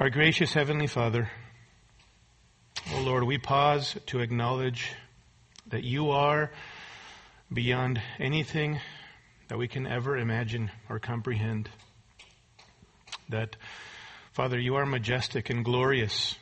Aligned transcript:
Our 0.00 0.08
gracious 0.08 0.54
Heavenly 0.54 0.86
Father, 0.86 1.30
oh 2.94 3.02
Lord, 3.02 3.24
we 3.24 3.36
pause 3.36 3.98
to 4.06 4.20
acknowledge 4.20 4.94
that 5.66 5.84
you 5.84 6.12
are 6.12 6.50
beyond 7.52 8.00
anything 8.18 8.80
that 9.48 9.58
we 9.58 9.68
can 9.68 9.86
ever 9.86 10.16
imagine 10.16 10.70
or 10.88 11.00
comprehend. 11.00 11.68
That, 13.28 13.56
Father, 14.32 14.58
you 14.58 14.76
are 14.76 14.86
majestic 14.86 15.50
and 15.50 15.62
glorious. 15.62 16.34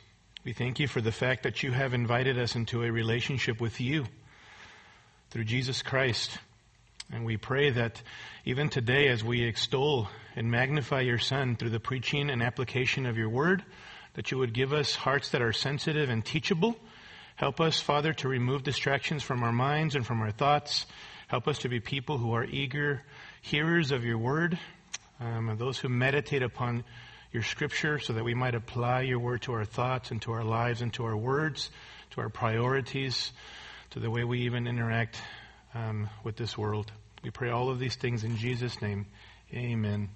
We 0.45 0.53
thank 0.53 0.79
you 0.79 0.87
for 0.87 1.01
the 1.01 1.11
fact 1.11 1.43
that 1.43 1.61
you 1.61 1.73
have 1.73 1.93
invited 1.93 2.39
us 2.39 2.55
into 2.55 2.83
a 2.83 2.89
relationship 2.89 3.59
with 3.59 3.81
you 3.81 4.05
through 5.31 5.43
Jesus 5.43 5.81
Christ. 5.81 6.37
And 7.11 7.25
we 7.25 7.37
pray 7.37 7.71
that 7.71 8.01
even 8.45 8.69
today, 8.69 9.07
as 9.07 9.23
we 9.23 9.43
extol 9.43 10.07
and 10.35 10.51
magnify 10.51 11.01
your 11.01 11.17
Son 11.17 11.55
through 11.55 11.71
the 11.71 11.79
preaching 11.79 12.29
and 12.29 12.43
application 12.43 13.07
of 13.07 13.17
your 13.17 13.29
word, 13.29 13.63
that 14.13 14.29
you 14.29 14.37
would 14.37 14.53
give 14.53 14.73
us 14.73 14.95
hearts 14.95 15.31
that 15.31 15.41
are 15.41 15.53
sensitive 15.53 16.09
and 16.09 16.23
teachable. 16.23 16.75
Help 17.35 17.59
us, 17.59 17.79
Father, 17.79 18.13
to 18.13 18.27
remove 18.27 18.61
distractions 18.61 19.23
from 19.23 19.41
our 19.41 19.51
minds 19.51 19.95
and 19.95 20.05
from 20.05 20.21
our 20.21 20.29
thoughts. 20.29 20.85
Help 21.27 21.47
us 21.47 21.59
to 21.59 21.69
be 21.69 21.79
people 21.79 22.19
who 22.19 22.33
are 22.33 22.45
eager 22.45 23.01
hearers 23.41 23.91
of 23.91 24.05
your 24.05 24.17
word, 24.17 24.59
um, 25.19 25.49
and 25.49 25.57
those 25.57 25.79
who 25.79 25.89
meditate 25.89 26.43
upon 26.43 26.83
your 27.31 27.43
scripture 27.43 27.97
so 27.97 28.13
that 28.13 28.23
we 28.23 28.35
might 28.35 28.55
apply 28.55 29.01
your 29.01 29.19
word 29.19 29.41
to 29.41 29.53
our 29.53 29.65
thoughts 29.65 30.11
and 30.11 30.21
to 30.21 30.31
our 30.31 30.43
lives 30.43 30.81
and 30.81 30.93
to 30.93 31.05
our 31.05 31.17
words, 31.17 31.71
to 32.11 32.21
our 32.21 32.29
priorities, 32.29 33.31
to 33.91 33.99
the 33.99 34.11
way 34.11 34.23
we 34.23 34.41
even 34.41 34.67
interact 34.67 35.19
um, 35.73 36.09
with 36.23 36.35
this 36.35 36.57
world. 36.57 36.91
We 37.23 37.31
pray 37.31 37.49
all 37.49 37.69
of 37.69 37.79
these 37.79 37.95
things 37.95 38.23
in 38.23 38.37
Jesus' 38.37 38.81
name. 38.81 39.07
Amen. 39.53 40.09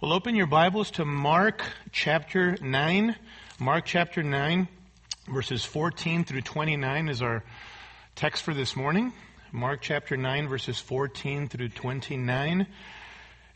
Well, 0.00 0.12
open 0.12 0.34
your 0.34 0.46
Bibles 0.46 0.90
to 0.92 1.04
Mark 1.04 1.62
chapter 1.92 2.56
9. 2.60 3.16
Mark 3.58 3.84
chapter 3.86 4.22
9, 4.22 4.68
verses 5.32 5.64
14 5.64 6.24
through 6.24 6.42
29 6.42 7.08
is 7.08 7.22
our 7.22 7.42
text 8.14 8.42
for 8.42 8.52
this 8.52 8.76
morning. 8.76 9.12
Mark 9.50 9.80
chapter 9.80 10.16
9, 10.16 10.48
verses 10.48 10.78
14 10.78 11.48
through 11.48 11.70
29. 11.70 12.66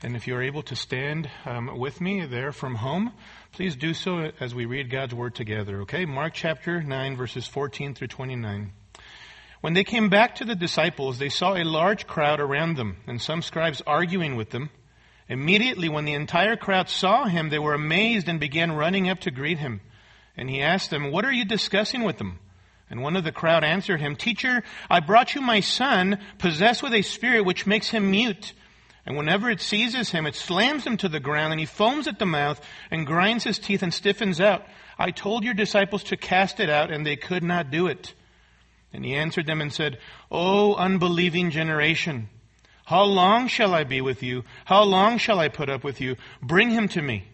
And 0.02 0.16
if 0.16 0.26
you're 0.26 0.42
able 0.42 0.62
to 0.62 0.76
stand 0.76 1.28
um, 1.44 1.78
with 1.78 2.00
me 2.00 2.24
there 2.24 2.52
from 2.52 2.76
home, 2.76 3.12
please 3.52 3.76
do 3.76 3.92
so 3.92 4.30
as 4.40 4.54
we 4.54 4.64
read 4.64 4.88
God's 4.88 5.14
word 5.14 5.34
together, 5.34 5.82
okay? 5.82 6.06
Mark 6.06 6.32
chapter 6.32 6.82
9, 6.82 7.16
verses 7.16 7.46
14 7.46 7.94
through 7.94 8.08
29. 8.08 8.72
When 9.60 9.74
they 9.74 9.84
came 9.84 10.08
back 10.08 10.36
to 10.36 10.44
the 10.44 10.54
disciples, 10.54 11.18
they 11.18 11.28
saw 11.28 11.54
a 11.54 11.64
large 11.64 12.06
crowd 12.06 12.40
around 12.40 12.76
them, 12.76 12.96
and 13.06 13.20
some 13.20 13.42
scribes 13.42 13.82
arguing 13.86 14.36
with 14.36 14.50
them. 14.50 14.70
Immediately, 15.28 15.88
when 15.88 16.06
the 16.06 16.14
entire 16.14 16.56
crowd 16.56 16.88
saw 16.88 17.26
him, 17.26 17.50
they 17.50 17.58
were 17.58 17.74
amazed 17.74 18.28
and 18.28 18.40
began 18.40 18.72
running 18.72 19.08
up 19.08 19.20
to 19.20 19.30
greet 19.30 19.58
him. 19.58 19.80
And 20.36 20.48
he 20.48 20.62
asked 20.62 20.90
them, 20.90 21.10
What 21.10 21.26
are 21.26 21.32
you 21.32 21.44
discussing 21.44 22.04
with 22.04 22.16
them? 22.16 22.38
And 22.88 23.02
one 23.02 23.16
of 23.16 23.22
the 23.22 23.32
crowd 23.32 23.62
answered 23.62 24.00
him, 24.00 24.16
Teacher, 24.16 24.64
I 24.88 25.00
brought 25.00 25.34
you 25.34 25.42
my 25.42 25.60
son, 25.60 26.18
possessed 26.38 26.82
with 26.82 26.94
a 26.94 27.02
spirit 27.02 27.44
which 27.44 27.66
makes 27.66 27.90
him 27.90 28.10
mute. 28.10 28.54
And 29.06 29.16
whenever 29.16 29.50
it 29.50 29.60
seizes 29.60 30.10
him, 30.10 30.26
it 30.26 30.34
slams 30.34 30.86
him 30.86 30.96
to 30.98 31.08
the 31.08 31.20
ground, 31.20 31.52
and 31.52 31.60
he 31.60 31.66
foams 31.66 32.08
at 32.08 32.18
the 32.18 32.26
mouth, 32.26 32.60
and 32.90 33.06
grinds 33.06 33.44
his 33.44 33.58
teeth, 33.58 33.82
and 33.82 33.94
stiffens 33.94 34.40
out. 34.40 34.66
I 34.98 35.10
told 35.10 35.44
your 35.44 35.54
disciples 35.54 36.02
to 36.04 36.16
cast 36.16 36.60
it 36.60 36.70
out, 36.70 36.90
and 36.90 37.06
they 37.06 37.16
could 37.16 37.44
not 37.44 37.70
do 37.70 37.86
it. 37.86 38.14
And 38.92 39.04
he 39.04 39.14
answered 39.14 39.46
them 39.46 39.60
and 39.60 39.72
said, 39.72 39.98
O 40.30 40.74
unbelieving 40.74 41.50
generation, 41.50 42.28
how 42.84 43.04
long 43.04 43.46
shall 43.46 43.72
I 43.72 43.84
be 43.84 44.00
with 44.00 44.22
you? 44.22 44.44
How 44.64 44.82
long 44.82 45.18
shall 45.18 45.38
I 45.38 45.48
put 45.48 45.70
up 45.70 45.84
with 45.84 46.00
you? 46.00 46.16
Bring 46.42 46.70
him 46.70 46.88
to 46.88 47.02
me. 47.02 47.24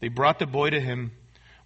They 0.00 0.08
brought 0.08 0.38
the 0.38 0.46
boy 0.46 0.70
to 0.70 0.80
him. 0.80 1.12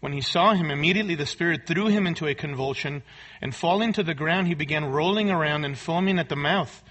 When 0.01 0.15
he 0.15 0.23
saw 0.23 0.55
him, 0.55 0.71
immediately 0.71 1.15
the 1.15 1.27
Spirit 1.27 1.67
threw 1.67 1.89
him 1.89 2.07
into 2.07 2.27
a 2.27 2.35
convulsion, 2.35 3.03
and 3.43 3.55
falling 3.55 3.93
to 3.93 4.03
the 4.03 4.15
ground, 4.15 4.47
he 4.47 4.55
began 4.55 4.87
rolling 4.87 5.31
around 5.31 5.67
and 5.67 5.77
foaming 5.77 6.19
at 6.19 6.31
the 6.31 6.37
mouth. 6.37 6.83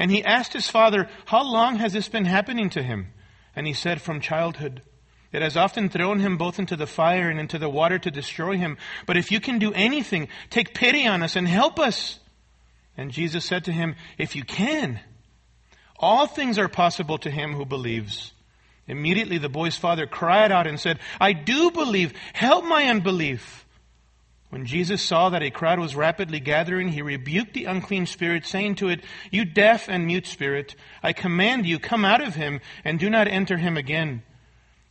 And 0.00 0.10
he 0.10 0.24
asked 0.24 0.52
his 0.52 0.68
father, 0.68 1.08
How 1.26 1.44
long 1.44 1.76
has 1.76 1.92
this 1.92 2.08
been 2.08 2.24
happening 2.24 2.70
to 2.70 2.82
him? 2.82 3.12
And 3.54 3.66
he 3.66 3.72
said, 3.72 4.02
From 4.02 4.20
childhood. 4.20 4.82
It 5.36 5.42
has 5.42 5.54
often 5.54 5.90
thrown 5.90 6.20
him 6.20 6.38
both 6.38 6.58
into 6.58 6.76
the 6.76 6.86
fire 6.86 7.28
and 7.28 7.38
into 7.38 7.58
the 7.58 7.68
water 7.68 7.98
to 7.98 8.10
destroy 8.10 8.56
him. 8.56 8.78
But 9.04 9.18
if 9.18 9.30
you 9.30 9.38
can 9.38 9.58
do 9.58 9.70
anything, 9.74 10.28
take 10.48 10.72
pity 10.72 11.06
on 11.06 11.22
us 11.22 11.36
and 11.36 11.46
help 11.46 11.78
us. 11.78 12.18
And 12.96 13.10
Jesus 13.10 13.44
said 13.44 13.66
to 13.66 13.72
him, 13.72 13.96
If 14.16 14.34
you 14.34 14.44
can, 14.44 14.98
all 15.98 16.26
things 16.26 16.58
are 16.58 16.68
possible 16.68 17.18
to 17.18 17.30
him 17.30 17.52
who 17.52 17.66
believes. 17.66 18.32
Immediately 18.86 19.36
the 19.36 19.50
boy's 19.50 19.76
father 19.76 20.06
cried 20.06 20.50
out 20.50 20.66
and 20.66 20.80
said, 20.80 21.00
I 21.20 21.34
do 21.34 21.70
believe. 21.70 22.14
Help 22.32 22.64
my 22.64 22.84
unbelief. 22.84 23.66
When 24.48 24.64
Jesus 24.64 25.02
saw 25.02 25.28
that 25.28 25.42
a 25.42 25.50
crowd 25.50 25.78
was 25.78 25.94
rapidly 25.94 26.40
gathering, 26.40 26.88
he 26.88 27.02
rebuked 27.02 27.52
the 27.52 27.66
unclean 27.66 28.06
spirit, 28.06 28.46
saying 28.46 28.76
to 28.76 28.88
it, 28.88 29.04
You 29.30 29.44
deaf 29.44 29.90
and 29.90 30.06
mute 30.06 30.26
spirit, 30.26 30.76
I 31.02 31.12
command 31.12 31.66
you, 31.66 31.78
come 31.78 32.06
out 32.06 32.22
of 32.22 32.36
him 32.36 32.62
and 32.86 32.98
do 32.98 33.10
not 33.10 33.28
enter 33.28 33.58
him 33.58 33.76
again. 33.76 34.22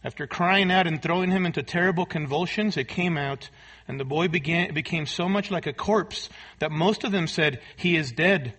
After 0.06 0.28
crying 0.28 0.72
out 0.72 0.86
and 0.86 1.02
throwing 1.02 1.32
him 1.32 1.48
into 1.48 1.64
terrible 1.64 2.06
convulsions, 2.06 2.78
it 2.78 2.88
came 2.88 3.18
out, 3.18 3.50
and 3.88 4.00
the 4.00 4.06
boy 4.06 4.28
began, 4.28 4.72
became 4.72 5.08
so 5.08 5.28
much 5.28 5.50
like 5.50 5.66
a 5.66 5.74
corpse 5.74 6.30
that 6.60 6.72
most 6.72 7.04
of 7.04 7.12
them 7.12 7.26
said, 7.26 7.60
He 7.76 7.96
is 7.96 8.12
dead. 8.12 8.54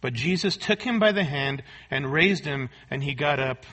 But 0.00 0.12
Jesus 0.12 0.56
took 0.56 0.80
him 0.80 1.00
by 1.00 1.10
the 1.10 1.24
hand 1.24 1.64
and 1.90 2.12
raised 2.12 2.44
him, 2.44 2.68
and 2.92 3.02
he 3.02 3.14
got 3.14 3.40
up. 3.40 3.66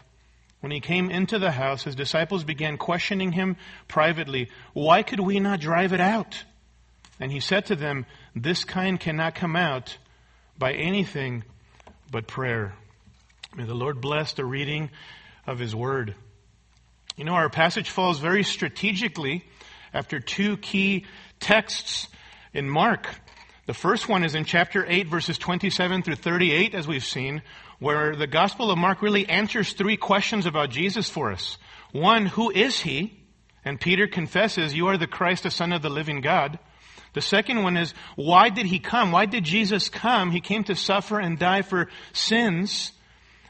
When 0.61 0.71
he 0.71 0.79
came 0.79 1.11
into 1.11 1.37
the 1.37 1.51
house, 1.51 1.83
his 1.83 1.95
disciples 1.95 2.43
began 2.43 2.75
questioning 2.79 3.33
him 3.33 3.57
privately, 3.87 4.49
Why 4.73 5.03
could 5.03 5.19
we 5.19 5.39
not 5.39 5.59
drive 5.59 5.93
it 5.93 6.01
out? 6.01 6.43
And 7.19 7.31
he 7.31 7.39
said 7.39 7.67
to 7.67 7.75
them, 7.75 8.07
This 8.33 8.63
kind 8.63 8.99
cannot 8.99 9.35
come 9.35 9.55
out 9.55 9.95
by 10.57 10.73
anything 10.73 11.43
but 12.09 12.25
prayer. 12.25 12.73
May 13.55 13.65
the 13.65 13.75
Lord 13.75 14.01
bless 14.01 14.33
the 14.33 14.43
reading 14.43 14.89
of 15.45 15.59
his 15.59 15.75
word. 15.75 16.15
You 17.15 17.23
know, 17.23 17.33
our 17.33 17.49
passage 17.49 17.89
falls 17.89 18.19
very 18.19 18.43
strategically 18.43 19.45
after 19.93 20.19
two 20.19 20.57
key 20.57 21.05
texts 21.39 22.09
in 22.53 22.69
Mark. 22.69 23.07
The 23.67 23.73
first 23.73 24.09
one 24.09 24.25
is 24.25 24.35
in 24.35 24.43
chapter 24.43 24.85
8, 24.85 25.07
verses 25.07 25.37
27 25.37 26.03
through 26.03 26.15
38, 26.15 26.75
as 26.75 26.89
we've 26.89 27.05
seen, 27.05 27.41
where 27.79 28.17
the 28.17 28.27
Gospel 28.27 28.69
of 28.69 28.77
Mark 28.77 29.01
really 29.01 29.29
answers 29.29 29.71
three 29.71 29.95
questions 29.95 30.45
about 30.45 30.71
Jesus 30.71 31.09
for 31.09 31.31
us. 31.31 31.57
One, 31.93 32.25
who 32.25 32.51
is 32.51 32.81
he? 32.81 33.17
And 33.63 33.79
Peter 33.79 34.07
confesses, 34.07 34.75
You 34.75 34.87
are 34.87 34.97
the 34.97 35.07
Christ, 35.07 35.43
the 35.43 35.51
Son 35.51 35.71
of 35.71 35.81
the 35.81 35.89
living 35.89 36.19
God. 36.19 36.59
The 37.13 37.21
second 37.21 37.63
one 37.63 37.77
is, 37.77 37.93
Why 38.17 38.49
did 38.49 38.65
he 38.65 38.79
come? 38.79 39.13
Why 39.13 39.25
did 39.25 39.45
Jesus 39.45 39.87
come? 39.87 40.31
He 40.31 40.41
came 40.41 40.65
to 40.65 40.75
suffer 40.75 41.17
and 41.17 41.39
die 41.39 41.61
for 41.61 41.87
sins. 42.11 42.91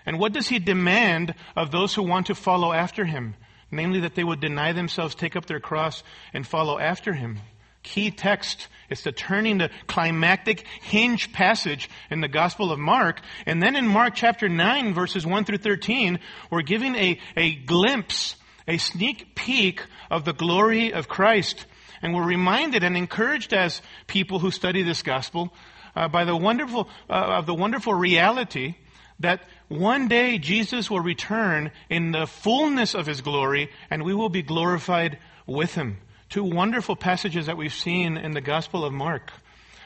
And 0.05 0.19
what 0.19 0.33
does 0.33 0.47
he 0.47 0.59
demand 0.59 1.33
of 1.55 1.71
those 1.71 1.95
who 1.95 2.03
want 2.03 2.27
to 2.27 2.35
follow 2.35 2.71
after 2.71 3.05
him? 3.05 3.33
Namely 3.71 4.01
that 4.01 4.15
they 4.15 4.23
would 4.23 4.39
deny 4.39 4.73
themselves, 4.73 5.15
take 5.15 5.35
up 5.35 5.45
their 5.45 5.59
cross, 5.59 6.03
and 6.33 6.45
follow 6.45 6.79
after 6.79 7.13
him. 7.13 7.39
Key 7.85 8.09
text 8.09 8.67
is 8.89 9.03
the 9.03 9.11
turning, 9.11 9.59
the 9.59 9.69
climactic 9.85 10.65
hinge 10.81 11.31
passage 11.31 11.87
in 12.09 12.19
the 12.19 12.27
Gospel 12.27 12.71
of 12.71 12.79
Mark. 12.79 13.21
And 13.45 13.61
then 13.61 13.75
in 13.75 13.87
Mark 13.87 14.15
chapter 14.15 14.49
9, 14.49 14.95
verses 14.95 15.23
1 15.25 15.45
through 15.45 15.59
13, 15.59 16.19
we're 16.49 16.63
giving 16.63 16.95
a, 16.95 17.19
a 17.37 17.53
glimpse, 17.53 18.37
a 18.67 18.79
sneak 18.79 19.35
peek 19.35 19.83
of 20.09 20.25
the 20.25 20.33
glory 20.33 20.93
of 20.93 21.07
Christ. 21.07 21.67
And 22.01 22.15
we're 22.15 22.25
reminded 22.25 22.83
and 22.83 22.97
encouraged 22.97 23.53
as 23.53 23.83
people 24.07 24.39
who 24.39 24.49
study 24.49 24.81
this 24.81 25.03
Gospel 25.03 25.53
uh, 25.95 26.07
by 26.07 26.25
the 26.25 26.35
wonderful, 26.35 26.89
uh, 27.07 27.13
of 27.13 27.45
the 27.45 27.53
wonderful 27.53 27.93
reality 27.93 28.75
that 29.19 29.43
one 29.67 30.07
day 30.07 30.37
Jesus 30.37 30.89
will 30.89 30.99
return 30.99 31.71
in 31.89 32.11
the 32.11 32.27
fullness 32.27 32.93
of 32.93 33.05
his 33.05 33.21
glory 33.21 33.69
and 33.89 34.03
we 34.03 34.13
will 34.13 34.29
be 34.29 34.41
glorified 34.41 35.17
with 35.47 35.73
him. 35.73 35.97
Two 36.29 36.43
wonderful 36.43 36.95
passages 36.95 37.47
that 37.47 37.57
we've 37.57 37.73
seen 37.73 38.17
in 38.17 38.31
the 38.31 38.41
Gospel 38.41 38.83
of 38.85 38.93
Mark. 38.93 39.31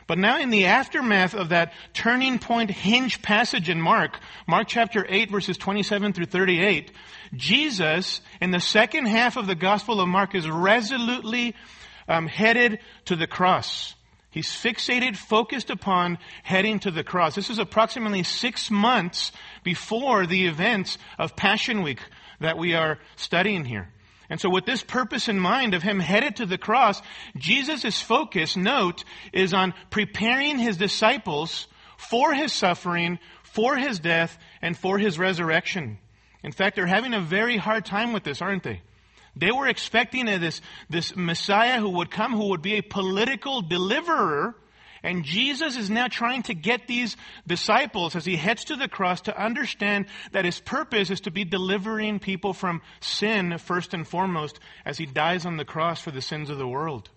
But 0.07 0.17
now 0.17 0.39
in 0.39 0.49
the 0.49 0.65
aftermath 0.65 1.35
of 1.35 1.49
that 1.49 1.71
turning 1.93 2.39
point 2.39 2.71
hinge 2.71 3.21
passage 3.21 3.69
in 3.69 3.79
Mark, 3.79 4.19
Mark 4.47 4.67
chapter 4.67 5.05
8 5.07 5.29
verses 5.29 5.55
27 5.57 6.13
through 6.13 6.25
38, 6.25 6.91
Jesus 7.35 8.21
in 8.41 8.49
the 8.49 8.59
second 8.59 9.05
half 9.05 9.37
of 9.37 9.45
the 9.45 9.53
Gospel 9.53 10.01
of 10.01 10.07
Mark 10.07 10.33
is 10.33 10.49
resolutely 10.49 11.55
um, 12.07 12.25
headed 12.25 12.79
to 13.05 13.15
the 13.15 13.27
cross. 13.27 13.93
He's 14.31 14.47
fixated, 14.47 15.15
focused 15.15 15.69
upon 15.69 16.19
heading 16.43 16.79
to 16.79 16.91
the 16.91 17.03
cross. 17.03 17.33
This 17.33 17.49
is 17.49 17.57
approximately 17.57 18.23
six 18.23 18.69
months 18.69 19.31
before 19.63 20.27
the 20.27 20.45
events 20.45 20.99
of 21.17 21.35
Passion 21.35 21.81
Week 21.81 21.99
that 22.39 22.57
we 22.57 22.75
are 22.75 22.99
studying 23.15 23.65
here. 23.65 23.89
And 24.29 24.39
so 24.39 24.49
with 24.49 24.65
this 24.65 24.83
purpose 24.83 25.27
in 25.27 25.39
mind 25.39 25.73
of 25.73 25.81
him 25.81 25.99
headed 25.99 26.35
to 26.35 26.45
the 26.45 26.59
cross, 26.59 27.01
Jesus' 27.35 27.99
focus, 27.99 28.55
note, 28.55 29.03
is 29.33 29.55
on 29.55 29.73
preparing 29.89 30.59
his 30.59 30.77
disciples 30.77 31.67
for 31.97 32.31
his 32.33 32.53
suffering, 32.53 33.17
for 33.41 33.75
his 33.75 33.99
death, 33.99 34.37
and 34.61 34.77
for 34.77 34.99
his 34.99 35.17
resurrection. 35.17 35.97
In 36.43 36.51
fact, 36.51 36.75
they're 36.75 36.85
having 36.85 37.15
a 37.15 37.19
very 37.19 37.57
hard 37.57 37.85
time 37.85 38.13
with 38.13 38.23
this, 38.23 38.41
aren't 38.41 38.63
they? 38.63 38.81
They 39.39 39.51
were 39.51 39.67
expecting 39.67 40.25
this, 40.25 40.61
this 40.89 41.15
Messiah 41.15 41.79
who 41.79 41.89
would 41.91 42.11
come, 42.11 42.33
who 42.33 42.49
would 42.49 42.61
be 42.61 42.75
a 42.75 42.81
political 42.81 43.61
deliverer. 43.61 44.55
And 45.01 45.23
Jesus 45.23 45.77
is 45.77 45.89
now 45.89 46.09
trying 46.09 46.43
to 46.43 46.53
get 46.53 46.85
these 46.85 47.15
disciples 47.47 48.17
as 48.17 48.25
he 48.25 48.35
heads 48.35 48.65
to 48.65 48.75
the 48.75 48.89
cross 48.89 49.21
to 49.21 49.41
understand 49.41 50.07
that 50.33 50.43
his 50.43 50.59
purpose 50.59 51.09
is 51.09 51.21
to 51.21 51.31
be 51.31 51.45
delivering 51.45 52.19
people 52.19 52.53
from 52.53 52.81
sin 52.99 53.57
first 53.59 53.93
and 53.93 54.05
foremost 54.05 54.59
as 54.85 54.97
he 54.97 55.05
dies 55.05 55.45
on 55.45 55.55
the 55.55 55.63
cross 55.63 56.01
for 56.01 56.11
the 56.11 56.21
sins 56.21 56.49
of 56.49 56.57
the 56.57 56.67
world. 56.67 57.09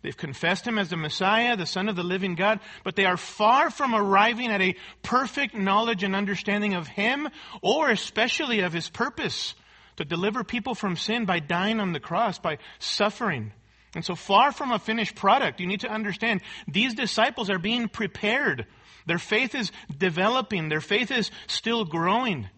They've 0.00 0.16
confessed 0.16 0.66
him 0.66 0.78
as 0.78 0.88
the 0.88 0.96
Messiah, 0.96 1.54
the 1.54 1.66
Son 1.66 1.88
of 1.90 1.96
the 1.96 2.02
living 2.02 2.34
God, 2.34 2.60
but 2.82 2.96
they 2.96 3.04
are 3.04 3.18
far 3.18 3.70
from 3.70 3.94
arriving 3.94 4.50
at 4.50 4.62
a 4.62 4.74
perfect 5.02 5.54
knowledge 5.54 6.02
and 6.02 6.16
understanding 6.16 6.74
of 6.74 6.88
him 6.88 7.28
or 7.60 7.90
especially 7.90 8.60
of 8.60 8.72
his 8.72 8.88
purpose 8.88 9.54
to 9.96 10.04
deliver 10.04 10.44
people 10.44 10.74
from 10.74 10.96
sin 10.96 11.24
by 11.24 11.38
dying 11.38 11.80
on 11.80 11.92
the 11.92 12.00
cross, 12.00 12.38
by 12.38 12.58
suffering. 12.78 13.52
And 13.94 14.04
so 14.04 14.14
far 14.14 14.52
from 14.52 14.72
a 14.72 14.78
finished 14.78 15.14
product, 15.14 15.60
you 15.60 15.66
need 15.66 15.80
to 15.80 15.90
understand 15.90 16.40
these 16.66 16.94
disciples 16.94 17.50
are 17.50 17.58
being 17.58 17.88
prepared. 17.88 18.66
Their 19.06 19.18
faith 19.18 19.54
is 19.54 19.70
developing. 19.96 20.68
Their 20.68 20.80
faith 20.80 21.10
is 21.10 21.30
still 21.46 21.84
growing. 21.84 22.48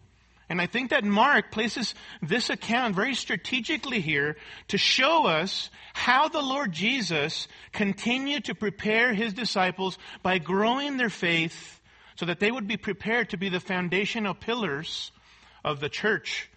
And 0.49 0.61
I 0.61 0.67
think 0.67 0.91
that 0.91 1.05
Mark 1.05 1.51
places 1.51 1.95
this 2.23 2.51
account 2.51 2.95
very 2.95 3.15
strategically 3.15 4.01
here 4.01 4.37
to 4.69 4.79
show 4.79 5.27
us 5.27 5.71
how 5.95 6.29
the 6.29 6.43
Lord 6.43 6.71
Jesus 6.71 7.49
continued 7.73 8.45
to 8.45 8.55
prepare 8.55 9.15
his 9.15 9.33
disciples 9.33 9.99
by 10.23 10.39
growing 10.39 10.97
their 10.97 11.11
faith 11.11 11.81
so 12.17 12.27
that 12.27 12.41
they 12.41 12.51
would 12.51 12.69
be 12.69 12.77
prepared 12.77 13.31
to 13.31 13.37
be 13.37 13.49
the 13.49 13.59
foundational 13.59 14.35
pillars 14.35 15.11
of 15.65 15.81
the 15.81 15.89
church 15.89 16.51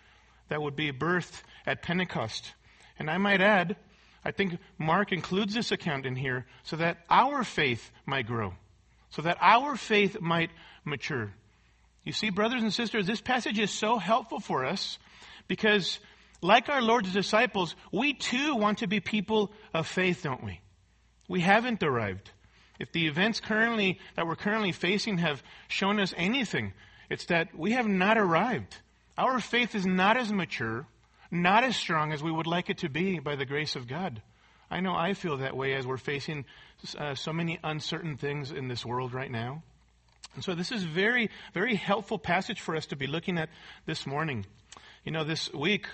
that 0.49 0.61
would 0.61 0.75
be 0.75 0.91
birthed 0.91 1.41
at 1.65 1.81
Pentecost. 1.81 2.53
And 2.99 3.09
I 3.09 3.17
might 3.17 3.41
add, 3.41 3.75
I 4.23 4.31
think 4.31 4.57
Mark 4.77 5.11
includes 5.11 5.53
this 5.53 5.71
account 5.71 6.05
in 6.05 6.15
here 6.15 6.45
so 6.63 6.75
that 6.77 6.97
our 7.09 7.43
faith 7.43 7.91
might 8.05 8.27
grow, 8.27 8.53
so 9.09 9.21
that 9.21 9.37
our 9.41 9.75
faith 9.75 10.19
might 10.19 10.49
mature. 10.83 11.33
You 12.03 12.13
see, 12.13 12.29
brothers 12.29 12.63
and 12.63 12.73
sisters, 12.73 13.05
this 13.05 13.21
passage 13.21 13.59
is 13.59 13.71
so 13.71 13.97
helpful 13.97 14.39
for 14.39 14.65
us 14.65 14.97
because, 15.47 15.99
like 16.41 16.69
our 16.69 16.81
Lord's 16.81 17.11
disciples, 17.11 17.75
we 17.91 18.13
too 18.13 18.55
want 18.55 18.79
to 18.79 18.87
be 18.87 18.99
people 18.99 19.51
of 19.73 19.87
faith, 19.87 20.23
don't 20.23 20.43
we? 20.43 20.61
We 21.27 21.41
haven't 21.41 21.83
arrived. 21.83 22.31
If 22.79 22.91
the 22.91 23.07
events 23.07 23.39
currently 23.39 23.99
that 24.15 24.27
we're 24.27 24.35
currently 24.35 24.71
facing 24.71 25.17
have 25.17 25.43
shown 25.67 25.99
us 25.99 26.13
anything, 26.15 26.73
it's 27.09 27.25
that 27.25 27.57
we 27.57 27.71
have 27.71 27.87
not 27.87 28.17
arrived. 28.17 28.77
Our 29.17 29.39
faith 29.39 29.73
is 29.73 29.85
not 29.85 30.17
as 30.17 30.31
mature, 30.31 30.85
not 31.31 31.63
as 31.63 31.75
strong 31.75 32.13
as 32.13 32.21
we 32.21 32.31
would 32.31 32.47
like 32.47 32.69
it 32.69 32.79
to 32.79 32.89
be 32.89 33.19
by 33.19 33.35
the 33.35 33.45
grace 33.45 33.75
of 33.75 33.87
God. 33.87 34.21
I 34.69 34.79
know 34.81 34.93
I 34.95 35.13
feel 35.13 35.37
that 35.37 35.55
way 35.55 35.73
as 35.73 35.87
we're 35.87 35.97
facing 35.97 36.45
uh, 36.97 37.15
so 37.15 37.33
many 37.33 37.57
uncertain 37.63 38.17
things 38.17 38.51
in 38.51 38.67
this 38.67 38.85
world 38.85 39.13
right 39.13 39.31
now. 39.31 39.63
And 40.35 40.43
so 40.43 40.53
this 40.53 40.71
is 40.71 40.83
very, 40.83 41.31
very 41.53 41.75
helpful 41.75 42.19
passage 42.19 42.61
for 42.61 42.75
us 42.75 42.87
to 42.87 42.95
be 42.95 43.07
looking 43.07 43.37
at 43.39 43.49
this 43.85 44.05
morning. 44.05 44.45
You 45.03 45.11
know, 45.11 45.23
this 45.23 45.51
week, 45.51 45.87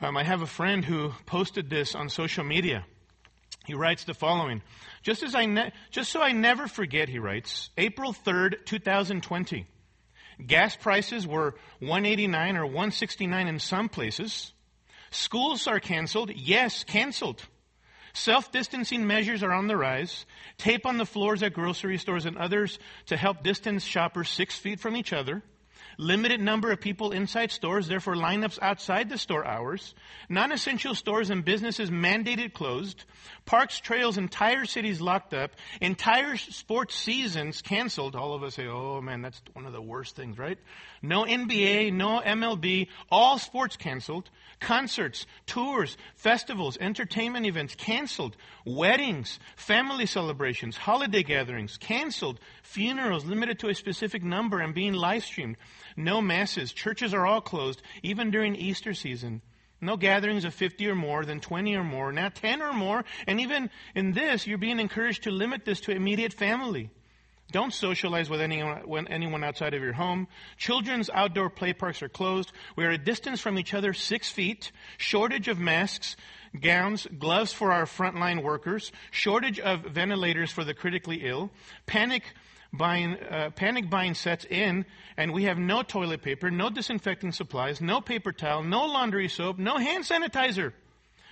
um, 0.00 0.16
I 0.16 0.24
have 0.24 0.40
a 0.40 0.46
friend 0.46 0.84
who 0.84 1.12
posted 1.26 1.68
this 1.68 1.94
on 1.94 2.08
social 2.08 2.44
media. 2.44 2.86
He 3.66 3.74
writes 3.74 4.04
the 4.04 4.14
following. 4.14 4.62
Just 5.02 5.22
as 5.22 5.34
I, 5.34 5.44
ne- 5.44 5.72
just 5.90 6.10
so 6.10 6.22
I 6.22 6.32
never 6.32 6.68
forget, 6.68 7.08
he 7.08 7.18
writes, 7.18 7.68
April 7.76 8.14
3rd, 8.14 8.64
2020. 8.64 9.66
Gas 10.46 10.76
prices 10.76 11.26
were 11.26 11.54
189 11.80 12.56
or 12.56 12.66
169 12.66 13.48
in 13.48 13.58
some 13.58 13.88
places. 13.88 14.52
Schools 15.10 15.66
are 15.66 15.80
canceled. 15.80 16.30
Yes, 16.34 16.84
canceled. 16.84 17.42
Self 18.12 18.50
distancing 18.50 19.06
measures 19.06 19.42
are 19.42 19.52
on 19.52 19.68
the 19.68 19.76
rise. 19.76 20.26
Tape 20.58 20.86
on 20.86 20.98
the 20.98 21.06
floors 21.06 21.42
at 21.42 21.52
grocery 21.52 21.98
stores 21.98 22.26
and 22.26 22.36
others 22.36 22.78
to 23.06 23.16
help 23.16 23.42
distance 23.42 23.84
shoppers 23.84 24.28
six 24.28 24.56
feet 24.56 24.80
from 24.80 24.96
each 24.96 25.12
other 25.12 25.42
limited 26.00 26.40
number 26.40 26.72
of 26.72 26.80
people 26.80 27.12
inside 27.12 27.52
stores, 27.52 27.86
therefore 27.86 28.14
lineups 28.14 28.58
outside 28.62 29.08
the 29.08 29.18
store 29.18 29.44
hours, 29.44 29.94
non-essential 30.28 30.94
stores 30.94 31.28
and 31.30 31.44
businesses 31.44 31.90
mandated 31.90 32.54
closed, 32.54 33.04
parks, 33.44 33.78
trails, 33.78 34.16
entire 34.16 34.64
cities 34.64 35.00
locked 35.00 35.34
up, 35.34 35.50
entire 35.80 36.36
sports 36.36 36.94
seasons 36.94 37.60
canceled. 37.60 38.16
All 38.16 38.34
of 38.34 38.42
us 38.42 38.54
say, 38.54 38.66
oh 38.66 39.00
man, 39.00 39.20
that's 39.20 39.42
one 39.52 39.66
of 39.66 39.72
the 39.72 39.82
worst 39.82 40.16
things, 40.16 40.38
right? 40.38 40.58
No 41.02 41.24
NBA, 41.24 41.92
no 41.92 42.20
MLB, 42.20 42.88
all 43.10 43.38
sports 43.38 43.76
canceled, 43.76 44.30
concerts, 44.58 45.26
tours, 45.46 45.98
festivals, 46.16 46.78
entertainment 46.80 47.46
events 47.46 47.74
canceled, 47.74 48.36
weddings, 48.64 49.38
family 49.56 50.06
celebrations, 50.06 50.76
holiday 50.76 51.22
gatherings 51.22 51.76
canceled, 51.76 52.40
funerals 52.70 53.24
limited 53.24 53.58
to 53.58 53.68
a 53.68 53.74
specific 53.74 54.22
number 54.22 54.60
and 54.60 54.74
being 54.74 54.92
live 54.92 55.24
streamed, 55.24 55.56
no 55.96 56.22
masses. 56.22 56.72
Churches 56.72 57.12
are 57.12 57.26
all 57.26 57.40
closed, 57.40 57.82
even 58.02 58.30
during 58.30 58.54
Easter 58.54 58.94
season. 58.94 59.42
No 59.80 59.96
gatherings 59.96 60.44
of 60.44 60.54
50 60.54 60.86
or 60.88 60.94
more, 60.94 61.24
then 61.24 61.40
20 61.40 61.74
or 61.74 61.84
more, 61.84 62.12
now 62.12 62.28
10 62.28 62.62
or 62.62 62.72
more. 62.72 63.04
And 63.26 63.40
even 63.40 63.70
in 63.94 64.12
this, 64.12 64.46
you're 64.46 64.58
being 64.58 64.78
encouraged 64.78 65.24
to 65.24 65.30
limit 65.30 65.64
this 65.64 65.80
to 65.82 65.92
immediate 65.92 66.32
family. 66.32 66.90
Don't 67.50 67.74
socialize 67.74 68.30
with 68.30 68.40
anyone, 68.40 69.08
anyone 69.08 69.42
outside 69.42 69.74
of 69.74 69.82
your 69.82 69.92
home. 69.92 70.28
Children's 70.56 71.10
outdoor 71.10 71.50
play 71.50 71.72
parks 71.72 72.02
are 72.02 72.08
closed. 72.08 72.52
We 72.76 72.84
are 72.84 72.90
a 72.90 72.98
distance 72.98 73.40
from 73.40 73.58
each 73.58 73.74
other 73.74 73.92
six 73.92 74.30
feet. 74.30 74.70
Shortage 74.98 75.48
of 75.48 75.58
masks, 75.58 76.14
gowns, 76.60 77.08
gloves 77.18 77.52
for 77.52 77.72
our 77.72 77.86
frontline 77.86 78.44
workers. 78.44 78.92
Shortage 79.10 79.58
of 79.58 79.80
ventilators 79.80 80.52
for 80.52 80.62
the 80.62 80.74
critically 80.74 81.26
ill. 81.26 81.50
Panic 81.86 82.22
buying, 82.72 83.16
uh, 83.16 83.50
panic 83.54 83.90
buying 83.90 84.14
sets 84.14 84.44
in, 84.44 84.84
and 85.16 85.32
we 85.32 85.44
have 85.44 85.58
no 85.58 85.82
toilet 85.82 86.22
paper, 86.22 86.50
no 86.50 86.70
disinfecting 86.70 87.32
supplies, 87.32 87.80
no 87.80 88.00
paper 88.00 88.32
towel, 88.32 88.62
no 88.62 88.86
laundry 88.86 89.28
soap, 89.28 89.58
no 89.58 89.76
hand 89.76 90.04
sanitizer. 90.04 90.72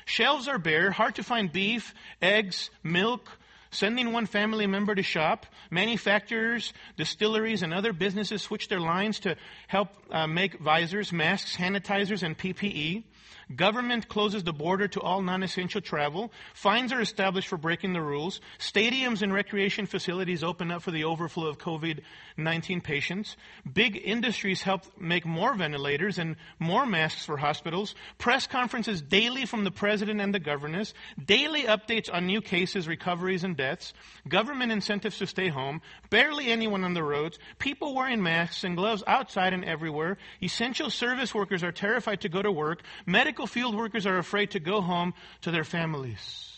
Shelves 0.04 0.48
are 0.48 0.58
bare, 0.58 0.90
hard 0.90 1.16
to 1.16 1.22
find 1.22 1.52
beef, 1.52 1.94
eggs, 2.22 2.70
milk, 2.82 3.30
sending 3.70 4.12
one 4.12 4.26
family 4.26 4.66
member 4.66 4.94
to 4.94 5.02
shop. 5.02 5.46
Manufacturers, 5.70 6.72
distilleries, 6.96 7.62
and 7.62 7.74
other 7.74 7.92
businesses 7.92 8.42
switch 8.42 8.68
their 8.68 8.80
lines 8.80 9.20
to 9.20 9.36
help 9.66 9.90
uh, 10.10 10.26
make 10.26 10.58
visors, 10.58 11.12
masks, 11.12 11.56
sanitizers, 11.56 12.22
and 12.22 12.38
PPE. 12.38 13.04
Government 13.54 14.08
closes 14.08 14.44
the 14.44 14.52
border 14.52 14.88
to 14.88 15.00
all 15.00 15.22
non-essential 15.22 15.80
travel. 15.80 16.32
Fines 16.54 16.92
are 16.92 17.00
established 17.00 17.48
for 17.48 17.56
breaking 17.56 17.92
the 17.92 18.02
rules. 18.02 18.40
Stadiums 18.58 19.22
and 19.22 19.32
recreation 19.32 19.86
facilities 19.86 20.44
open 20.44 20.70
up 20.70 20.82
for 20.82 20.90
the 20.90 21.04
overflow 21.04 21.46
of 21.46 21.58
COVID-19 21.58 22.82
patients. 22.82 23.36
Big 23.70 24.00
industries 24.02 24.62
help 24.62 24.82
make 25.00 25.24
more 25.24 25.54
ventilators 25.54 26.18
and 26.18 26.36
more 26.58 26.84
masks 26.84 27.24
for 27.24 27.36
hospitals. 27.36 27.94
Press 28.18 28.46
conferences 28.46 29.00
daily 29.00 29.46
from 29.46 29.64
the 29.64 29.70
president 29.70 30.20
and 30.20 30.34
the 30.34 30.38
governors. 30.38 30.92
Daily 31.24 31.62
updates 31.62 32.12
on 32.12 32.26
new 32.26 32.40
cases, 32.40 32.86
recoveries, 32.86 33.44
and 33.44 33.56
deaths. 33.56 33.92
Government 34.28 34.72
incentives 34.72 35.18
to 35.18 35.26
stay 35.26 35.48
home. 35.48 35.80
Barely 36.10 36.48
anyone 36.48 36.84
on 36.84 36.94
the 36.94 37.02
roads. 37.02 37.38
People 37.58 37.94
wearing 37.94 38.22
masks 38.22 38.64
and 38.64 38.76
gloves 38.76 39.02
outside 39.06 39.52
and 39.52 39.64
everywhere. 39.64 40.18
Essential 40.42 40.90
service 40.90 41.34
workers 41.34 41.62
are 41.62 41.72
terrified 41.72 42.20
to 42.20 42.28
go 42.28 42.42
to 42.42 42.52
work. 42.52 42.82
Medical 43.18 43.48
field 43.48 43.74
workers 43.74 44.06
are 44.06 44.18
afraid 44.18 44.52
to 44.52 44.60
go 44.60 44.80
home 44.80 45.12
to 45.40 45.50
their 45.50 45.64
families. 45.64 46.52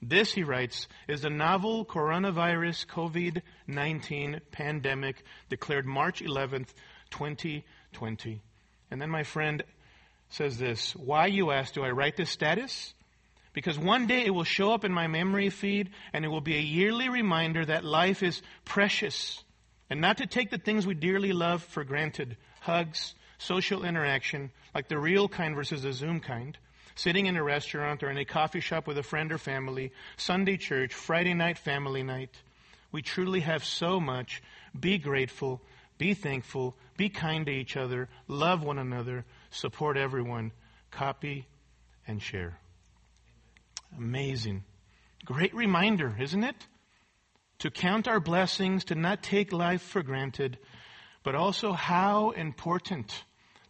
This, 0.00 0.32
he 0.32 0.44
writes, 0.44 0.86
is 1.08 1.22
the 1.22 1.28
novel 1.28 1.84
coronavirus 1.84 2.86
COVID 2.86 3.42
19 3.66 4.42
pandemic 4.52 5.24
declared 5.48 5.86
March 5.86 6.22
11th, 6.22 6.68
2020. 7.10 8.40
And 8.92 9.02
then 9.02 9.10
my 9.10 9.24
friend 9.24 9.64
says 10.28 10.56
this 10.56 10.94
Why, 10.94 11.26
you 11.26 11.50
ask, 11.50 11.74
do 11.74 11.82
I 11.82 11.90
write 11.90 12.16
this 12.16 12.30
status? 12.30 12.94
Because 13.52 13.76
one 13.76 14.06
day 14.06 14.24
it 14.24 14.30
will 14.30 14.44
show 14.44 14.72
up 14.72 14.84
in 14.84 14.92
my 14.92 15.08
memory 15.08 15.50
feed 15.50 15.90
and 16.12 16.24
it 16.24 16.28
will 16.28 16.40
be 16.40 16.58
a 16.58 16.60
yearly 16.60 17.08
reminder 17.08 17.64
that 17.64 17.84
life 17.84 18.22
is 18.22 18.40
precious 18.64 19.42
and 19.90 20.00
not 20.00 20.18
to 20.18 20.28
take 20.28 20.50
the 20.52 20.58
things 20.58 20.86
we 20.86 20.94
dearly 20.94 21.32
love 21.32 21.64
for 21.64 21.82
granted 21.82 22.36
hugs, 22.60 23.16
social 23.38 23.84
interaction, 23.84 24.52
like 24.74 24.88
the 24.88 24.98
real 24.98 25.28
kind 25.28 25.54
versus 25.54 25.82
the 25.82 25.92
Zoom 25.92 26.20
kind, 26.20 26.56
sitting 26.94 27.26
in 27.26 27.36
a 27.36 27.42
restaurant 27.42 28.02
or 28.02 28.10
in 28.10 28.18
a 28.18 28.24
coffee 28.24 28.60
shop 28.60 28.86
with 28.86 28.98
a 28.98 29.02
friend 29.02 29.32
or 29.32 29.38
family, 29.38 29.92
Sunday 30.16 30.56
church, 30.56 30.94
Friday 30.94 31.34
night 31.34 31.58
family 31.58 32.02
night. 32.02 32.34
We 32.92 33.02
truly 33.02 33.40
have 33.40 33.64
so 33.64 34.00
much. 34.00 34.42
Be 34.78 34.98
grateful, 34.98 35.62
be 35.98 36.14
thankful, 36.14 36.76
be 36.96 37.08
kind 37.08 37.46
to 37.46 37.52
each 37.52 37.76
other, 37.76 38.08
love 38.28 38.62
one 38.62 38.78
another, 38.78 39.24
support 39.50 39.96
everyone, 39.96 40.52
copy 40.90 41.46
and 42.06 42.22
share. 42.22 42.58
Amazing. 43.96 44.64
Great 45.24 45.54
reminder, 45.54 46.16
isn't 46.18 46.44
it? 46.44 46.56
To 47.60 47.70
count 47.70 48.08
our 48.08 48.20
blessings, 48.20 48.84
to 48.84 48.94
not 48.94 49.22
take 49.22 49.52
life 49.52 49.82
for 49.82 50.02
granted, 50.02 50.58
but 51.22 51.34
also 51.34 51.72
how 51.72 52.30
important 52.30 53.24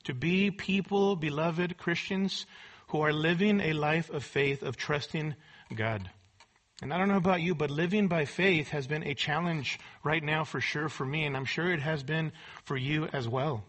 to 0.04 0.14
be 0.14 0.50
people, 0.50 1.16
beloved 1.16 1.76
Christians, 1.76 2.47
who 2.88 3.00
are 3.02 3.12
living 3.12 3.61
a 3.61 3.73
life 3.73 4.11
of 4.11 4.25
faith, 4.25 4.62
of 4.62 4.76
trusting 4.76 5.35
God. 5.75 6.11
And 6.83 6.95
I 6.95 6.99
don't 6.99 7.09
know 7.09 7.16
about 7.16 7.42
you, 7.42 7.54
but 7.54 7.71
living 7.71 8.09
by 8.09 8.25
faith 8.25 8.71
has 8.71 8.87
been 8.87 9.02
a 9.04 9.14
challenge 9.14 9.78
right 10.02 10.23
now 10.23 10.45
for 10.45 10.61
sure 10.61 10.88
for 10.88 11.04
me, 11.04 11.25
and 11.25 11.37
I'm 11.37 11.45
sure 11.45 11.71
it 11.73 11.80
has 11.80 12.02
been 12.02 12.33
for 12.64 12.76
you 12.76 13.07
as 13.12 13.28
well. 13.28 13.64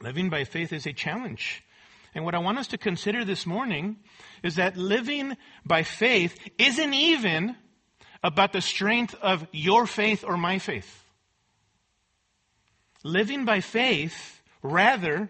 Living 0.00 0.30
by 0.30 0.44
faith 0.44 0.72
is 0.72 0.86
a 0.86 0.92
challenge. 0.92 1.64
And 2.14 2.24
what 2.24 2.34
I 2.34 2.38
want 2.38 2.58
us 2.58 2.68
to 2.68 2.78
consider 2.78 3.24
this 3.24 3.46
morning 3.46 3.96
is 4.42 4.56
that 4.56 4.76
living 4.76 5.36
by 5.64 5.82
faith 5.82 6.38
isn't 6.58 6.94
even 6.94 7.56
about 8.22 8.52
the 8.52 8.60
strength 8.60 9.14
of 9.20 9.46
your 9.52 9.86
faith 9.86 10.24
or 10.24 10.36
my 10.36 10.58
faith. 10.58 11.04
Living 13.02 13.44
by 13.44 13.60
faith, 13.60 14.41
rather, 14.62 15.28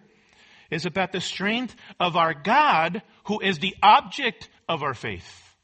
is 0.70 0.86
about 0.86 1.12
the 1.12 1.20
strength 1.20 1.74
of 2.00 2.16
our 2.16 2.34
God, 2.34 3.02
who 3.24 3.40
is 3.40 3.58
the 3.58 3.76
object 3.82 4.48
of 4.68 4.82
our 4.82 4.94
faith. 4.94 5.54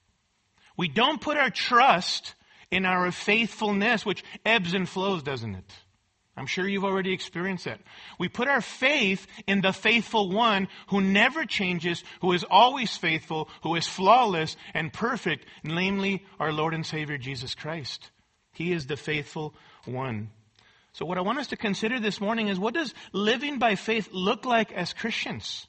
We 0.76 0.88
don't 0.88 1.20
put 1.20 1.36
our 1.36 1.50
trust 1.50 2.34
in 2.70 2.84
our 2.84 3.10
faithfulness, 3.10 4.04
which 4.04 4.22
ebbs 4.44 4.74
and 4.74 4.88
flows, 4.88 5.22
doesn't 5.22 5.54
it? 5.54 5.72
I'm 6.36 6.46
sure 6.46 6.68
you've 6.68 6.84
already 6.84 7.12
experienced 7.12 7.64
that. 7.64 7.80
We 8.18 8.28
put 8.28 8.46
our 8.46 8.60
faith 8.60 9.26
in 9.48 9.60
the 9.60 9.72
faithful 9.72 10.30
one 10.30 10.68
who 10.88 11.00
never 11.00 11.44
changes, 11.44 12.04
who 12.20 12.32
is 12.32 12.44
always 12.48 12.96
faithful, 12.96 13.48
who 13.64 13.74
is 13.74 13.88
flawless 13.88 14.56
and 14.72 14.92
perfect, 14.92 15.46
namely 15.64 16.24
our 16.38 16.52
Lord 16.52 16.74
and 16.74 16.86
Savior 16.86 17.18
Jesus 17.18 17.56
Christ. 17.56 18.10
He 18.52 18.72
is 18.72 18.86
the 18.86 18.96
faithful 18.96 19.54
one. 19.84 20.30
So 20.98 21.06
what 21.06 21.16
I 21.16 21.20
want 21.20 21.38
us 21.38 21.46
to 21.48 21.56
consider 21.56 22.00
this 22.00 22.20
morning 22.20 22.48
is 22.48 22.58
what 22.58 22.74
does 22.74 22.92
living 23.12 23.60
by 23.60 23.76
faith 23.76 24.08
look 24.10 24.44
like 24.44 24.72
as 24.72 24.92
Christians? 24.92 25.68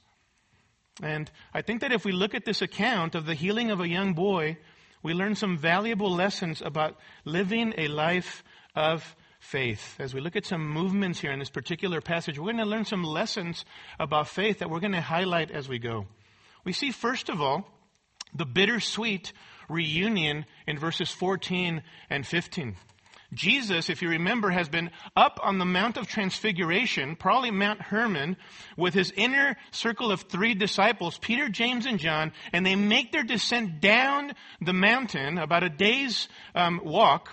And 1.04 1.30
I 1.54 1.62
think 1.62 1.82
that 1.82 1.92
if 1.92 2.04
we 2.04 2.12
look 2.12 2.34
at 2.34 2.46
this 2.46 2.64
account 2.64 3.14
of 3.14 3.28
the 3.28 3.36
healing 3.36 3.70
of 3.70 3.80
a 3.80 3.88
young 3.88 4.14
boy, 4.14 4.58
we 5.04 5.14
learn 5.14 5.36
some 5.36 5.56
valuable 5.56 6.10
lessons 6.10 6.64
about 6.64 6.98
living 7.26 7.76
a 7.78 7.90
life 7.90 8.44
of 8.76 9.16
faith. 9.40 9.98
As 10.00 10.16
we 10.16 10.20
look 10.20 10.36
at 10.36 10.48
some 10.48 10.68
movements 10.68 11.20
here 11.20 11.32
in 11.32 11.38
this 11.38 11.52
particular 11.52 12.02
passage, 12.02 12.40
we're 12.40 12.46
going 12.46 12.58
to 12.58 12.66
learn 12.66 12.86
some 12.86 13.04
lessons 13.04 13.66
about 14.00 14.30
faith 14.30 14.58
that 14.58 14.72
we're 14.72 14.80
going 14.80 14.94
to 14.94 15.00
highlight 15.00 15.52
as 15.52 15.70
we 15.70 15.78
go. 15.78 16.08
We 16.64 16.74
see, 16.74 16.92
first 16.92 17.30
of 17.30 17.40
all, 17.40 17.70
the 18.34 18.48
bittersweet 18.48 19.32
reunion 19.70 20.48
in 20.66 20.80
verses 20.80 21.12
14 21.12 21.84
and 22.10 22.26
15. 22.26 22.78
Jesus, 23.34 23.90
if 23.90 24.02
you 24.02 24.10
remember, 24.10 24.50
has 24.50 24.70
been 24.70 24.90
up 25.16 25.40
on 25.44 25.60
the 25.60 25.66
Mount 25.66 25.98
of 25.98 26.08
Transfiguration, 26.08 27.16
probably 27.16 27.52
Mount 27.52 27.82
Hermon, 27.82 28.38
with 28.76 28.96
his 28.96 29.12
inner 29.16 29.56
circle 29.72 30.12
of 30.12 30.24
three 30.24 30.56
disciples, 30.56 31.20
Peter, 31.20 31.48
James, 31.48 31.86
and 31.86 32.00
John, 32.00 32.32
and 32.52 32.66
they 32.66 32.76
make 32.76 33.12
their 33.12 33.24
descent 33.24 33.82
down 33.82 34.34
the 34.62 34.74
mountain, 34.74 35.38
about 35.38 35.64
a 35.64 35.70
day's 35.70 36.28
um, 36.56 36.82
walk, 36.84 37.30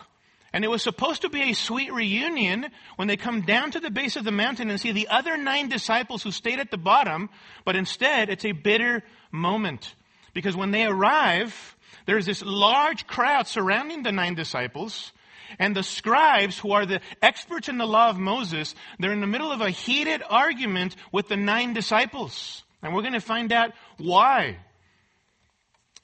and 0.52 0.64
it 0.64 0.68
was 0.68 0.82
supposed 0.82 1.22
to 1.22 1.28
be 1.28 1.50
a 1.50 1.54
sweet 1.54 1.92
reunion 1.92 2.66
when 2.96 3.08
they 3.08 3.16
come 3.16 3.42
down 3.42 3.72
to 3.72 3.80
the 3.80 3.90
base 3.90 4.16
of 4.16 4.24
the 4.24 4.32
mountain 4.32 4.70
and 4.70 4.80
see 4.80 4.92
the 4.92 5.08
other 5.08 5.36
nine 5.36 5.68
disciples 5.68 6.22
who 6.22 6.30
stayed 6.30 6.60
at 6.60 6.70
the 6.70 6.78
bottom, 6.78 7.28
but 7.64 7.76
instead 7.76 8.30
it's 8.30 8.44
a 8.44 8.52
bitter 8.52 9.02
moment. 9.30 9.94
Because 10.32 10.56
when 10.56 10.70
they 10.70 10.84
arrive, 10.84 11.76
there's 12.06 12.26
this 12.26 12.42
large 12.42 13.06
crowd 13.06 13.46
surrounding 13.46 14.02
the 14.02 14.12
nine 14.12 14.34
disciples, 14.34 15.12
and 15.58 15.74
the 15.74 15.82
scribes, 15.82 16.58
who 16.58 16.72
are 16.72 16.86
the 16.86 17.00
experts 17.22 17.68
in 17.68 17.78
the 17.78 17.86
law 17.86 18.10
of 18.10 18.18
Moses, 18.18 18.74
they're 18.98 19.12
in 19.12 19.20
the 19.20 19.26
middle 19.26 19.52
of 19.52 19.60
a 19.60 19.70
heated 19.70 20.22
argument 20.28 20.96
with 21.12 21.28
the 21.28 21.36
nine 21.36 21.72
disciples. 21.72 22.64
And 22.82 22.94
we're 22.94 23.02
going 23.02 23.14
to 23.14 23.20
find 23.20 23.52
out 23.52 23.72
why. 23.98 24.58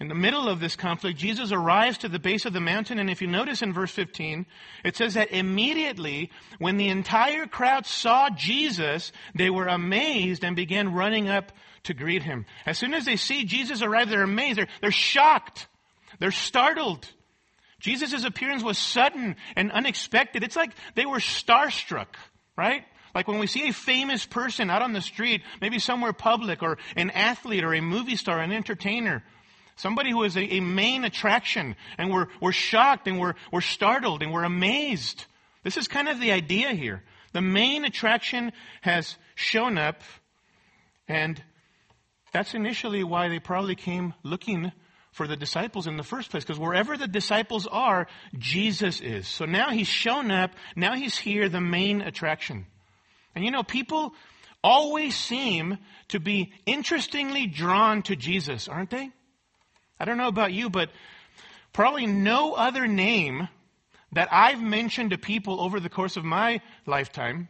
In 0.00 0.08
the 0.08 0.14
middle 0.16 0.48
of 0.48 0.58
this 0.58 0.74
conflict, 0.74 1.16
Jesus 1.16 1.52
arrives 1.52 1.98
to 1.98 2.08
the 2.08 2.18
base 2.18 2.44
of 2.44 2.52
the 2.52 2.60
mountain, 2.60 2.98
and 2.98 3.08
if 3.08 3.22
you 3.22 3.28
notice 3.28 3.62
in 3.62 3.72
verse 3.72 3.92
15, 3.92 4.46
it 4.84 4.96
says 4.96 5.14
that 5.14 5.30
immediately 5.30 6.30
when 6.58 6.76
the 6.76 6.88
entire 6.88 7.46
crowd 7.46 7.86
saw 7.86 8.28
Jesus, 8.30 9.12
they 9.36 9.48
were 9.48 9.68
amazed 9.68 10.44
and 10.44 10.56
began 10.56 10.92
running 10.92 11.28
up 11.28 11.52
to 11.84 11.94
greet 11.94 12.24
him. 12.24 12.46
As 12.66 12.78
soon 12.78 12.94
as 12.94 13.04
they 13.04 13.14
see 13.14 13.44
Jesus 13.44 13.80
arrive, 13.80 14.08
they're 14.08 14.24
amazed. 14.24 14.58
They're, 14.58 14.68
they're 14.80 14.90
shocked. 14.90 15.68
They're 16.18 16.32
startled. 16.32 17.08
Jesus' 17.82 18.24
appearance 18.24 18.62
was 18.62 18.78
sudden 18.78 19.34
and 19.56 19.72
unexpected. 19.72 20.44
It's 20.44 20.56
like 20.56 20.70
they 20.94 21.04
were 21.04 21.18
starstruck, 21.18 22.14
right? 22.56 22.84
Like 23.12 23.26
when 23.26 23.40
we 23.40 23.48
see 23.48 23.68
a 23.68 23.72
famous 23.72 24.24
person 24.24 24.70
out 24.70 24.82
on 24.82 24.92
the 24.92 25.00
street, 25.00 25.42
maybe 25.60 25.80
somewhere 25.80 26.12
public, 26.12 26.62
or 26.62 26.78
an 26.96 27.10
athlete, 27.10 27.64
or 27.64 27.74
a 27.74 27.82
movie 27.82 28.16
star, 28.16 28.40
an 28.40 28.52
entertainer, 28.52 29.24
somebody 29.74 30.12
who 30.12 30.22
is 30.22 30.36
a, 30.36 30.54
a 30.54 30.60
main 30.60 31.04
attraction, 31.04 31.74
and 31.98 32.10
we're, 32.10 32.28
we're 32.40 32.52
shocked, 32.52 33.08
and 33.08 33.18
we're, 33.18 33.34
we're 33.50 33.60
startled, 33.60 34.22
and 34.22 34.32
we're 34.32 34.44
amazed. 34.44 35.26
This 35.64 35.76
is 35.76 35.88
kind 35.88 36.08
of 36.08 36.20
the 36.20 36.32
idea 36.32 36.70
here. 36.70 37.02
The 37.32 37.42
main 37.42 37.84
attraction 37.84 38.52
has 38.82 39.16
shown 39.34 39.76
up, 39.76 40.02
and 41.08 41.42
that's 42.32 42.54
initially 42.54 43.02
why 43.02 43.28
they 43.28 43.40
probably 43.40 43.74
came 43.74 44.14
looking 44.22 44.70
for 45.12 45.26
the 45.26 45.36
disciples 45.36 45.86
in 45.86 45.96
the 45.96 46.02
first 46.02 46.30
place 46.30 46.42
because 46.42 46.58
wherever 46.58 46.96
the 46.96 47.06
disciples 47.06 47.66
are, 47.66 48.06
Jesus 48.36 49.00
is. 49.00 49.28
So 49.28 49.44
now 49.44 49.70
he's 49.70 49.88
shown 49.88 50.30
up. 50.30 50.52
Now 50.74 50.94
he's 50.94 51.16
here, 51.16 51.48
the 51.48 51.60
main 51.60 52.00
attraction. 52.00 52.66
And 53.34 53.44
you 53.44 53.50
know, 53.50 53.62
people 53.62 54.14
always 54.64 55.14
seem 55.14 55.78
to 56.08 56.20
be 56.20 56.52
interestingly 56.66 57.46
drawn 57.46 58.02
to 58.02 58.16
Jesus, 58.16 58.68
aren't 58.68 58.90
they? 58.90 59.10
I 60.00 60.04
don't 60.04 60.18
know 60.18 60.28
about 60.28 60.52
you, 60.52 60.70
but 60.70 60.90
probably 61.72 62.06
no 62.06 62.54
other 62.54 62.86
name 62.86 63.48
that 64.12 64.28
I've 64.32 64.62
mentioned 64.62 65.10
to 65.10 65.18
people 65.18 65.60
over 65.60 65.80
the 65.80 65.88
course 65.88 66.16
of 66.16 66.24
my 66.24 66.60
lifetime 66.86 67.48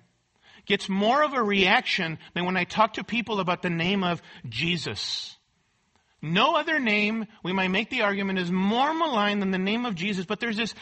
gets 0.66 0.88
more 0.88 1.22
of 1.22 1.34
a 1.34 1.42
reaction 1.42 2.18
than 2.34 2.44
when 2.44 2.56
I 2.56 2.64
talk 2.64 2.94
to 2.94 3.04
people 3.04 3.40
about 3.40 3.62
the 3.62 3.70
name 3.70 4.04
of 4.04 4.22
Jesus. 4.48 5.36
No 6.24 6.54
other 6.54 6.78
name, 6.78 7.26
we 7.42 7.52
might 7.52 7.72
make 7.72 7.90
the 7.90 8.02
argument, 8.02 8.38
is 8.38 8.52
more 8.52 8.94
malign 8.94 9.40
than 9.40 9.50
the 9.50 9.58
name 9.58 9.84
of 9.84 9.96
Jesus, 9.96 10.24
but 10.24 10.38
there's 10.38 10.56
this 10.56 10.72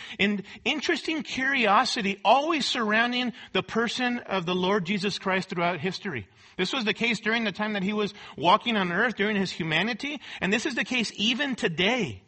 interesting 0.66 1.22
curiosity 1.22 2.20
always 2.22 2.66
surrounding 2.66 3.32
the 3.54 3.62
person 3.62 4.18
of 4.18 4.44
the 4.44 4.54
Lord 4.54 4.84
Jesus 4.84 5.18
Christ 5.18 5.48
throughout 5.48 5.80
history. 5.80 6.28
This 6.58 6.74
was 6.74 6.84
the 6.84 6.92
case 6.92 7.20
during 7.20 7.44
the 7.44 7.52
time 7.52 7.72
that 7.72 7.82
he 7.82 7.94
was 7.94 8.12
walking 8.36 8.76
on 8.76 8.92
earth, 8.92 9.16
during 9.16 9.34
his 9.34 9.50
humanity, 9.50 10.20
and 10.42 10.52
this 10.52 10.66
is 10.66 10.74
the 10.74 10.84
case 10.84 11.10
even 11.16 11.54
today. 11.54 12.22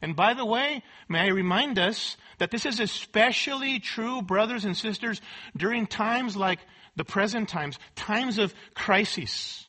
And 0.00 0.14
by 0.14 0.34
the 0.34 0.46
way, 0.46 0.84
may 1.08 1.22
I 1.22 1.28
remind 1.28 1.80
us 1.80 2.16
that 2.38 2.52
this 2.52 2.64
is 2.64 2.78
especially 2.78 3.80
true, 3.80 4.22
brothers 4.22 4.64
and 4.64 4.76
sisters, 4.76 5.20
during 5.56 5.88
times 5.88 6.36
like 6.36 6.60
the 6.94 7.04
present 7.04 7.48
times, 7.48 7.76
times 7.96 8.38
of 8.38 8.54
crisis 8.74 9.65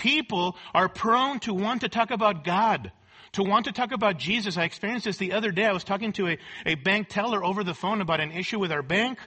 people 0.00 0.56
are 0.74 0.88
prone 0.88 1.38
to 1.40 1.52
want 1.52 1.82
to 1.82 1.88
talk 1.88 2.10
about 2.10 2.42
God, 2.42 2.90
to 3.32 3.42
want 3.42 3.66
to 3.66 3.72
talk 3.72 3.92
about 3.92 4.18
Jesus. 4.18 4.56
I 4.56 4.64
experienced 4.64 5.04
this 5.04 5.18
the 5.18 5.32
other 5.32 5.52
day. 5.52 5.66
I 5.66 5.72
was 5.72 5.84
talking 5.84 6.12
to 6.14 6.28
a, 6.28 6.38
a 6.64 6.74
bank 6.74 7.08
teller 7.08 7.44
over 7.44 7.62
the 7.62 7.74
phone 7.74 8.00
about 8.00 8.20
an 8.20 8.32
issue 8.32 8.58
with 8.58 8.72
our 8.72 8.82
bank, 8.82 9.18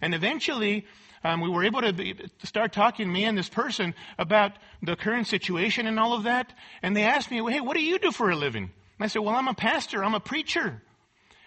and 0.00 0.14
eventually, 0.14 0.86
um, 1.24 1.40
we 1.40 1.50
were 1.50 1.64
able 1.64 1.80
to, 1.82 1.92
be, 1.92 2.14
start 2.44 2.72
talking, 2.72 3.12
me 3.12 3.24
and 3.24 3.36
this 3.36 3.48
person, 3.48 3.94
about 4.18 4.52
the 4.82 4.96
current 4.96 5.26
situation 5.26 5.86
and 5.86 5.98
all 5.98 6.14
of 6.14 6.24
that. 6.24 6.52
And 6.82 6.96
they 6.96 7.04
asked 7.04 7.30
me, 7.30 7.38
hey, 7.50 7.60
what 7.60 7.76
do 7.76 7.82
you 7.82 7.98
do 7.98 8.10
for 8.10 8.30
a 8.30 8.36
living? 8.36 8.64
And 8.64 9.04
I 9.04 9.06
said, 9.06 9.22
well, 9.22 9.34
I'm 9.34 9.48
a 9.48 9.54
pastor. 9.54 10.04
I'm 10.04 10.14
a 10.14 10.20
preacher. 10.20 10.82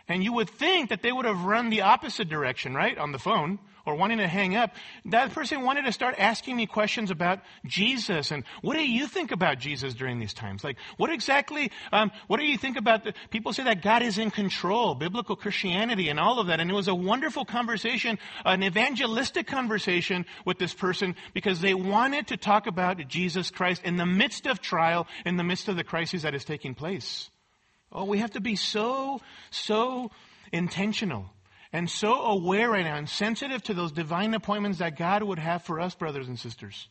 And 0.07 0.23
you 0.23 0.33
would 0.33 0.49
think 0.49 0.89
that 0.89 1.01
they 1.01 1.11
would 1.11 1.25
have 1.25 1.43
run 1.43 1.69
the 1.69 1.81
opposite 1.81 2.29
direction, 2.29 2.73
right? 2.73 2.97
On 2.97 3.11
the 3.11 3.19
phone 3.19 3.59
or 3.85 3.95
wanting 3.95 4.17
to 4.17 4.27
hang 4.27 4.55
up, 4.55 4.75
that 5.05 5.31
person 5.33 5.61
wanted 5.61 5.85
to 5.85 5.91
start 5.91 6.15
asking 6.17 6.55
me 6.55 6.65
questions 6.65 7.11
about 7.11 7.39
Jesus 7.65 8.31
and 8.31 8.43
what 8.61 8.75
do 8.75 8.85
you 8.85 9.07
think 9.07 9.31
about 9.31 9.59
Jesus 9.59 9.93
during 9.93 10.19
these 10.19 10.33
times? 10.33 10.63
Like, 10.63 10.77
what 10.97 11.11
exactly, 11.11 11.71
um, 11.91 12.11
what 12.27 12.39
do 12.39 12.45
you 12.45 12.57
think 12.57 12.77
about 12.77 13.03
the, 13.03 13.13
people 13.29 13.53
say 13.53 13.63
that 13.63 13.81
God 13.81 14.01
is 14.01 14.17
in 14.17 14.31
control, 14.31 14.95
biblical 14.95 15.35
Christianity 15.35 16.09
and 16.09 16.19
all 16.19 16.39
of 16.39 16.47
that. 16.47 16.59
And 16.59 16.69
it 16.69 16.73
was 16.73 16.87
a 16.87 16.95
wonderful 16.95 17.45
conversation, 17.45 18.17
an 18.43 18.63
evangelistic 18.63 19.47
conversation 19.47 20.25
with 20.45 20.57
this 20.57 20.73
person 20.73 21.15
because 21.33 21.61
they 21.61 21.73
wanted 21.73 22.27
to 22.27 22.37
talk 22.37 22.67
about 22.67 23.07
Jesus 23.07 23.51
Christ 23.51 23.83
in 23.83 23.97
the 23.97 24.05
midst 24.05 24.47
of 24.47 24.61
trial, 24.61 25.07
in 25.25 25.37
the 25.37 25.43
midst 25.43 25.67
of 25.67 25.75
the 25.75 25.83
crisis 25.83 26.23
that 26.23 26.35
is 26.35 26.45
taking 26.45 26.75
place. 26.75 27.29
Oh, 27.91 28.05
we 28.05 28.19
have 28.19 28.31
to 28.31 28.41
be 28.41 28.55
so, 28.55 29.21
so 29.51 30.11
intentional 30.51 31.29
and 31.75 31.89
so 31.89 32.21
aware 32.21 32.69
right 32.69 32.85
now 32.85 32.95
and 32.95 33.09
sensitive 33.09 33.61
to 33.61 33.73
those 33.73 33.91
divine 33.91 34.33
appointments 34.33 34.79
that 34.79 34.97
God 34.97 35.21
would 35.21 35.39
have 35.39 35.63
for 35.63 35.81
us, 35.81 35.93
brothers 35.93 36.29
and 36.29 36.39
sisters. 36.39 36.87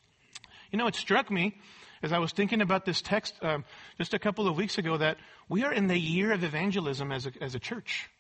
You 0.70 0.78
know, 0.78 0.86
it 0.86 0.94
struck 0.94 1.30
me 1.30 1.56
as 2.02 2.12
I 2.12 2.18
was 2.18 2.32
thinking 2.32 2.60
about 2.60 2.84
this 2.84 3.00
text 3.00 3.32
um, 3.40 3.64
just 3.96 4.12
a 4.12 4.18
couple 4.18 4.46
of 4.46 4.58
weeks 4.58 4.76
ago 4.76 4.98
that 4.98 5.16
we 5.48 5.64
are 5.64 5.72
in 5.72 5.86
the 5.86 5.98
year 5.98 6.32
of 6.32 6.44
evangelism 6.44 7.12
as 7.12 7.24
a, 7.24 7.32
as 7.40 7.54
a 7.54 7.58
church. 7.58 8.10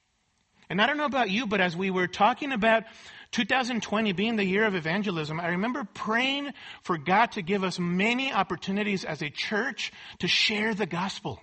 And 0.70 0.80
I 0.80 0.86
don't 0.86 0.96
know 0.96 1.04
about 1.04 1.28
you, 1.28 1.46
but 1.46 1.60
as 1.60 1.76
we 1.76 1.90
were 1.90 2.06
talking 2.06 2.50
about 2.50 2.84
2020 3.32 4.12
being 4.12 4.36
the 4.36 4.44
year 4.46 4.64
of 4.64 4.74
evangelism, 4.74 5.40
I 5.40 5.48
remember 5.48 5.86
praying 5.92 6.50
for 6.82 6.96
God 6.96 7.32
to 7.32 7.42
give 7.42 7.62
us 7.62 7.78
many 7.78 8.32
opportunities 8.32 9.04
as 9.04 9.20
a 9.20 9.28
church 9.28 9.92
to 10.20 10.28
share 10.28 10.74
the 10.74 10.86
gospel. 10.86 11.40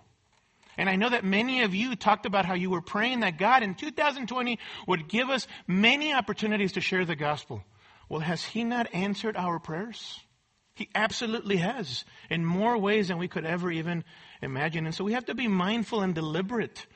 And 0.81 0.89
I 0.89 0.95
know 0.95 1.09
that 1.09 1.23
many 1.23 1.61
of 1.61 1.75
you 1.75 1.95
talked 1.95 2.25
about 2.25 2.47
how 2.47 2.55
you 2.55 2.71
were 2.71 2.81
praying 2.81 3.19
that 3.19 3.37
God 3.37 3.61
in 3.61 3.75
2020 3.75 4.57
would 4.87 5.07
give 5.07 5.29
us 5.29 5.45
many 5.67 6.11
opportunities 6.11 6.71
to 6.71 6.81
share 6.81 7.05
the 7.05 7.15
gospel. 7.15 7.63
Well, 8.09 8.21
has 8.21 8.43
He 8.43 8.63
not 8.63 8.91
answered 8.91 9.37
our 9.37 9.59
prayers? 9.59 10.19
He 10.73 10.89
absolutely 10.95 11.57
has 11.57 12.03
in 12.31 12.43
more 12.43 12.79
ways 12.79 13.09
than 13.09 13.19
we 13.19 13.27
could 13.27 13.45
ever 13.45 13.69
even 13.69 14.03
imagine. 14.41 14.87
And 14.87 14.95
so 14.95 15.03
we 15.03 15.13
have 15.13 15.25
to 15.25 15.35
be 15.35 15.47
mindful 15.47 16.01
and 16.01 16.15
deliberate 16.15 16.87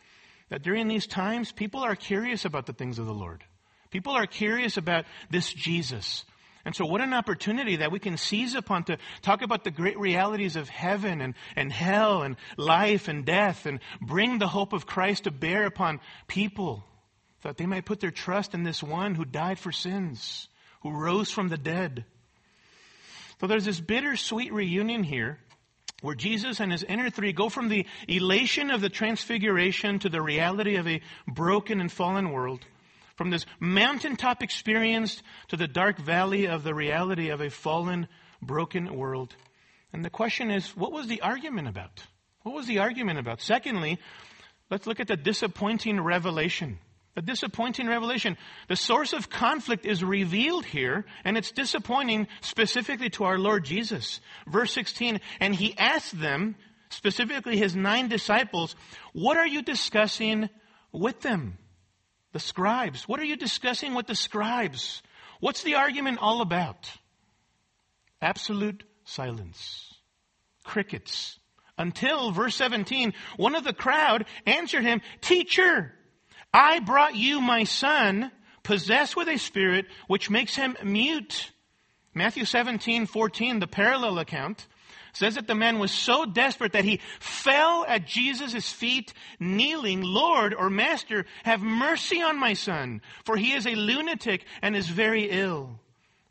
that 0.50 0.64
during 0.64 0.88
these 0.88 1.06
times, 1.06 1.52
people 1.52 1.82
are 1.82 1.96
curious 1.96 2.44
about 2.44 2.66
the 2.66 2.74
things 2.74 2.98
of 2.98 3.06
the 3.06 3.14
Lord. 3.14 3.44
People 3.92 4.14
are 4.14 4.26
curious 4.26 4.78
about 4.78 5.06
this 5.30 5.54
Jesus. 5.54 6.26
And 6.66 6.76
so 6.76 6.86
what 6.86 7.02
an 7.02 7.14
opportunity 7.14 7.76
that 7.78 7.92
we 7.92 8.00
can 8.00 8.18
seize 8.18 8.56
upon 8.56 8.86
to 8.86 8.98
talk 9.22 9.44
about 9.44 9.64
the 9.64 9.72
great 9.72 10.00
realities 10.00 10.56
of 10.56 10.68
heaven 10.68 11.22
and, 11.22 11.36
and 11.56 11.72
hell 11.72 12.24
and 12.24 12.36
life 12.58 13.08
and 13.08 13.24
death 13.24 13.68
and 13.68 13.80
bring 14.02 14.40
the 14.40 14.48
hope 14.48 14.74
of 14.74 14.88
Christ 14.88 15.26
to 15.26 15.32
bear 15.32 15.68
upon 15.68 16.00
people 16.28 16.84
that 17.44 17.58
they 17.58 17.68
might 17.68 17.86
put 17.86 18.00
their 18.00 18.10
trust 18.10 18.56
in 18.56 18.64
this 18.64 18.82
one 18.82 19.14
who 19.14 19.24
died 19.24 19.60
for 19.60 19.72
sins, 19.72 20.48
who 20.82 20.90
rose 20.90 21.30
from 21.30 21.50
the 21.50 21.58
dead. 21.58 22.04
So 23.40 23.46
there's 23.46 23.66
this 23.66 23.80
bittersweet 23.80 24.52
reunion 24.52 25.04
here 25.04 25.38
where 26.02 26.16
Jesus 26.16 26.60
and 26.60 26.72
his 26.72 26.84
inner 26.84 27.12
three 27.12 27.34
go 27.34 27.50
from 27.50 27.70
the 27.70 27.86
elation 28.08 28.72
of 28.72 28.82
the 28.82 28.90
transfiguration 28.90 30.00
to 30.00 30.10
the 30.10 30.22
reality 30.22 30.78
of 30.78 30.88
a 30.88 31.02
broken 31.28 31.80
and 31.80 31.92
fallen 31.92 32.32
world. 32.32 32.66
From 33.16 33.30
this 33.30 33.46
mountaintop 33.60 34.44
experience 34.44 35.24
to 35.48 35.58
the 35.58 35.68
dark 35.68 35.98
valley 35.98 36.48
of 36.48 36.64
the 36.64 36.74
reality 36.74 37.30
of 37.30 37.42
a 37.42 37.50
fallen, 37.50 38.08
broken 38.42 38.96
world. 38.96 39.36
And 39.94 40.04
the 40.04 40.10
question 40.10 40.52
is, 40.52 40.76
what 40.76 40.92
was 40.92 41.08
the 41.08 41.22
argument 41.22 41.68
about? 41.68 42.04
What 42.44 42.56
was 42.56 42.68
the 42.68 42.80
argument 42.80 43.18
about? 43.18 43.42
Secondly, 43.42 44.00
let's 44.70 44.86
look 44.86 45.00
at 45.00 45.08
the 45.08 45.16
disappointing 45.16 46.02
revelation. 46.02 46.80
The 47.16 47.22
disappointing 47.22 47.88
revelation. 47.88 48.38
The 48.68 48.76
source 48.76 49.14
of 49.14 49.30
conflict 49.30 49.86
is 49.86 50.04
revealed 50.04 50.66
here, 50.66 51.06
and 51.24 51.38
it's 51.38 51.52
disappointing 51.52 52.28
specifically 52.42 53.10
to 53.12 53.24
our 53.24 53.40
Lord 53.40 53.64
Jesus. 53.64 54.20
Verse 54.46 54.74
16, 54.74 55.22
and 55.40 55.56
he 55.56 55.78
asked 55.78 56.20
them, 56.20 56.58
specifically 56.90 57.56
his 57.56 57.76
nine 57.76 58.10
disciples, 58.10 58.76
what 59.14 59.38
are 59.38 59.48
you 59.48 59.62
discussing 59.62 60.50
with 60.92 61.22
them? 61.22 61.58
The 62.36 62.42
scribes. 62.42 63.08
What 63.08 63.22
are 63.22 63.26
you 63.26 63.38
discussing 63.38 63.94
with 63.94 64.08
the 64.08 64.14
scribes? 64.14 65.02
What's 65.40 65.64
the 65.64 65.76
argument 65.76 66.18
all 66.20 66.42
about? 66.42 66.92
Absolute 68.22 68.84
silence. 69.06 69.94
Crickets. 70.66 71.40
Until 71.78 72.32
verse 72.32 72.58
17, 72.58 73.14
one 73.38 73.56
of 73.56 73.64
the 73.64 73.72
crowd 73.72 74.26
answered 74.46 74.84
him, 74.84 75.00
Teacher, 75.22 75.94
I 76.54 76.80
brought 76.80 77.16
you 77.16 77.40
my 77.40 77.64
son, 77.64 78.34
possessed 78.64 79.16
with 79.16 79.30
a 79.30 79.38
spirit 79.38 79.86
which 80.08 80.30
makes 80.30 80.58
him 80.58 80.76
mute. 80.84 81.54
Matthew 82.14 82.44
17, 82.44 83.06
14, 83.06 83.60
the 83.62 83.68
parallel 83.68 84.20
account, 84.20 84.68
says 85.16 85.36
that 85.36 85.48
the 85.48 85.56
man 85.56 85.80
was 85.80 85.92
so 85.92 86.26
desperate 86.26 86.74
that 86.74 86.86
he 86.86 87.00
fell 87.20 87.86
at 87.88 88.06
Jesus' 88.06 88.72
feet, 88.72 89.14
kneeling, 89.40 90.02
Lord 90.02 90.54
or 90.54 90.70
Master, 90.70 91.26
have 91.44 91.62
mercy 91.62 92.22
on 92.22 92.40
my 92.40 92.54
son, 92.54 93.02
for 93.24 93.38
he 93.38 93.54
is 93.54 93.66
a 93.66 93.76
lunatic 93.76 94.46
and 94.62 94.76
is 94.76 94.88
very 94.88 95.30
ill. 95.30 95.80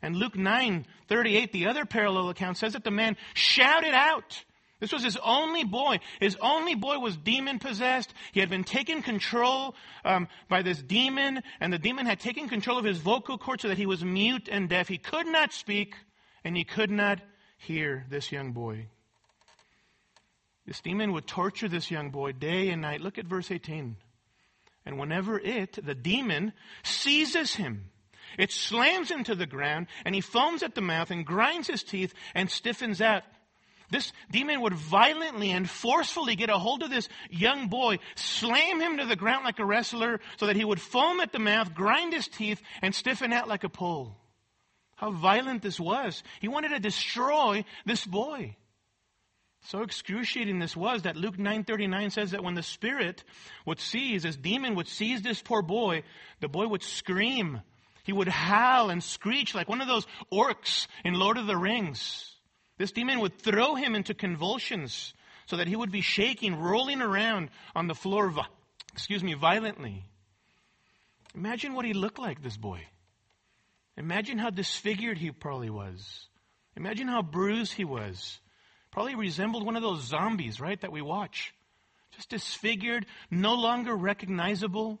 And 0.01 0.15
Luke 0.15 0.37
9, 0.37 0.85
38, 1.07 1.51
the 1.51 1.67
other 1.67 1.85
parallel 1.85 2.29
account 2.29 2.57
says 2.57 2.73
that 2.73 2.83
the 2.83 2.91
man 2.91 3.17
shouted 3.33 3.93
out, 3.93 4.43
this 4.79 4.91
was 4.91 5.03
his 5.03 5.17
only 5.17 5.63
boy. 5.63 5.99
His 6.19 6.37
only 6.41 6.75
boy 6.75 6.99
was 6.99 7.15
demon 7.15 7.59
possessed. 7.59 8.13
He 8.33 8.41
had 8.41 8.49
been 8.49 8.65
taken 8.65 9.01
control 9.01 9.73
um, 10.03 10.27
by 10.49 10.61
this 10.61 10.81
demon, 10.81 11.41
and 11.61 11.71
the 11.71 11.79
demon 11.79 12.05
had 12.05 12.19
taken 12.19 12.49
control 12.49 12.77
of 12.77 12.85
his 12.85 12.97
vocal 12.97 13.37
cords 13.37 13.61
so 13.61 13.69
that 13.69 13.77
he 13.77 13.85
was 13.85 14.03
mute 14.03 14.49
and 14.51 14.67
deaf. 14.69 14.87
He 14.87 14.97
could 14.97 15.27
not 15.27 15.53
speak, 15.53 15.95
and 16.43 16.57
he 16.57 16.65
could 16.65 16.91
not 16.91 17.19
hear 17.57 18.05
this 18.09 18.31
young 18.31 18.51
boy. 18.51 18.87
This 20.65 20.81
demon 20.81 21.13
would 21.13 21.27
torture 21.27 21.67
this 21.67 21.91
young 21.91 22.09
boy 22.09 22.31
day 22.31 22.69
and 22.69 22.81
night. 22.81 23.01
Look 23.01 23.17
at 23.17 23.25
verse 23.25 23.51
18. 23.51 23.95
And 24.85 24.99
whenever 24.99 25.39
it, 25.39 25.77
the 25.83 25.95
demon, 25.95 26.53
seizes 26.83 27.55
him, 27.55 27.89
it 28.37 28.51
slams 28.51 29.09
him 29.09 29.23
to 29.25 29.35
the 29.35 29.45
ground, 29.45 29.87
and 30.03 30.13
he 30.13 30.21
foams 30.21 30.63
at 30.63 30.75
the 30.75 30.81
mouth 30.81 31.11
and 31.11 31.25
grinds 31.25 31.67
his 31.67 31.83
teeth 31.83 32.13
and 32.33 32.49
stiffens 32.49 33.01
out. 33.01 33.23
This 33.91 34.11
demon 34.31 34.61
would 34.61 34.73
violently 34.73 35.51
and 35.51 35.69
forcefully 35.69 36.35
get 36.35 36.49
a 36.49 36.57
hold 36.57 36.81
of 36.81 36.89
this 36.89 37.07
young 37.29 37.67
boy, 37.67 37.99
slam 38.15 38.81
him 38.81 38.97
to 38.97 39.05
the 39.05 39.15
ground 39.15 39.45
like 39.45 39.59
a 39.59 39.65
wrestler 39.65 40.19
so 40.37 40.47
that 40.47 40.55
he 40.55 40.65
would 40.65 40.81
foam 40.81 41.19
at 41.19 41.31
the 41.31 41.39
mouth, 41.39 41.73
grind 41.73 42.13
his 42.13 42.27
teeth, 42.27 42.61
and 42.81 42.95
stiffen 42.95 43.31
out 43.31 43.47
like 43.47 43.63
a 43.63 43.69
pole. 43.69 44.17
How 44.95 45.11
violent 45.11 45.61
this 45.61 45.79
was. 45.79 46.23
He 46.39 46.47
wanted 46.47 46.69
to 46.69 46.79
destroy 46.79 47.65
this 47.85 48.05
boy. 48.05 48.55
So 49.65 49.81
excruciating 49.81 50.59
this 50.59 50.75
was 50.75 51.03
that 51.03 51.15
Luke 51.15 51.37
9:39 51.37 52.11
says 52.11 52.31
that 52.31 52.43
when 52.43 52.53
the 52.53 52.63
spirit 52.63 53.23
would 53.65 53.79
seize, 53.79 54.23
this 54.23 54.37
demon 54.37 54.75
would 54.75 54.87
seize 54.87 55.21
this 55.21 55.41
poor 55.41 55.61
boy, 55.61 56.03
the 56.39 56.47
boy 56.47 56.67
would 56.67 56.83
scream. 56.83 57.61
He 58.03 58.13
would 58.13 58.27
howl 58.27 58.91
and 58.91 59.03
screech 59.03 59.55
like 59.55 59.67
one 59.67 59.81
of 59.81 59.87
those 59.87 60.05
orcs 60.31 60.87
in 61.03 61.15
Lord 61.15 61.37
of 61.37 61.47
the 61.47 61.57
Rings. 61.57 62.31
This 62.77 62.91
demon 62.91 63.19
would 63.21 63.39
throw 63.39 63.73
him 63.73 63.95
into 63.95 64.13
convulsions 64.13 65.13
so 65.47 65.57
that 65.57 65.67
he 65.67 65.75
would 65.75 65.91
be 65.91 66.01
shaking, 66.01 66.55
rolling 66.55 67.01
around 67.01 67.49
on 67.75 67.87
the 67.87 67.95
floor, 67.95 68.31
excuse 68.93 69.23
me, 69.23 69.33
violently. 69.33 70.05
Imagine 71.33 71.73
what 71.73 71.85
he 71.85 71.93
looked 71.93 72.19
like, 72.19 72.43
this 72.43 72.57
boy. 72.57 72.85
Imagine 73.97 74.37
how 74.37 74.49
disfigured 74.49 75.17
he 75.17 75.31
probably 75.31 75.69
was. 75.69 76.27
Imagine 76.75 77.07
how 77.07 77.21
bruised 77.21 77.73
he 77.73 77.85
was. 77.85 78.39
Probably 78.91 79.15
resembled 79.15 79.65
one 79.65 79.75
of 79.75 79.81
those 79.81 80.03
zombies, 80.03 80.59
right, 80.59 80.79
that 80.81 80.91
we 80.91 81.01
watch. 81.01 81.53
Just 82.11 82.29
disfigured, 82.29 83.05
no 83.29 83.55
longer 83.55 83.95
recognizable. 83.95 84.99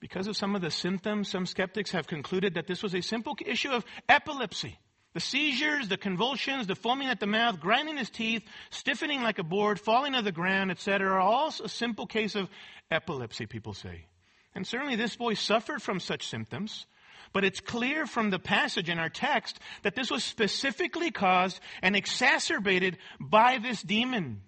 Because 0.00 0.26
of 0.26 0.36
some 0.36 0.54
of 0.54 0.62
the 0.62 0.70
symptoms, 0.70 1.28
some 1.28 1.44
skeptics 1.44 1.92
have 1.92 2.06
concluded 2.06 2.54
that 2.54 2.66
this 2.66 2.82
was 2.82 2.94
a 2.94 3.02
simple 3.02 3.36
issue 3.44 3.70
of 3.70 3.84
epilepsy. 4.08 4.78
The 5.12 5.20
seizures, 5.20 5.88
the 5.88 5.96
convulsions, 5.96 6.66
the 6.66 6.76
foaming 6.76 7.08
at 7.08 7.20
the 7.20 7.26
mouth, 7.26 7.60
grinding 7.60 7.96
his 7.96 8.10
teeth, 8.10 8.42
stiffening 8.70 9.22
like 9.22 9.38
a 9.38 9.42
board, 9.42 9.80
falling 9.80 10.12
to 10.12 10.22
the 10.22 10.32
ground, 10.32 10.70
etc., 10.70 11.10
are 11.10 11.20
all 11.20 11.48
a 11.48 11.68
simple 11.68 12.06
case 12.06 12.34
of 12.34 12.48
epilepsy, 12.90 13.46
people 13.46 13.74
say. 13.74 14.06
And 14.54 14.66
certainly 14.66 14.96
this 14.96 15.16
boy 15.16 15.34
suffered 15.34 15.82
from 15.82 16.00
such 16.00 16.28
symptoms. 16.28 16.86
But 17.32 17.44
it's 17.44 17.60
clear 17.60 18.06
from 18.06 18.30
the 18.30 18.38
passage 18.38 18.88
in 18.88 18.98
our 18.98 19.08
text 19.08 19.58
that 19.82 19.94
this 19.94 20.10
was 20.10 20.24
specifically 20.24 21.10
caused 21.10 21.60
and 21.82 21.94
exacerbated 21.94 22.98
by 23.20 23.58
this 23.58 23.82
demon. 23.82 24.42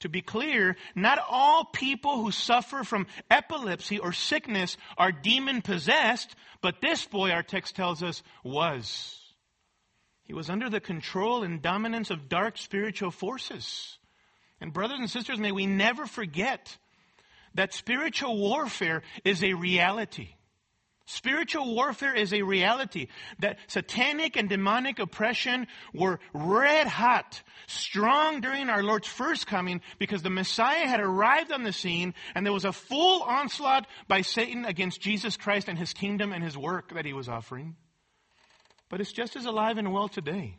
To 0.00 0.08
be 0.08 0.20
clear, 0.20 0.76
not 0.96 1.20
all 1.30 1.64
people 1.64 2.20
who 2.20 2.32
suffer 2.32 2.82
from 2.82 3.06
epilepsy 3.30 4.00
or 4.00 4.12
sickness 4.12 4.76
are 4.98 5.12
demon 5.12 5.62
possessed, 5.62 6.34
but 6.60 6.80
this 6.80 7.04
boy, 7.06 7.30
our 7.30 7.44
text 7.44 7.76
tells 7.76 8.02
us, 8.02 8.24
was. 8.42 9.20
He 10.24 10.34
was 10.34 10.50
under 10.50 10.68
the 10.68 10.80
control 10.80 11.44
and 11.44 11.62
dominance 11.62 12.10
of 12.10 12.28
dark 12.28 12.58
spiritual 12.58 13.12
forces. 13.12 13.98
And 14.60 14.72
brothers 14.72 14.98
and 14.98 15.10
sisters, 15.10 15.38
may 15.38 15.52
we 15.52 15.66
never 15.66 16.06
forget 16.06 16.76
that 17.54 17.72
spiritual 17.72 18.36
warfare 18.38 19.02
is 19.24 19.44
a 19.44 19.52
reality. 19.52 20.30
Spiritual 21.04 21.74
warfare 21.74 22.14
is 22.14 22.32
a 22.32 22.42
reality. 22.42 23.08
That 23.40 23.58
satanic 23.66 24.36
and 24.36 24.48
demonic 24.48 24.98
oppression 24.98 25.66
were 25.92 26.20
red 26.32 26.86
hot, 26.86 27.42
strong 27.66 28.40
during 28.40 28.68
our 28.68 28.82
Lord's 28.82 29.08
first 29.08 29.46
coming 29.46 29.80
because 29.98 30.22
the 30.22 30.30
Messiah 30.30 30.86
had 30.86 31.00
arrived 31.00 31.52
on 31.52 31.64
the 31.64 31.72
scene 31.72 32.14
and 32.34 32.46
there 32.46 32.52
was 32.52 32.64
a 32.64 32.72
full 32.72 33.22
onslaught 33.22 33.86
by 34.06 34.22
Satan 34.22 34.64
against 34.64 35.00
Jesus 35.00 35.36
Christ 35.36 35.68
and 35.68 35.78
his 35.78 35.92
kingdom 35.92 36.32
and 36.32 36.44
his 36.44 36.56
work 36.56 36.94
that 36.94 37.04
he 37.04 37.12
was 37.12 37.28
offering. 37.28 37.76
But 38.88 39.00
it's 39.00 39.12
just 39.12 39.36
as 39.36 39.46
alive 39.46 39.78
and 39.78 39.92
well 39.92 40.08
today. 40.08 40.56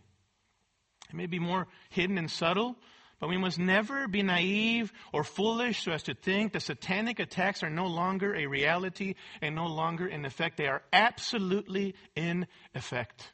It 1.09 1.15
may 1.15 1.27
be 1.27 1.39
more 1.39 1.67
hidden 1.89 2.17
and 2.17 2.29
subtle, 2.29 2.75
but 3.23 3.29
we 3.29 3.37
must 3.37 3.57
never 3.57 4.05
be 4.09 4.21
naive 4.21 4.91
or 5.13 5.23
foolish 5.23 5.85
so 5.85 5.93
as 5.93 6.03
to 6.03 6.13
think 6.13 6.51
the 6.51 6.59
satanic 6.59 7.19
attacks 7.19 7.63
are 7.63 7.69
no 7.69 7.87
longer 7.87 8.35
a 8.35 8.47
reality 8.47 9.15
and 9.41 9.55
no 9.55 9.67
longer 9.67 10.05
in 10.05 10.25
effect. 10.25 10.57
They 10.57 10.67
are 10.67 10.81
absolutely 10.91 11.95
in 12.17 12.47
effect. 12.75 13.31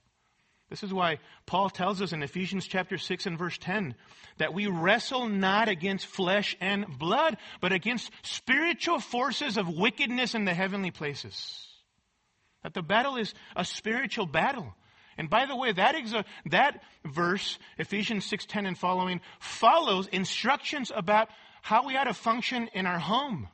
This 0.69 0.83
is 0.83 0.93
why 0.93 1.17
Paul 1.47 1.71
tells 1.71 2.03
us 2.03 2.13
in 2.13 2.21
Ephesians 2.21 2.67
chapter 2.67 2.99
6 2.99 3.25
and 3.25 3.39
verse 3.39 3.57
10 3.57 3.95
that 4.37 4.53
we 4.53 4.67
wrestle 4.67 5.27
not 5.27 5.69
against 5.69 6.05
flesh 6.05 6.55
and 6.61 6.85
blood, 6.99 7.37
but 7.59 7.73
against 7.73 8.11
spiritual 8.21 8.99
forces 8.99 9.57
of 9.57 9.75
wickedness 9.75 10.35
in 10.35 10.45
the 10.45 10.53
heavenly 10.53 10.91
places. 10.91 11.67
That 12.61 12.75
the 12.75 12.83
battle 12.83 13.15
is 13.15 13.33
a 13.55 13.65
spiritual 13.65 14.27
battle. 14.27 14.75
And 15.19 15.29
by 15.29 15.45
the 15.45 15.55
way, 15.55 15.73
that, 15.73 15.95
that 16.45 16.81
verse, 17.03 17.59
Ephesians 17.77 18.25
6.10 18.31 18.65
and 18.65 18.77
following, 18.77 19.19
follows 19.41 20.07
instructions 20.07 20.93
about 20.95 21.27
how 21.61 21.85
we 21.85 21.97
ought 21.97 22.05
to 22.05 22.13
function 22.13 22.69
in 22.73 22.85
our 22.85 22.99
home. 22.99 23.49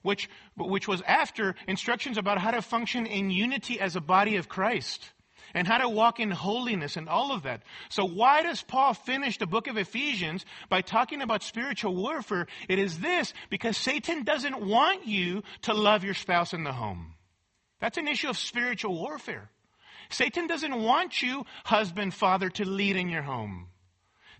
Which, 0.00 0.30
which 0.56 0.88
was 0.88 1.02
after 1.02 1.56
instructions 1.66 2.16
about 2.16 2.38
how 2.38 2.52
to 2.52 2.62
function 2.62 3.04
in 3.04 3.30
unity 3.30 3.78
as 3.78 3.96
a 3.96 4.00
body 4.00 4.36
of 4.36 4.48
Christ 4.48 5.12
and 5.52 5.66
how 5.66 5.76
to 5.76 5.90
walk 5.90 6.20
in 6.20 6.30
holiness 6.30 6.96
and 6.96 7.06
all 7.06 7.32
of 7.32 7.42
that. 7.42 7.64
So 7.90 8.06
why 8.06 8.42
does 8.42 8.62
Paul 8.62 8.94
finish 8.94 9.36
the 9.36 9.46
book 9.46 9.66
of 9.66 9.76
Ephesians 9.76 10.46
by 10.70 10.80
talking 10.80 11.20
about 11.20 11.42
spiritual 11.42 11.94
warfare? 11.94 12.46
It 12.66 12.78
is 12.78 12.98
this, 12.98 13.34
because 13.50 13.76
Satan 13.76 14.24
doesn't 14.24 14.58
want 14.58 15.06
you 15.06 15.42
to 15.62 15.74
love 15.74 16.02
your 16.02 16.14
spouse 16.14 16.54
in 16.54 16.64
the 16.64 16.72
home. 16.72 17.12
That's 17.78 17.98
an 17.98 18.08
issue 18.08 18.28
of 18.28 18.38
spiritual 18.38 18.94
warfare. 18.94 19.50
Satan 20.10 20.46
doesn't 20.46 20.82
want 20.82 21.22
you, 21.22 21.44
husband, 21.64 22.14
father, 22.14 22.48
to 22.50 22.64
lead 22.64 22.96
in 22.96 23.08
your 23.08 23.22
home. 23.22 23.68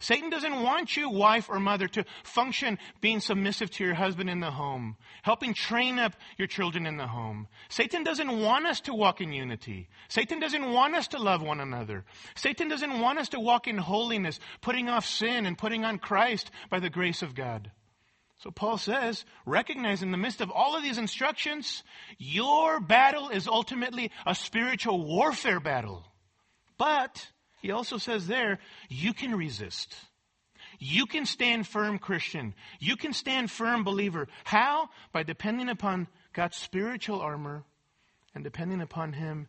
Satan 0.00 0.30
doesn't 0.30 0.62
want 0.62 0.96
you, 0.96 1.10
wife 1.10 1.48
or 1.48 1.58
mother, 1.58 1.88
to 1.88 2.04
function 2.22 2.78
being 3.00 3.20
submissive 3.20 3.70
to 3.72 3.84
your 3.84 3.94
husband 3.94 4.30
in 4.30 4.40
the 4.40 4.50
home, 4.50 4.96
helping 5.22 5.54
train 5.54 5.98
up 5.98 6.14
your 6.36 6.46
children 6.46 6.86
in 6.86 6.96
the 6.96 7.06
home. 7.06 7.48
Satan 7.68 8.04
doesn't 8.04 8.40
want 8.40 8.66
us 8.66 8.80
to 8.82 8.94
walk 8.94 9.20
in 9.20 9.32
unity. 9.32 9.88
Satan 10.08 10.38
doesn't 10.38 10.72
want 10.72 10.94
us 10.94 11.08
to 11.08 11.18
love 11.18 11.42
one 11.42 11.60
another. 11.60 12.04
Satan 12.36 12.68
doesn't 12.68 13.00
want 13.00 13.18
us 13.18 13.30
to 13.30 13.40
walk 13.40 13.66
in 13.66 13.76
holiness, 13.76 14.38
putting 14.60 14.88
off 14.88 15.04
sin 15.04 15.46
and 15.46 15.58
putting 15.58 15.84
on 15.84 15.98
Christ 15.98 16.50
by 16.70 16.78
the 16.78 16.90
grace 16.90 17.22
of 17.22 17.34
God. 17.34 17.70
So 18.38 18.52
Paul 18.52 18.78
says, 18.78 19.24
recognize 19.46 20.02
in 20.02 20.12
the 20.12 20.16
midst 20.16 20.40
of 20.40 20.50
all 20.50 20.76
of 20.76 20.82
these 20.82 20.98
instructions, 20.98 21.82
your 22.18 22.78
battle 22.78 23.30
is 23.30 23.48
ultimately 23.48 24.12
a 24.24 24.34
spiritual 24.34 25.04
warfare 25.04 25.58
battle. 25.58 26.04
But 26.78 27.26
he 27.60 27.72
also 27.72 27.98
says 27.98 28.28
there, 28.28 28.60
you 28.88 29.12
can 29.12 29.34
resist. 29.34 29.94
You 30.78 31.06
can 31.06 31.26
stand 31.26 31.66
firm, 31.66 31.98
Christian. 31.98 32.54
You 32.78 32.96
can 32.96 33.12
stand 33.12 33.50
firm, 33.50 33.82
believer. 33.82 34.28
How? 34.44 34.90
By 35.12 35.24
depending 35.24 35.68
upon 35.68 36.06
God's 36.32 36.56
spiritual 36.56 37.20
armor 37.20 37.64
and 38.34 38.44
depending 38.44 38.80
upon 38.80 39.14
Him 39.14 39.48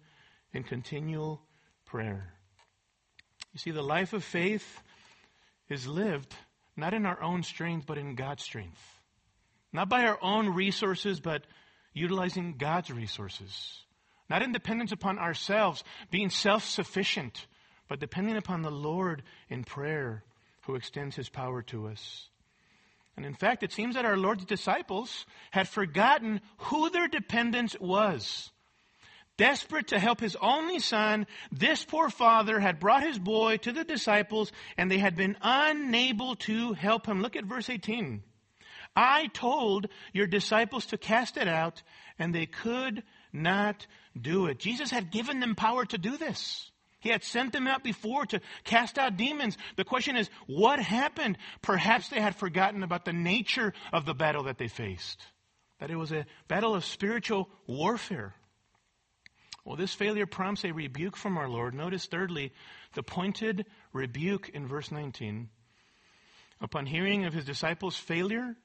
in 0.53 0.63
continual 0.63 1.43
prayer. 1.85 2.33
You 3.53 3.59
see, 3.59 3.71
the 3.71 3.83
life 3.83 4.13
of 4.13 4.23
faith 4.23 4.81
is 5.69 5.85
lived 5.85 6.35
not 6.79 6.93
in 6.93 7.05
our 7.05 7.21
own 7.21 7.43
strength, 7.43 7.85
but 7.85 7.97
in 7.97 8.15
God's 8.15 8.43
strength. 8.43 8.81
Not 9.71 9.89
by 9.89 10.05
our 10.05 10.17
own 10.21 10.49
resources, 10.49 11.19
but 11.19 11.43
utilizing 11.93 12.55
God's 12.57 12.91
resources. 12.91 13.83
Not 14.29 14.41
in 14.41 14.51
dependence 14.51 14.91
upon 14.91 15.19
ourselves, 15.19 15.83
being 16.11 16.29
self 16.29 16.63
sufficient, 16.63 17.45
but 17.87 17.99
depending 17.99 18.37
upon 18.37 18.61
the 18.61 18.71
Lord 18.71 19.23
in 19.49 19.63
prayer 19.63 20.23
who 20.61 20.75
extends 20.75 21.15
his 21.15 21.29
power 21.29 21.61
to 21.63 21.87
us. 21.87 22.29
And 23.17 23.25
in 23.25 23.33
fact, 23.33 23.63
it 23.63 23.73
seems 23.73 23.95
that 23.95 24.05
our 24.05 24.17
Lord's 24.17 24.45
disciples 24.45 25.25
had 25.51 25.67
forgotten 25.67 26.41
who 26.57 26.89
their 26.89 27.07
dependence 27.07 27.75
was. 27.79 28.51
Desperate 29.39 29.87
to 29.87 29.99
help 29.99 30.19
his 30.19 30.35
only 30.41 30.79
son, 30.79 31.25
this 31.49 31.85
poor 31.85 32.09
father 32.09 32.59
had 32.59 32.77
brought 32.77 33.03
his 33.03 33.17
boy 33.17 33.55
to 33.55 33.71
the 33.71 33.85
disciples 33.85 34.51
and 34.77 34.91
they 34.91 34.97
had 34.97 35.15
been 35.15 35.37
unable 35.41 36.35
to 36.35 36.73
help 36.73 37.05
him. 37.05 37.21
Look 37.21 37.37
at 37.37 37.45
verse 37.45 37.69
18. 37.69 38.21
I 38.97 39.27
told 39.27 39.87
your 40.11 40.27
disciples 40.27 40.87
to 40.87 40.97
cast 40.97 41.37
it 41.37 41.47
out 41.47 41.83
and 42.19 42.35
they 42.35 42.47
could 42.47 43.03
not 43.31 43.87
do 44.19 44.47
it. 44.47 44.59
Jesus 44.59 44.91
had 44.91 45.09
given 45.09 45.39
them 45.39 45.55
power 45.55 45.85
to 45.85 45.97
do 45.97 46.17
this. 46.17 46.69
He 46.99 47.07
had 47.07 47.23
sent 47.23 47.53
them 47.53 47.65
out 47.65 47.81
before 47.81 48.25
to 48.25 48.41
cast 48.65 48.97
out 48.97 49.15
demons. 49.15 49.57
The 49.77 49.85
question 49.85 50.17
is, 50.17 50.29
what 50.47 50.81
happened? 50.81 51.37
Perhaps 51.61 52.09
they 52.09 52.19
had 52.19 52.35
forgotten 52.35 52.83
about 52.83 53.05
the 53.05 53.13
nature 53.13 53.71
of 53.93 54.05
the 54.05 54.13
battle 54.13 54.43
that 54.43 54.57
they 54.57 54.67
faced. 54.67 55.23
That 55.79 55.91
it 55.91 55.95
was 55.95 56.11
a 56.11 56.25
battle 56.49 56.75
of 56.75 56.83
spiritual 56.83 57.47
warfare. 57.67 58.35
Well, 59.69 59.77
this 59.77 59.93
failure 59.93 60.25
prompts 60.25 60.65
a 60.65 60.71
rebuke 60.71 61.15
from 61.15 61.37
our 61.37 61.47
Lord. 61.47 61.75
Notice, 61.75 62.07
thirdly, 62.07 62.51
the 62.95 63.03
pointed 63.03 63.67
rebuke 63.93 64.49
in 64.49 64.65
verse 64.65 64.91
19. 64.91 65.47
Upon 66.59 66.87
hearing 66.87 67.25
of 67.25 67.33
his 67.35 67.45
disciples' 67.45 67.95
failure, 67.95 68.55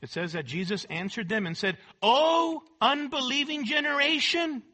it 0.00 0.10
says 0.10 0.32
that 0.32 0.44
Jesus 0.44 0.84
answered 0.90 1.28
them 1.28 1.46
and 1.46 1.56
said, 1.56 1.78
O 2.02 2.64
unbelieving 2.80 3.64
generation! 3.64 4.64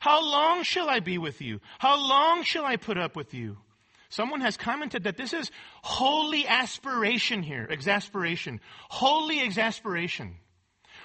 How 0.00 0.22
long 0.22 0.62
shall 0.62 0.88
I 0.88 1.00
be 1.00 1.18
with 1.18 1.42
you? 1.42 1.60
How 1.78 1.98
long 1.98 2.42
shall 2.42 2.64
I 2.64 2.76
put 2.76 2.96
up 2.96 3.14
with 3.14 3.34
you? 3.34 3.58
Someone 4.08 4.40
has 4.40 4.56
commented 4.56 5.04
that 5.04 5.18
this 5.18 5.34
is 5.34 5.50
holy 5.82 6.46
aspiration 6.46 7.42
here, 7.42 7.66
exasperation. 7.68 8.58
Holy 8.88 9.42
exasperation. 9.42 10.36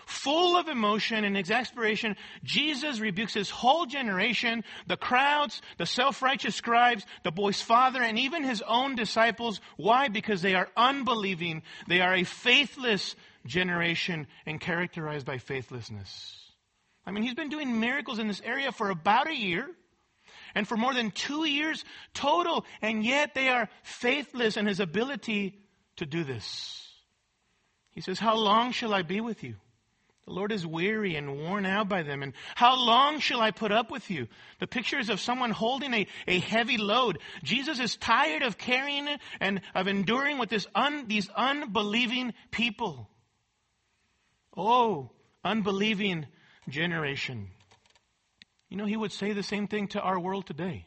Full 0.08 0.56
of 0.56 0.70
emotion 0.70 1.26
and 1.26 1.36
exasperation, 1.36 2.16
Jesus 2.42 3.02
rebukes 3.02 3.34
his 3.34 3.50
whole 3.50 3.86
generation, 3.86 4.64
the 4.88 4.96
crowds, 4.96 5.62
the 5.78 5.86
self-righteous 5.86 6.56
scribes, 6.56 7.06
the 7.24 7.32
boy's 7.32 7.62
father, 7.62 8.02
and 8.02 8.18
even 8.18 8.42
his 8.42 8.62
own 8.62 8.96
disciples. 8.96 9.60
Why? 9.76 10.08
Because 10.08 10.42
they 10.42 10.56
are 10.56 10.70
unbelieving. 10.78 11.62
They 11.90 12.00
are 12.00 12.16
a 12.16 12.24
faithless 12.24 13.18
generation 13.46 14.28
and 14.46 14.62
characterized 14.62 15.26
by 15.26 15.40
faithlessness. 15.40 16.54
I 17.06 17.12
mean, 17.12 17.24
he's 17.24 17.36
been 17.36 17.50
doing 17.50 17.82
miracles 17.82 18.18
in 18.18 18.30
this 18.30 18.42
area 18.46 18.72
for 18.72 18.90
about 18.90 19.28
a 19.28 19.36
year 19.36 19.70
and 20.56 20.66
for 20.66 20.78
more 20.78 20.94
than 20.94 21.12
two 21.12 21.44
years 21.44 21.84
total, 22.14 22.64
and 22.82 23.04
yet 23.04 23.36
they 23.36 23.50
are 23.50 23.68
faithless 23.84 24.56
in 24.56 24.68
his 24.68 24.80
ability 24.80 25.60
to 25.98 26.06
do 26.06 26.24
this. 26.24 26.90
He 27.92 28.00
says, 28.00 28.20
How 28.20 28.38
long 28.38 28.72
shall 28.72 28.94
I 28.94 29.02
be 29.02 29.20
with 29.20 29.44
you? 29.44 29.56
The 30.28 30.34
Lord 30.34 30.52
is 30.52 30.68
weary 30.68 31.16
and 31.16 31.38
worn 31.38 31.66
out 31.66 31.88
by 31.88 32.04
them. 32.04 32.22
And 32.22 32.34
how 32.54 32.76
long 32.76 33.22
shall 33.22 33.40
I 33.40 33.52
put 33.52 33.72
up 33.72 33.90
with 33.90 34.12
you? 34.12 34.28
The 34.60 34.68
picture 34.68 35.00
is 35.00 35.10
of 35.10 35.22
someone 35.22 35.52
holding 35.52 35.94
a, 35.94 36.06
a 36.28 36.40
heavy 36.40 36.78
load. 36.78 37.20
Jesus 37.44 37.80
is 37.80 37.96
tired 37.96 38.44
of 38.44 38.58
carrying 38.58 39.08
it 39.08 39.22
and 39.40 39.62
of 39.74 39.88
enduring 39.88 40.38
with 40.38 40.50
this 40.50 40.68
un, 40.76 41.08
these 41.08 41.30
unbelieving 41.30 42.34
people. 42.52 43.10
Oh, 44.56 45.12
unbelieving 45.46 46.26
generation. 46.68 47.48
You 48.68 48.76
know, 48.76 48.86
he 48.86 48.98
would 48.98 49.14
say 49.14 49.32
the 49.32 49.44
same 49.44 49.68
thing 49.68 49.88
to 49.90 50.02
our 50.02 50.20
world 50.20 50.46
today. 50.46 50.87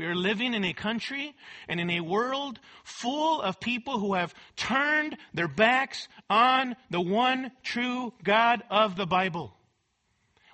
We 0.00 0.06
are 0.06 0.14
living 0.14 0.54
in 0.54 0.64
a 0.64 0.72
country 0.72 1.36
and 1.68 1.78
in 1.78 1.90
a 1.90 2.00
world 2.00 2.58
full 2.84 3.42
of 3.42 3.60
people 3.60 3.98
who 3.98 4.14
have 4.14 4.32
turned 4.56 5.14
their 5.34 5.46
backs 5.46 6.08
on 6.30 6.74
the 6.88 7.02
one 7.02 7.52
true 7.62 8.14
God 8.24 8.62
of 8.70 8.96
the 8.96 9.04
Bible. 9.04 9.52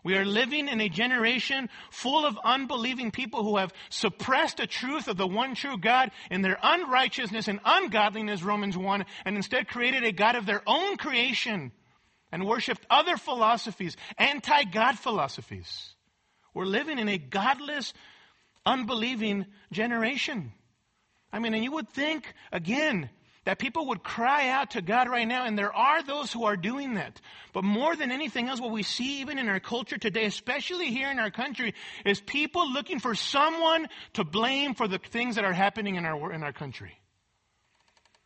We 0.02 0.16
are 0.16 0.24
living 0.24 0.66
in 0.66 0.80
a 0.80 0.88
generation 0.88 1.68
full 1.92 2.26
of 2.26 2.36
unbelieving 2.42 3.12
people 3.12 3.44
who 3.44 3.58
have 3.58 3.72
suppressed 3.88 4.56
the 4.56 4.66
truth 4.66 5.06
of 5.06 5.16
the 5.16 5.28
one 5.28 5.54
true 5.54 5.78
God 5.78 6.10
in 6.28 6.42
their 6.42 6.58
unrighteousness 6.60 7.46
and 7.46 7.60
ungodliness, 7.64 8.42
Romans 8.42 8.76
1, 8.76 9.04
and 9.26 9.36
instead 9.36 9.68
created 9.68 10.02
a 10.02 10.10
God 10.10 10.34
of 10.34 10.46
their 10.46 10.62
own 10.66 10.96
creation 10.96 11.70
and 12.32 12.48
worshiped 12.48 12.84
other 12.90 13.16
philosophies, 13.16 13.96
anti 14.18 14.64
God 14.64 14.98
philosophies. 14.98 15.94
We're 16.52 16.64
living 16.64 16.98
in 16.98 17.08
a 17.08 17.18
godless, 17.18 17.92
unbelieving 18.66 19.46
generation. 19.72 20.52
I 21.32 21.38
mean, 21.38 21.54
and 21.54 21.64
you 21.64 21.72
would 21.72 21.88
think, 21.88 22.32
again, 22.52 23.08
that 23.44 23.60
people 23.60 23.86
would 23.86 24.02
cry 24.02 24.48
out 24.48 24.72
to 24.72 24.82
God 24.82 25.08
right 25.08 25.26
now, 25.26 25.44
and 25.44 25.56
there 25.56 25.72
are 25.72 26.02
those 26.02 26.32
who 26.32 26.44
are 26.44 26.56
doing 26.56 26.94
that. 26.94 27.20
But 27.52 27.62
more 27.62 27.94
than 27.94 28.10
anything 28.10 28.48
else, 28.48 28.60
what 28.60 28.72
we 28.72 28.82
see 28.82 29.20
even 29.20 29.38
in 29.38 29.48
our 29.48 29.60
culture 29.60 29.98
today, 29.98 30.24
especially 30.24 30.90
here 30.90 31.10
in 31.10 31.20
our 31.20 31.30
country, 31.30 31.74
is 32.04 32.20
people 32.20 32.72
looking 32.72 32.98
for 32.98 33.14
someone 33.14 33.86
to 34.14 34.24
blame 34.24 34.74
for 34.74 34.88
the 34.88 34.98
things 34.98 35.36
that 35.36 35.44
are 35.44 35.52
happening 35.52 35.94
in 35.94 36.04
our, 36.04 36.32
in 36.32 36.42
our 36.42 36.52
country. 36.52 36.98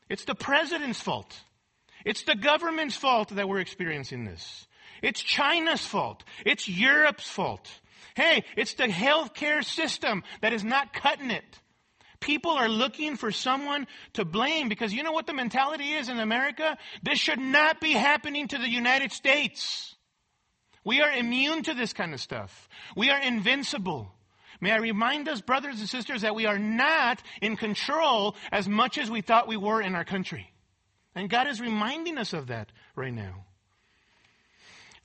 It's 0.09 0.24
the 0.24 0.35
president's 0.35 1.00
fault. 1.00 1.38
It's 2.05 2.22
the 2.22 2.35
government's 2.35 2.96
fault 2.96 3.29
that 3.29 3.46
we're 3.46 3.61
experiencing 3.61 4.24
this. 4.24 4.66
It's 5.03 5.22
China's 5.22 5.85
fault. 5.85 6.24
It's 6.46 6.66
Europe's 6.66 7.29
fault. 7.29 7.68
Hey, 8.20 8.44
it's 8.54 8.74
the 8.74 8.85
healthcare 8.85 9.64
system 9.64 10.24
that 10.42 10.52
is 10.52 10.62
not 10.62 10.92
cutting 10.92 11.30
it. 11.30 11.59
People 12.20 12.50
are 12.50 12.68
looking 12.68 13.16
for 13.16 13.30
someone 13.30 13.87
to 14.12 14.26
blame 14.26 14.68
because 14.68 14.92
you 14.92 15.02
know 15.02 15.12
what 15.12 15.26
the 15.26 15.33
mentality 15.33 15.92
is 15.94 16.11
in 16.11 16.20
America? 16.20 16.76
This 17.02 17.18
should 17.18 17.38
not 17.38 17.80
be 17.80 17.92
happening 17.92 18.46
to 18.48 18.59
the 18.59 18.68
United 18.68 19.12
States. 19.12 19.96
We 20.85 21.00
are 21.00 21.11
immune 21.11 21.62
to 21.62 21.72
this 21.72 21.94
kind 21.94 22.12
of 22.12 22.20
stuff. 22.20 22.68
We 22.94 23.09
are 23.09 23.18
invincible. 23.18 24.12
May 24.61 24.72
I 24.72 24.76
remind 24.76 25.26
us, 25.26 25.40
brothers 25.40 25.80
and 25.80 25.88
sisters, 25.88 26.20
that 26.20 26.35
we 26.35 26.44
are 26.44 26.59
not 26.59 27.22
in 27.40 27.56
control 27.56 28.37
as 28.52 28.68
much 28.68 28.98
as 28.98 29.11
we 29.11 29.22
thought 29.22 29.48
we 29.48 29.56
were 29.56 29.80
in 29.80 29.94
our 29.94 30.04
country. 30.04 30.52
And 31.14 31.30
God 31.30 31.48
is 31.48 31.59
reminding 31.59 32.18
us 32.18 32.35
of 32.35 32.48
that 32.48 32.70
right 32.94 33.14
now. 33.14 33.46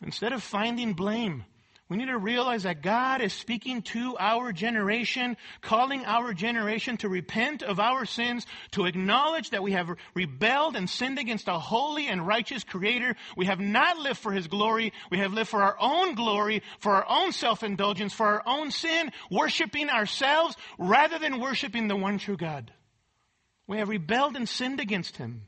Instead 0.02 0.34
of 0.34 0.44
finding 0.44 0.92
blame, 0.92 1.46
we 1.88 1.98
need 1.98 2.08
to 2.08 2.18
realize 2.18 2.64
that 2.64 2.82
God 2.82 3.22
is 3.22 3.32
speaking 3.32 3.84
to 3.84 4.18
our 4.20 4.52
generation, 4.52 5.38
calling 5.62 6.04
our 6.04 6.34
generation 6.34 6.98
to 6.98 7.10
repent 7.10 7.62
of 7.62 7.80
our 7.80 8.06
sins, 8.06 8.48
to 8.72 8.86
acknowledge 8.86 9.52
that 9.52 9.62
we 9.62 9.74
have 9.74 9.96
rebelled 10.16 10.76
and 10.76 10.90
sinned 10.90 11.20
against 11.20 11.48
a 11.48 11.60
holy 11.60 12.08
and 12.08 12.26
righteous 12.26 12.64
Creator. 12.64 13.16
We 13.38 13.46
have 13.46 13.60
not 13.60 14.00
lived 14.00 14.18
for 14.18 14.32
His 14.32 14.48
glory. 14.48 14.94
We 15.12 15.20
have 15.20 15.34
lived 15.34 15.50
for 15.50 15.62
our 15.62 15.78
own 15.80 16.16
glory, 16.16 16.64
for 16.80 16.94
our 16.94 17.06
own 17.08 17.32
self-indulgence, 17.32 18.14
for 18.14 18.26
our 18.26 18.44
own 18.48 18.72
sin, 18.72 19.12
worshiping 19.30 19.92
ourselves 19.92 20.56
rather 20.80 21.20
than 21.20 21.40
worshiping 21.40 21.88
the 21.88 21.96
one 21.96 22.18
true 22.18 22.38
God. 22.38 22.72
We 23.68 23.78
have 23.78 23.90
rebelled 23.90 24.36
and 24.36 24.50
sinned 24.50 24.80
against 24.80 25.18
Him. 25.18 25.44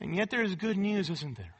And 0.00 0.16
yet 0.16 0.30
there 0.30 0.42
is 0.42 0.56
good 0.56 0.76
news, 0.78 1.10
isn't 1.10 1.36
there? 1.36 1.54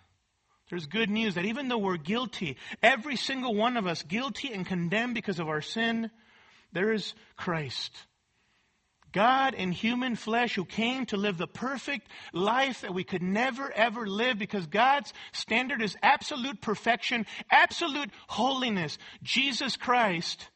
There's 0.70 0.86
good 0.86 1.10
news 1.10 1.34
that 1.34 1.44
even 1.44 1.68
though 1.68 1.78
we're 1.78 1.96
guilty, 1.96 2.56
every 2.82 3.16
single 3.16 3.54
one 3.54 3.76
of 3.76 3.86
us 3.86 4.04
guilty 4.04 4.52
and 4.52 4.64
condemned 4.64 5.14
because 5.14 5.40
of 5.40 5.48
our 5.48 5.60
sin, 5.60 6.10
there 6.72 6.92
is 6.92 7.14
Christ. 7.36 8.06
God 9.12 9.54
in 9.54 9.72
human 9.72 10.14
flesh 10.14 10.54
who 10.54 10.64
came 10.64 11.06
to 11.06 11.16
live 11.16 11.36
the 11.36 11.48
perfect 11.48 12.08
life 12.32 12.82
that 12.82 12.94
we 12.94 13.02
could 13.02 13.22
never 13.22 13.72
ever 13.72 14.06
live 14.06 14.38
because 14.38 14.66
God's 14.66 15.12
standard 15.32 15.82
is 15.82 15.96
absolute 16.02 16.60
perfection, 16.60 17.26
absolute 17.50 18.10
holiness. 18.28 18.98
Jesus 19.22 19.76
Christ 19.76 20.48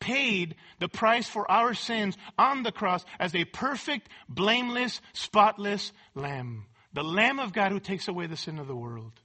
paid 0.00 0.56
the 0.80 0.88
price 0.88 1.26
for 1.26 1.50
our 1.50 1.72
sins 1.72 2.18
on 2.36 2.62
the 2.62 2.72
cross 2.72 3.04
as 3.18 3.34
a 3.34 3.46
perfect, 3.46 4.10
blameless, 4.28 5.00
spotless 5.14 5.92
lamb. 6.14 6.66
The 6.92 7.02
Lamb 7.02 7.40
of 7.40 7.54
God 7.54 7.72
who 7.72 7.80
takes 7.80 8.06
away 8.06 8.26
the 8.26 8.36
sin 8.36 8.58
of 8.58 8.68
the 8.68 8.76
world. 8.76 9.20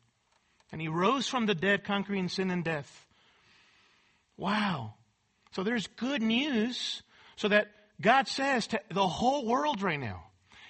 And 0.72 0.82
he 0.82 0.88
rose 0.88 1.28
from 1.28 1.46
the 1.46 1.56
dead, 1.56 1.84
conquering 1.84 2.30
sin 2.30 2.52
and 2.52 2.64
death. 2.64 3.06
Wow. 4.38 4.94
So 5.52 5.64
there's 5.64 5.88
good 5.88 6.22
news 6.22 7.02
so 7.36 7.48
that 7.48 7.68
God 8.00 8.28
says 8.28 8.68
to 8.68 8.82
the 8.92 9.08
whole 9.08 9.46
world 9.46 9.82
right 9.82 10.00
now, 10.00 10.26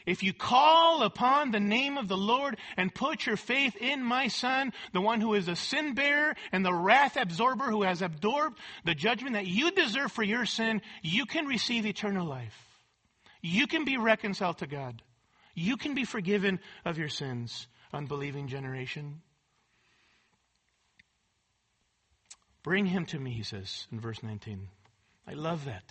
if 0.06 0.24
you 0.24 0.34
call 0.34 1.04
upon 1.04 1.52
the 1.52 1.60
name 1.60 1.98
of 1.98 2.08
the 2.08 2.18
Lord 2.18 2.58
and 2.78 2.94
put 2.94 3.28
your 3.28 3.38
faith 3.38 3.76
in 3.76 4.04
my 4.04 4.28
son, 4.28 4.74
the 4.92 5.02
one 5.02 5.22
who 5.22 5.36
is 5.36 5.48
a 5.48 5.56
sin 5.56 5.94
bearer 5.94 6.36
and 6.52 6.66
the 6.66 6.74
wrath 6.74 7.16
absorber 7.16 7.66
who 7.66 7.84
has 7.84 8.02
absorbed 8.02 8.58
the 8.86 8.96
judgment 8.96 9.34
that 9.34 9.46
you 9.46 9.70
deserve 9.70 10.12
for 10.12 10.24
your 10.24 10.46
sin, 10.46 10.82
you 11.04 11.26
can 11.26 11.46
receive 11.46 11.86
eternal 11.86 12.26
life. 12.26 12.58
You 13.42 13.68
can 13.68 13.86
be 13.86 13.98
reconciled 13.98 14.58
to 14.60 14.68
God. 14.68 15.02
You 15.54 15.78
can 15.78 15.94
be 15.94 16.06
forgiven 16.06 16.60
of 16.86 16.98
your 16.98 17.10
sins, 17.10 17.68
unbelieving 17.94 18.48
generation. 18.48 19.22
Bring 22.70 22.86
him 22.86 23.08
to 23.08 23.20
me, 23.20 23.32
he 23.32 23.42
says 23.42 23.88
in 23.92 24.00
verse 24.00 24.22
19. 24.22 24.68
I 25.28 25.34
love 25.34 25.66
that. 25.66 25.86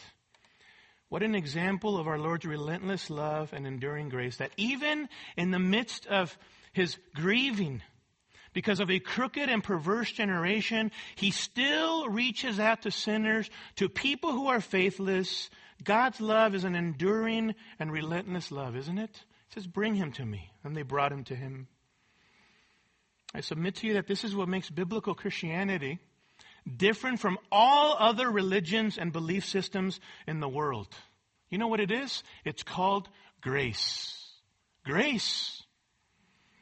What 1.08 1.24
an 1.24 1.34
example 1.34 1.98
of 1.98 2.06
our 2.06 2.20
Lord's 2.20 2.44
relentless 2.44 3.10
love 3.10 3.52
and 3.52 3.66
enduring 3.66 4.10
grace 4.10 4.36
that 4.36 4.52
even 4.56 5.08
in 5.36 5.50
the 5.50 5.58
midst 5.58 6.06
of 6.06 6.38
his 6.72 6.96
grieving 7.16 7.82
because 8.52 8.78
of 8.78 8.92
a 8.92 9.00
crooked 9.00 9.48
and 9.48 9.64
perverse 9.64 10.12
generation, 10.12 10.92
he 11.16 11.32
still 11.32 12.08
reaches 12.10 12.60
out 12.60 12.82
to 12.82 12.92
sinners, 12.92 13.50
to 13.74 13.88
people 13.88 14.30
who 14.30 14.46
are 14.46 14.60
faithless. 14.60 15.50
God's 15.82 16.20
love 16.20 16.54
is 16.54 16.62
an 16.62 16.76
enduring 16.76 17.56
and 17.80 17.90
relentless 17.90 18.52
love, 18.52 18.76
isn't 18.76 18.98
it? 18.98 19.24
He 19.48 19.54
says, 19.54 19.66
Bring 19.66 19.96
him 19.96 20.12
to 20.12 20.24
me. 20.24 20.52
And 20.62 20.76
they 20.76 20.82
brought 20.82 21.10
him 21.10 21.24
to 21.24 21.34
him. 21.34 21.66
I 23.34 23.40
submit 23.40 23.74
to 23.78 23.88
you 23.88 23.94
that 23.94 24.06
this 24.06 24.22
is 24.22 24.36
what 24.36 24.48
makes 24.48 24.70
biblical 24.70 25.16
Christianity 25.16 25.98
different 26.76 27.20
from 27.20 27.38
all 27.50 27.96
other 27.98 28.30
religions 28.30 28.98
and 28.98 29.12
belief 29.12 29.44
systems 29.44 30.00
in 30.26 30.40
the 30.40 30.48
world. 30.48 30.88
You 31.50 31.58
know 31.58 31.68
what 31.68 31.80
it 31.80 31.90
is? 31.90 32.22
It's 32.44 32.62
called 32.62 33.08
grace. 33.40 34.14
Grace. 34.84 35.62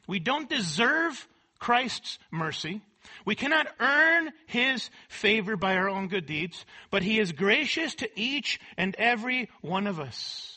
We 0.06 0.18
don't 0.20 0.48
deserve 0.48 1.26
Christ's 1.58 2.18
mercy. 2.30 2.80
We 3.24 3.34
cannot 3.34 3.68
earn 3.80 4.30
His 4.46 4.90
favor 5.08 5.56
by 5.56 5.76
our 5.76 5.88
own 5.88 6.08
good 6.08 6.26
deeds, 6.26 6.64
but 6.90 7.02
He 7.02 7.18
is 7.18 7.32
gracious 7.32 7.94
to 7.96 8.08
each 8.18 8.60
and 8.76 8.94
every 8.96 9.48
one 9.60 9.86
of 9.86 10.00
us. 10.00 10.55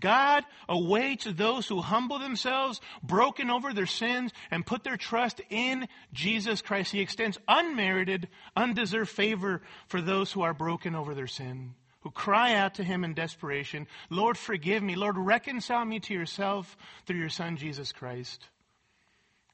God 0.00 0.44
awaits 0.68 1.24
those 1.24 1.66
who 1.66 1.80
humble 1.80 2.18
themselves, 2.18 2.80
broken 3.02 3.50
over 3.50 3.72
their 3.72 3.86
sins, 3.86 4.32
and 4.50 4.66
put 4.66 4.84
their 4.84 4.96
trust 4.96 5.40
in 5.50 5.88
Jesus 6.12 6.62
Christ. 6.62 6.92
He 6.92 7.00
extends 7.00 7.38
unmerited, 7.46 8.28
undeserved 8.56 9.10
favor 9.10 9.62
for 9.88 10.00
those 10.00 10.32
who 10.32 10.42
are 10.42 10.54
broken 10.54 10.94
over 10.94 11.14
their 11.14 11.26
sin, 11.26 11.74
who 12.00 12.10
cry 12.10 12.54
out 12.54 12.74
to 12.74 12.84
Him 12.84 13.04
in 13.04 13.14
desperation, 13.14 13.86
Lord, 14.10 14.38
forgive 14.38 14.82
me. 14.82 14.94
Lord, 14.94 15.16
reconcile 15.18 15.84
me 15.84 16.00
to 16.00 16.14
yourself 16.14 16.76
through 17.06 17.18
your 17.18 17.28
Son, 17.28 17.56
Jesus 17.56 17.92
Christ. 17.92 18.48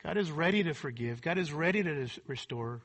God 0.02 0.18
is 0.18 0.30
ready 0.30 0.62
to 0.64 0.74
forgive. 0.74 1.22
God 1.22 1.38
is 1.38 1.52
ready 1.52 1.83
to 1.83 2.09
restore. 2.26 2.83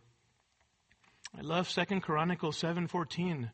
I 1.38 1.42
love 1.42 1.68
2 1.68 2.02
Chronicles 2.02 2.58
7:14 2.58 3.52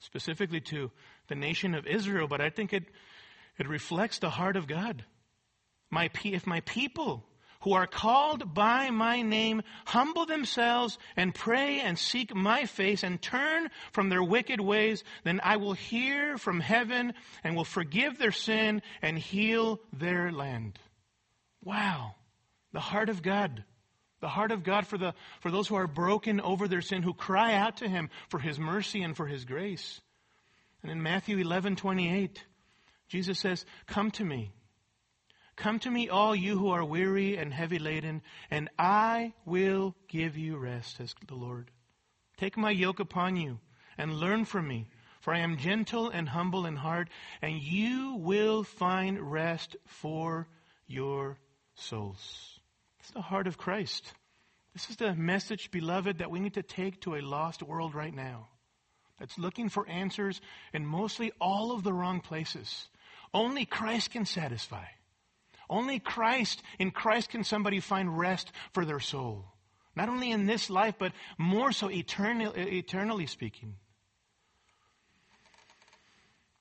specifically 0.00 0.60
to 0.60 0.90
the 1.30 1.34
nation 1.34 1.74
of 1.74 1.86
Israel, 1.86 2.28
but 2.28 2.42
I 2.42 2.50
think 2.50 2.74
it, 2.74 2.84
it 3.58 3.66
reflects 3.66 4.18
the 4.18 4.28
heart 4.28 4.56
of 4.56 4.66
God. 4.66 5.04
My, 5.90 6.10
if 6.24 6.46
my 6.46 6.60
people 6.60 7.24
who 7.62 7.72
are 7.72 7.86
called 7.86 8.52
by 8.52 8.90
my 8.90 9.22
name 9.22 9.62
humble 9.86 10.26
themselves 10.26 10.98
and 11.16 11.34
pray 11.34 11.80
and 11.80 11.98
seek 11.98 12.34
my 12.34 12.64
face 12.64 13.02
and 13.02 13.22
turn 13.22 13.68
from 13.92 14.08
their 14.08 14.22
wicked 14.22 14.60
ways, 14.60 15.04
then 15.24 15.40
I 15.42 15.56
will 15.56 15.74
hear 15.74 16.36
from 16.36 16.60
heaven 16.60 17.12
and 17.44 17.56
will 17.56 17.64
forgive 17.64 18.18
their 18.18 18.32
sin 18.32 18.82
and 19.00 19.18
heal 19.18 19.80
their 19.92 20.32
land. 20.32 20.78
Wow. 21.62 22.14
The 22.72 22.80
heart 22.80 23.08
of 23.08 23.22
God. 23.22 23.64
The 24.20 24.28
heart 24.28 24.52
of 24.52 24.64
God 24.64 24.86
for, 24.86 24.98
the, 24.98 25.14
for 25.40 25.50
those 25.50 25.68
who 25.68 25.76
are 25.76 25.86
broken 25.86 26.40
over 26.40 26.66
their 26.66 26.82
sin, 26.82 27.02
who 27.02 27.14
cry 27.14 27.54
out 27.54 27.78
to 27.78 27.88
Him 27.88 28.10
for 28.28 28.38
His 28.38 28.58
mercy 28.58 29.02
and 29.02 29.16
for 29.16 29.26
His 29.26 29.44
grace. 29.44 30.00
And 30.82 30.90
in 30.90 31.02
Matthew 31.02 31.38
11, 31.38 31.76
28, 31.76 32.44
Jesus 33.08 33.38
says, 33.38 33.64
Come 33.86 34.10
to 34.12 34.24
me. 34.24 34.52
Come 35.56 35.78
to 35.80 35.90
me, 35.90 36.08
all 36.08 36.34
you 36.34 36.56
who 36.56 36.70
are 36.70 36.84
weary 36.84 37.36
and 37.36 37.52
heavy 37.52 37.78
laden, 37.78 38.22
and 38.50 38.70
I 38.78 39.34
will 39.44 39.94
give 40.08 40.38
you 40.38 40.56
rest, 40.56 40.96
says 40.96 41.14
the 41.26 41.34
Lord. 41.34 41.70
Take 42.38 42.56
my 42.56 42.70
yoke 42.70 43.00
upon 43.00 43.36
you 43.36 43.58
and 43.98 44.14
learn 44.14 44.46
from 44.46 44.66
me, 44.66 44.88
for 45.20 45.34
I 45.34 45.40
am 45.40 45.58
gentle 45.58 46.08
and 46.08 46.26
humble 46.26 46.64
in 46.64 46.76
heart, 46.76 47.10
and 47.42 47.60
you 47.60 48.16
will 48.16 48.62
find 48.62 49.20
rest 49.20 49.76
for 49.84 50.48
your 50.86 51.36
souls. 51.74 52.58
It's 53.00 53.10
the 53.10 53.20
heart 53.20 53.46
of 53.46 53.58
Christ. 53.58 54.14
This 54.72 54.88
is 54.88 54.96
the 54.96 55.14
message, 55.14 55.70
beloved, 55.70 56.18
that 56.18 56.30
we 56.30 56.40
need 56.40 56.54
to 56.54 56.62
take 56.62 57.02
to 57.02 57.16
a 57.16 57.20
lost 57.20 57.62
world 57.62 57.94
right 57.94 58.14
now 58.14 58.48
that's 59.20 59.38
looking 59.38 59.68
for 59.68 59.88
answers 59.88 60.40
in 60.72 60.84
mostly 60.84 61.30
all 61.40 61.70
of 61.70 61.84
the 61.84 61.92
wrong 61.92 62.20
places. 62.20 62.88
Only 63.32 63.64
Christ 63.64 64.10
can 64.10 64.24
satisfy. 64.24 64.84
Only 65.68 66.00
Christ, 66.00 66.62
in 66.80 66.90
Christ 66.90 67.30
can 67.30 67.44
somebody 67.44 67.78
find 67.78 68.18
rest 68.18 68.50
for 68.72 68.84
their 68.84 68.98
soul. 68.98 69.44
Not 69.94 70.08
only 70.08 70.32
in 70.32 70.46
this 70.46 70.68
life, 70.68 70.96
but 70.98 71.12
more 71.38 71.70
so 71.70 71.88
eternal, 71.90 72.52
eternally 72.56 73.26
speaking. 73.26 73.76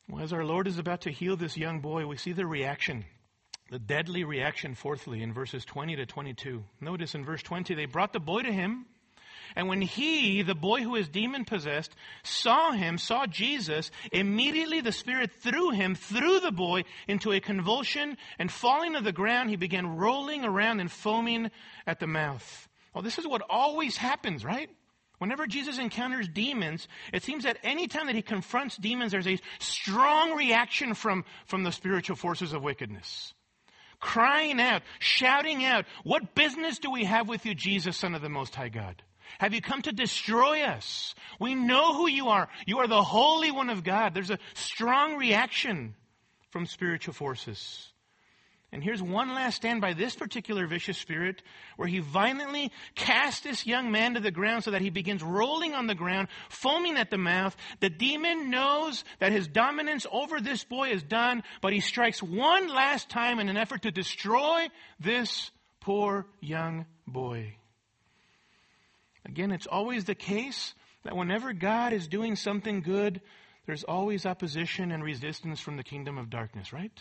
Well, 0.07 0.23
as 0.23 0.33
our 0.33 0.45
Lord 0.45 0.67
is 0.67 0.77
about 0.77 1.01
to 1.01 1.11
heal 1.11 1.37
this 1.37 1.57
young 1.57 1.79
boy, 1.79 2.05
we 2.05 2.17
see 2.17 2.33
the 2.33 2.45
reaction 2.45 3.05
the 3.69 3.79
deadly 3.79 4.23
reaction, 4.23 4.75
fourthly, 4.75 5.21
in 5.21 5.33
verses 5.33 5.63
20 5.65 5.95
to 5.97 6.05
22. 6.05 6.63
Notice 6.81 7.15
in 7.15 7.23
verse 7.23 7.43
20, 7.43 7.75
they 7.75 7.85
brought 7.85 8.13
the 8.13 8.19
boy 8.19 8.41
to 8.41 8.51
him. 8.51 8.85
And 9.55 9.67
when 9.67 9.81
he, 9.81 10.41
the 10.41 10.55
boy 10.55 10.81
who 10.81 10.95
is 10.95 11.07
demon 11.07 11.45
possessed, 11.45 11.95
saw 12.23 12.71
him, 12.71 12.97
saw 12.97 13.25
Jesus, 13.25 13.91
immediately 14.11 14.81
the 14.81 14.91
Spirit 14.91 15.31
threw 15.31 15.71
him, 15.71 15.95
threw 15.95 16.39
the 16.39 16.51
boy 16.51 16.83
into 17.07 17.31
a 17.31 17.39
convulsion, 17.39 18.17
and 18.37 18.51
falling 18.51 18.93
to 18.93 19.01
the 19.01 19.11
ground, 19.11 19.49
he 19.49 19.55
began 19.55 19.97
rolling 19.97 20.45
around 20.45 20.79
and 20.79 20.91
foaming 20.91 21.51
at 21.87 21.99
the 21.99 22.07
mouth. 22.07 22.67
Well, 22.93 23.03
this 23.03 23.19
is 23.19 23.27
what 23.27 23.41
always 23.49 23.97
happens, 23.97 24.43
right? 24.43 24.69
Whenever 25.19 25.47
Jesus 25.47 25.79
encounters 25.79 26.27
demons, 26.27 26.87
it 27.13 27.23
seems 27.23 27.43
that 27.43 27.57
any 27.61 27.87
time 27.87 28.07
that 28.07 28.15
he 28.15 28.21
confronts 28.21 28.77
demons, 28.77 29.11
there's 29.11 29.27
a 29.27 29.39
strong 29.59 30.35
reaction 30.35 30.93
from, 30.93 31.25
from 31.45 31.63
the 31.63 31.71
spiritual 31.71 32.15
forces 32.15 32.53
of 32.53 32.63
wickedness 32.63 33.33
crying 33.99 34.59
out, 34.59 34.81
shouting 34.99 35.63
out, 35.65 35.85
What 36.03 36.35
business 36.35 36.79
do 36.79 36.91
we 36.91 37.05
have 37.05 37.27
with 37.27 37.45
you, 37.45 37.53
Jesus, 37.53 37.97
Son 37.97 38.15
of 38.15 38.21
the 38.21 38.29
Most 38.29 38.55
High 38.55 38.69
God? 38.69 39.01
Have 39.37 39.53
you 39.53 39.61
come 39.61 39.81
to 39.83 39.91
destroy 39.91 40.63
us? 40.63 41.15
We 41.39 41.55
know 41.55 41.93
who 41.93 42.09
you 42.09 42.29
are. 42.29 42.49
You 42.65 42.79
are 42.79 42.87
the 42.87 43.03
Holy 43.03 43.51
One 43.51 43.69
of 43.69 43.83
God. 43.83 44.13
There's 44.13 44.31
a 44.31 44.39
strong 44.53 45.17
reaction 45.17 45.95
from 46.49 46.65
spiritual 46.65 47.13
forces. 47.13 47.91
And 48.71 48.83
here's 48.83 49.01
one 49.01 49.33
last 49.33 49.55
stand 49.55 49.81
by 49.81 49.93
this 49.93 50.15
particular 50.15 50.67
vicious 50.67 50.97
spirit 50.97 51.41
where 51.75 51.87
he 51.87 51.99
violently 51.99 52.71
casts 52.93 53.41
this 53.41 53.65
young 53.65 53.91
man 53.91 54.13
to 54.13 54.19
the 54.19 54.29
ground 54.29 54.63
so 54.63 54.71
that 54.71 54.81
he 54.81 54.91
begins 54.91 55.23
rolling 55.23 55.73
on 55.73 55.87
the 55.87 55.95
ground, 55.95 56.27
foaming 56.49 56.97
at 56.97 57.09
the 57.09 57.17
mouth. 57.17 57.55
The 57.79 57.89
demon 57.89 58.51
knows 58.51 59.03
that 59.17 59.31
his 59.31 59.47
dominance 59.47 60.05
over 60.11 60.39
this 60.39 60.63
boy 60.63 60.89
is 60.89 61.01
done, 61.01 61.41
but 61.61 61.73
he 61.73 61.79
strikes 61.79 62.21
one 62.21 62.67
last 62.67 63.09
time 63.09 63.39
in 63.39 63.49
an 63.49 63.57
effort 63.57 63.81
to 63.83 63.91
destroy 63.91 64.67
this 64.99 65.49
poor 65.79 66.27
young 66.39 66.85
boy. 67.07 67.55
Again, 69.29 69.51
it's 69.51 69.67
always 69.67 70.05
the 70.05 70.15
case 70.15 70.73
that 71.03 71.15
whenever 71.15 71.53
God 71.53 71.93
is 71.93 72.07
doing 72.07 72.35
something 72.35 72.81
good, 72.81 73.21
there's 73.67 73.83
always 73.83 74.25
opposition 74.25 74.91
and 74.91 75.03
resistance 75.03 75.59
from 75.59 75.77
the 75.77 75.83
kingdom 75.83 76.17
of 76.17 76.31
darkness, 76.31 76.73
right? 76.73 76.91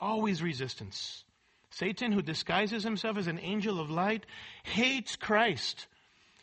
Always 0.00 0.42
resistance. 0.42 1.24
Satan, 1.70 2.10
who 2.12 2.22
disguises 2.22 2.84
himself 2.84 3.18
as 3.18 3.26
an 3.26 3.38
angel 3.38 3.80
of 3.80 3.90
light, 3.90 4.24
hates 4.62 5.16
Christ. 5.16 5.88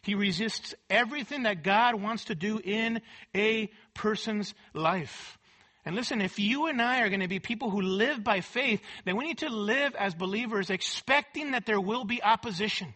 He 0.03 0.13
resists 0.13 0.75
everything 0.91 1.43
that 1.43 1.63
God 1.63 1.95
wants 1.95 2.25
to 2.25 2.35
do 2.35 2.61
in 2.63 3.01
a 3.35 3.71
person's 3.95 4.53
life. 4.75 5.39
And 5.85 5.95
listen, 5.95 6.21
if 6.21 6.37
you 6.37 6.67
and 6.67 6.79
I 6.79 7.01
are 7.01 7.09
going 7.09 7.21
to 7.21 7.27
be 7.27 7.39
people 7.39 7.71
who 7.71 7.81
live 7.81 8.23
by 8.23 8.41
faith, 8.41 8.79
then 9.05 9.17
we 9.17 9.25
need 9.25 9.39
to 9.39 9.49
live 9.49 9.95
as 9.95 10.13
believers 10.13 10.69
expecting 10.69 11.51
that 11.53 11.65
there 11.65 11.81
will 11.81 12.05
be 12.05 12.21
opposition. 12.21 12.93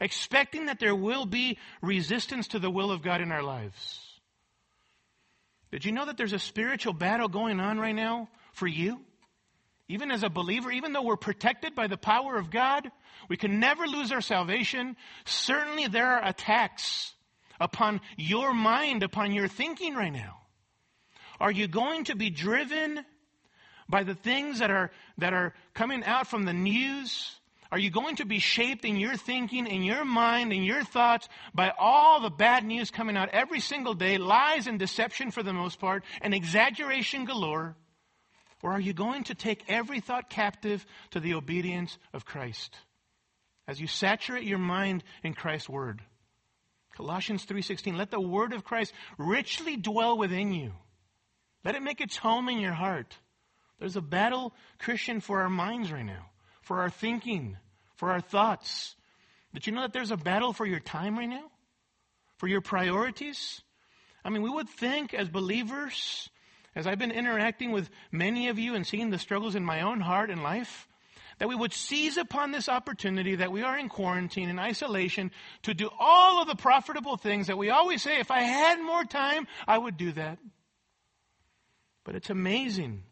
Expecting 0.00 0.66
that 0.66 0.80
there 0.80 0.94
will 0.94 1.26
be 1.26 1.58
resistance 1.82 2.48
to 2.48 2.58
the 2.58 2.70
will 2.70 2.90
of 2.90 3.02
God 3.02 3.20
in 3.20 3.32
our 3.32 3.42
lives. 3.42 4.02
Did 5.70 5.84
you 5.84 5.92
know 5.92 6.06
that 6.06 6.16
there's 6.16 6.32
a 6.32 6.38
spiritual 6.38 6.92
battle 6.92 7.28
going 7.28 7.60
on 7.60 7.78
right 7.78 7.94
now 7.94 8.28
for 8.52 8.66
you? 8.66 9.00
Even 9.88 10.10
as 10.10 10.22
a 10.22 10.28
believer, 10.28 10.70
even 10.70 10.92
though 10.92 11.02
we're 11.02 11.16
protected 11.16 11.74
by 11.74 11.86
the 11.86 11.96
power 11.96 12.36
of 12.36 12.50
God, 12.50 12.90
we 13.28 13.36
can 13.36 13.60
never 13.60 13.86
lose 13.86 14.10
our 14.10 14.20
salvation. 14.20 14.96
Certainly 15.24 15.88
there 15.88 16.12
are 16.12 16.28
attacks 16.28 17.14
upon 17.60 18.00
your 18.16 18.52
mind, 18.52 19.02
upon 19.02 19.32
your 19.32 19.48
thinking 19.48 19.94
right 19.94 20.12
now. 20.12 20.38
Are 21.38 21.52
you 21.52 21.68
going 21.68 22.04
to 22.04 22.16
be 22.16 22.30
driven 22.30 23.04
by 23.88 24.02
the 24.02 24.14
things 24.14 24.58
that 24.58 24.70
are, 24.70 24.90
that 25.18 25.32
are 25.32 25.54
coming 25.74 26.02
out 26.04 26.26
from 26.26 26.44
the 26.44 26.52
news? 26.52 27.36
Are 27.70 27.78
you 27.78 27.90
going 27.90 28.16
to 28.16 28.24
be 28.24 28.38
shaped 28.38 28.84
in 28.84 28.96
your 28.96 29.16
thinking, 29.16 29.66
in 29.66 29.82
your 29.82 30.04
mind, 30.04 30.52
in 30.52 30.62
your 30.62 30.84
thoughts 30.84 31.28
by 31.54 31.72
all 31.78 32.20
the 32.20 32.30
bad 32.30 32.64
news 32.64 32.90
coming 32.90 33.16
out 33.16 33.30
every 33.30 33.60
single 33.60 33.94
day, 33.94 34.18
lies 34.18 34.66
and 34.66 34.78
deception 34.78 35.30
for 35.30 35.42
the 35.42 35.52
most 35.52 35.80
part, 35.80 36.04
and 36.20 36.32
exaggeration 36.32 37.24
galore? 37.24 37.76
Or 38.62 38.72
are 38.72 38.80
you 38.80 38.92
going 38.92 39.24
to 39.24 39.34
take 39.34 39.64
every 39.68 40.00
thought 40.00 40.30
captive 40.30 40.86
to 41.10 41.20
the 41.20 41.34
obedience 41.34 41.98
of 42.12 42.24
Christ 42.24 42.76
as 43.68 43.80
you 43.80 43.86
saturate 43.86 44.44
your 44.44 44.58
mind 44.58 45.04
in 45.22 45.34
Christ's 45.34 45.68
word? 45.68 46.02
Colossians 46.96 47.44
3:16 47.44 47.96
let 47.96 48.10
the 48.10 48.20
word 48.20 48.52
of 48.52 48.64
Christ 48.64 48.94
richly 49.18 49.76
dwell 49.76 50.16
within 50.16 50.52
you. 50.52 50.72
Let 51.64 51.74
it 51.74 51.82
make 51.82 52.00
its 52.00 52.16
home 52.16 52.48
in 52.48 52.58
your 52.58 52.72
heart. 52.72 53.18
There's 53.78 53.96
a 53.96 54.00
battle 54.00 54.54
Christian 54.78 55.20
for 55.20 55.42
our 55.42 55.50
minds 55.50 55.92
right 55.92 56.06
now, 56.06 56.30
for 56.66 56.80
our 56.80 56.90
thinking, 56.90 57.56
for 57.94 58.10
our 58.10 58.20
thoughts. 58.20 58.96
Did 59.54 59.66
you 59.66 59.72
know 59.72 59.82
that 59.82 59.92
there's 59.92 60.10
a 60.10 60.16
battle 60.16 60.52
for 60.52 60.66
your 60.66 60.80
time 60.80 61.16
right 61.16 61.28
now? 61.28 61.44
For 62.38 62.48
your 62.48 62.60
priorities? 62.60 63.62
I 64.24 64.30
mean, 64.30 64.42
we 64.42 64.50
would 64.50 64.68
think 64.68 65.14
as 65.14 65.28
believers 65.28 66.28
as 66.74 66.86
I've 66.86 66.98
been 66.98 67.12
interacting 67.12 67.70
with 67.70 67.88
many 68.10 68.48
of 68.48 68.58
you 68.58 68.74
and 68.74 68.84
seeing 68.84 69.10
the 69.10 69.18
struggles 69.18 69.54
in 69.54 69.64
my 69.64 69.82
own 69.82 70.00
heart 70.00 70.28
and 70.28 70.42
life, 70.42 70.88
that 71.38 71.48
we 71.48 71.54
would 71.54 71.72
seize 71.72 72.16
upon 72.16 72.50
this 72.50 72.68
opportunity 72.68 73.36
that 73.36 73.52
we 73.52 73.62
are 73.62 73.78
in 73.78 73.88
quarantine 73.88 74.48
and 74.48 74.58
isolation 74.58 75.30
to 75.62 75.72
do 75.72 75.88
all 76.00 76.42
of 76.42 76.48
the 76.48 76.56
profitable 76.56 77.16
things 77.16 77.46
that 77.46 77.56
we 77.56 77.70
always 77.70 78.02
say, 78.02 78.18
if 78.18 78.32
I 78.32 78.40
had 78.40 78.80
more 78.80 79.04
time, 79.04 79.46
I 79.68 79.78
would 79.78 79.96
do 79.96 80.10
that. 80.12 80.38
But 82.04 82.16
it's 82.16 82.30
amazing 82.30 83.04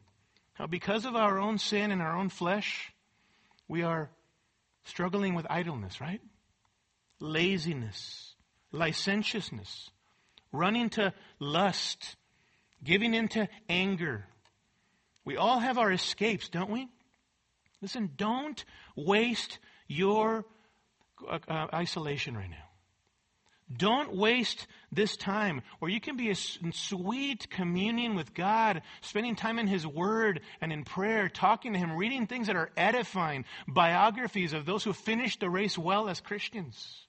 how 0.54 0.66
because 0.66 1.04
of 1.04 1.14
our 1.14 1.38
own 1.38 1.58
sin 1.58 1.92
and 1.92 2.02
our 2.02 2.16
own 2.16 2.30
flesh, 2.30 2.92
we 3.74 3.82
are 3.82 4.08
struggling 4.84 5.34
with 5.34 5.46
idleness, 5.50 6.00
right? 6.00 6.20
Laziness, 7.18 8.36
licentiousness, 8.70 9.90
running 10.52 10.90
to 10.90 11.12
lust, 11.40 12.14
giving 12.84 13.14
into 13.14 13.48
anger. 13.68 14.28
We 15.24 15.36
all 15.36 15.58
have 15.58 15.76
our 15.76 15.90
escapes, 15.90 16.48
don't 16.48 16.70
we? 16.70 16.86
Listen, 17.82 18.10
don't 18.16 18.64
waste 18.94 19.58
your 19.88 20.44
uh, 21.28 21.40
uh, 21.48 21.66
isolation 21.74 22.36
right 22.36 22.50
now. 22.50 22.68
Don't 23.76 24.14
waste 24.14 24.66
this 24.92 25.16
time 25.16 25.62
where 25.78 25.90
you 25.90 26.00
can 26.00 26.16
be 26.16 26.28
in 26.28 26.72
sweet 26.72 27.48
communion 27.50 28.14
with 28.14 28.34
God, 28.34 28.82
spending 29.00 29.36
time 29.36 29.58
in 29.58 29.66
His 29.66 29.86
Word 29.86 30.40
and 30.60 30.72
in 30.72 30.84
prayer, 30.84 31.28
talking 31.28 31.72
to 31.72 31.78
Him, 31.78 31.96
reading 31.96 32.26
things 32.26 32.46
that 32.46 32.56
are 32.56 32.70
edifying, 32.76 33.44
biographies 33.66 34.52
of 34.52 34.66
those 34.66 34.84
who 34.84 34.92
finished 34.92 35.40
the 35.40 35.50
race 35.50 35.78
well 35.78 36.08
as 36.08 36.20
Christians. 36.20 37.06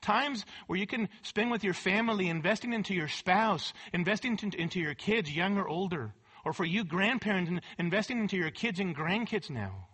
Times 0.00 0.44
where 0.66 0.78
you 0.78 0.86
can 0.86 1.08
spend 1.22 1.50
with 1.50 1.64
your 1.64 1.74
family, 1.74 2.28
investing 2.28 2.72
into 2.72 2.94
your 2.94 3.08
spouse, 3.08 3.72
investing 3.92 4.38
into 4.58 4.80
your 4.80 4.94
kids, 4.94 5.34
young 5.34 5.58
or 5.58 5.68
older. 5.68 6.12
Or 6.44 6.52
for 6.52 6.64
you 6.64 6.84
grandparents, 6.84 7.50
investing 7.78 8.20
into 8.20 8.36
your 8.36 8.50
kids 8.50 8.80
and 8.80 8.96
grandkids 8.96 9.50
now. 9.50 9.88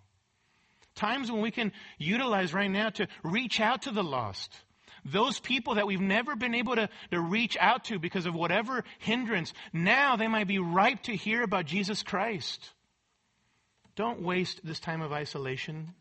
Times 0.94 1.32
when 1.32 1.40
we 1.40 1.50
can 1.50 1.72
utilize 1.98 2.54
right 2.54 2.70
now 2.70 2.90
to 2.90 3.08
reach 3.22 3.60
out 3.60 3.82
to 3.82 3.90
the 3.90 4.04
lost. 4.04 4.63
Those 5.04 5.38
people 5.38 5.74
that 5.74 5.86
we've 5.86 6.00
never 6.00 6.34
been 6.34 6.54
able 6.54 6.76
to, 6.76 6.88
to 7.10 7.20
reach 7.20 7.56
out 7.60 7.84
to 7.84 7.98
because 7.98 8.26
of 8.26 8.34
whatever 8.34 8.84
hindrance, 8.98 9.52
now 9.72 10.16
they 10.16 10.28
might 10.28 10.46
be 10.46 10.58
ripe 10.58 11.02
to 11.04 11.16
hear 11.16 11.42
about 11.42 11.66
Jesus 11.66 12.02
Christ. 12.02 12.70
Don't 13.96 14.22
waste 14.22 14.60
this 14.64 14.80
time 14.80 15.02
of 15.02 15.12
isolation. 15.12 15.94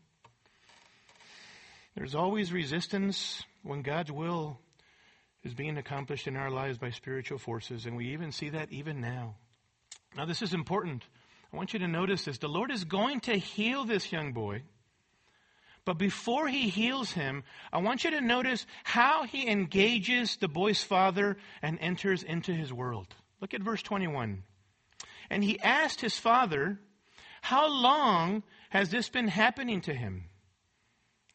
There's 1.94 2.14
always 2.14 2.52
resistance 2.52 3.44
when 3.62 3.82
God's 3.82 4.10
will 4.10 4.58
is 5.44 5.54
being 5.54 5.76
accomplished 5.76 6.26
in 6.26 6.36
our 6.36 6.50
lives 6.50 6.78
by 6.78 6.90
spiritual 6.90 7.38
forces, 7.38 7.86
and 7.86 7.96
we 7.96 8.12
even 8.12 8.32
see 8.32 8.48
that 8.48 8.72
even 8.72 9.00
now. 9.00 9.36
Now, 10.16 10.24
this 10.24 10.42
is 10.42 10.54
important. 10.54 11.04
I 11.52 11.56
want 11.56 11.72
you 11.72 11.78
to 11.80 11.88
notice 11.88 12.24
this. 12.24 12.38
The 12.38 12.48
Lord 12.48 12.70
is 12.70 12.84
going 12.84 13.20
to 13.20 13.36
heal 13.36 13.84
this 13.84 14.10
young 14.10 14.32
boy. 14.32 14.62
But 15.84 15.98
before 15.98 16.48
he 16.48 16.68
heals 16.68 17.12
him, 17.12 17.44
I 17.72 17.78
want 17.78 18.04
you 18.04 18.10
to 18.12 18.20
notice 18.20 18.66
how 18.84 19.24
he 19.24 19.48
engages 19.48 20.36
the 20.36 20.48
boy's 20.48 20.82
father 20.82 21.36
and 21.60 21.78
enters 21.78 22.22
into 22.22 22.52
his 22.52 22.72
world. 22.72 23.08
Look 23.40 23.52
at 23.52 23.62
verse 23.62 23.82
21. 23.82 24.42
And 25.28 25.44
he 25.44 25.60
asked 25.60 26.00
his 26.00 26.16
father, 26.16 26.78
How 27.42 27.68
long 27.68 28.42
has 28.70 28.90
this 28.90 29.10
been 29.10 29.28
happening 29.28 29.82
to 29.82 29.92
him? 29.92 30.24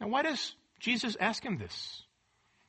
Now, 0.01 0.07
why 0.07 0.23
does 0.23 0.55
Jesus 0.79 1.15
ask 1.19 1.43
him 1.43 1.57
this? 1.57 2.03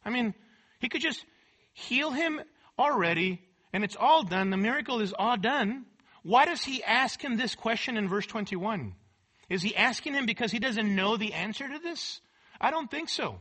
I 0.04 0.10
mean, 0.10 0.34
he 0.80 0.88
could 0.88 1.00
just 1.00 1.24
heal 1.72 2.10
him 2.10 2.40
already 2.78 3.40
and 3.72 3.84
it's 3.84 3.96
all 3.96 4.22
done. 4.22 4.50
The 4.50 4.56
miracle 4.56 5.00
is 5.00 5.14
all 5.16 5.36
done. 5.36 5.86
Why 6.22 6.44
does 6.44 6.62
he 6.62 6.82
ask 6.82 7.22
him 7.22 7.36
this 7.36 7.54
question 7.54 7.96
in 7.96 8.08
verse 8.08 8.26
21? 8.26 8.94
Is 9.50 9.62
he 9.62 9.76
asking 9.76 10.14
him 10.14 10.24
because 10.24 10.52
he 10.52 10.60
doesn't 10.60 10.94
know 10.94 11.16
the 11.16 11.34
answer 11.34 11.68
to 11.68 11.78
this? 11.80 12.20
I 12.60 12.70
don't 12.70 12.90
think 12.90 13.08
so. 13.08 13.40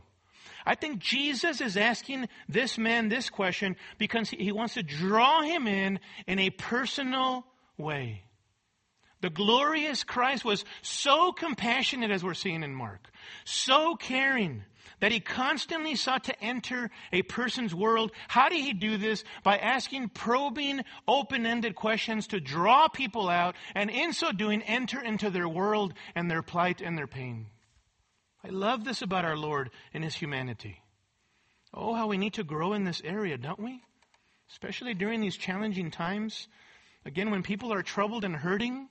I 0.66 0.74
think 0.74 0.98
Jesus 0.98 1.60
is 1.60 1.76
asking 1.76 2.28
this 2.48 2.76
man 2.76 3.08
this 3.08 3.30
question 3.30 3.76
because 3.96 4.28
he 4.28 4.52
wants 4.52 4.74
to 4.74 4.82
draw 4.82 5.40
him 5.42 5.66
in 5.66 6.00
in 6.26 6.38
a 6.38 6.50
personal 6.50 7.46
way. 7.78 8.24
The 9.20 9.30
glorious 9.30 10.02
Christ 10.02 10.44
was 10.44 10.64
so 10.82 11.32
compassionate 11.32 12.10
as 12.10 12.24
we're 12.24 12.34
seeing 12.34 12.62
in 12.62 12.74
Mark, 12.74 13.10
so 13.44 13.94
caring, 13.94 14.64
that 15.00 15.12
he 15.12 15.20
constantly 15.20 15.96
sought 15.96 16.24
to 16.24 16.40
enter 16.42 16.90
a 17.12 17.22
person's 17.22 17.74
world. 17.74 18.12
How 18.28 18.48
did 18.48 18.60
he 18.60 18.72
do 18.72 18.96
this? 18.96 19.24
By 19.42 19.58
asking 19.58 20.10
probing, 20.10 20.82
open-ended 21.08 21.74
questions 21.74 22.28
to 22.28 22.40
draw 22.40 22.88
people 22.88 23.28
out 23.28 23.56
and 23.74 23.90
in 23.90 24.12
so 24.12 24.32
doing 24.32 24.62
enter 24.62 25.02
into 25.02 25.30
their 25.30 25.48
world 25.48 25.94
and 26.14 26.30
their 26.30 26.42
plight 26.42 26.80
and 26.80 26.96
their 26.96 27.06
pain. 27.06 27.46
I 28.44 28.48
love 28.48 28.84
this 28.84 29.02
about 29.02 29.24
our 29.24 29.36
Lord 29.36 29.70
and 29.92 30.04
his 30.04 30.14
humanity. 30.14 30.80
Oh, 31.72 31.94
how 31.94 32.06
we 32.06 32.18
need 32.18 32.34
to 32.34 32.44
grow 32.44 32.72
in 32.72 32.84
this 32.84 33.02
area, 33.04 33.36
don't 33.38 33.60
we? 33.60 33.82
Especially 34.50 34.94
during 34.94 35.20
these 35.20 35.36
challenging 35.36 35.90
times. 35.90 36.48
Again, 37.04 37.30
when 37.30 37.42
people 37.42 37.72
are 37.72 37.82
troubled 37.82 38.24
and 38.24 38.34
hurting, 38.34 38.88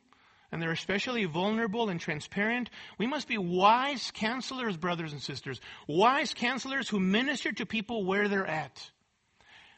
and 0.51 0.61
they're 0.61 0.71
especially 0.71 1.25
vulnerable 1.25 1.89
and 1.89 1.99
transparent, 1.99 2.69
we 2.97 3.07
must 3.07 3.27
be 3.27 3.37
wise 3.37 4.11
counselors, 4.13 4.77
brothers 4.77 5.13
and 5.13 5.21
sisters. 5.21 5.59
Wise 5.87 6.33
counselors 6.33 6.89
who 6.89 6.99
minister 6.99 7.51
to 7.51 7.65
people 7.65 8.05
where 8.05 8.27
they're 8.27 8.47
at. 8.47 8.91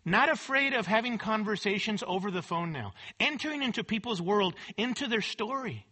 Not 0.05 0.29
afraid 0.29 0.73
of 0.73 0.87
having 0.87 1.17
conversations 1.17 2.03
over 2.05 2.31
the 2.31 2.41
phone 2.41 2.71
now. 2.71 2.93
Entering 3.19 3.61
into 3.61 3.83
people's 3.83 4.21
world, 4.21 4.55
into 4.77 5.07
their 5.07 5.21
story. 5.21 5.85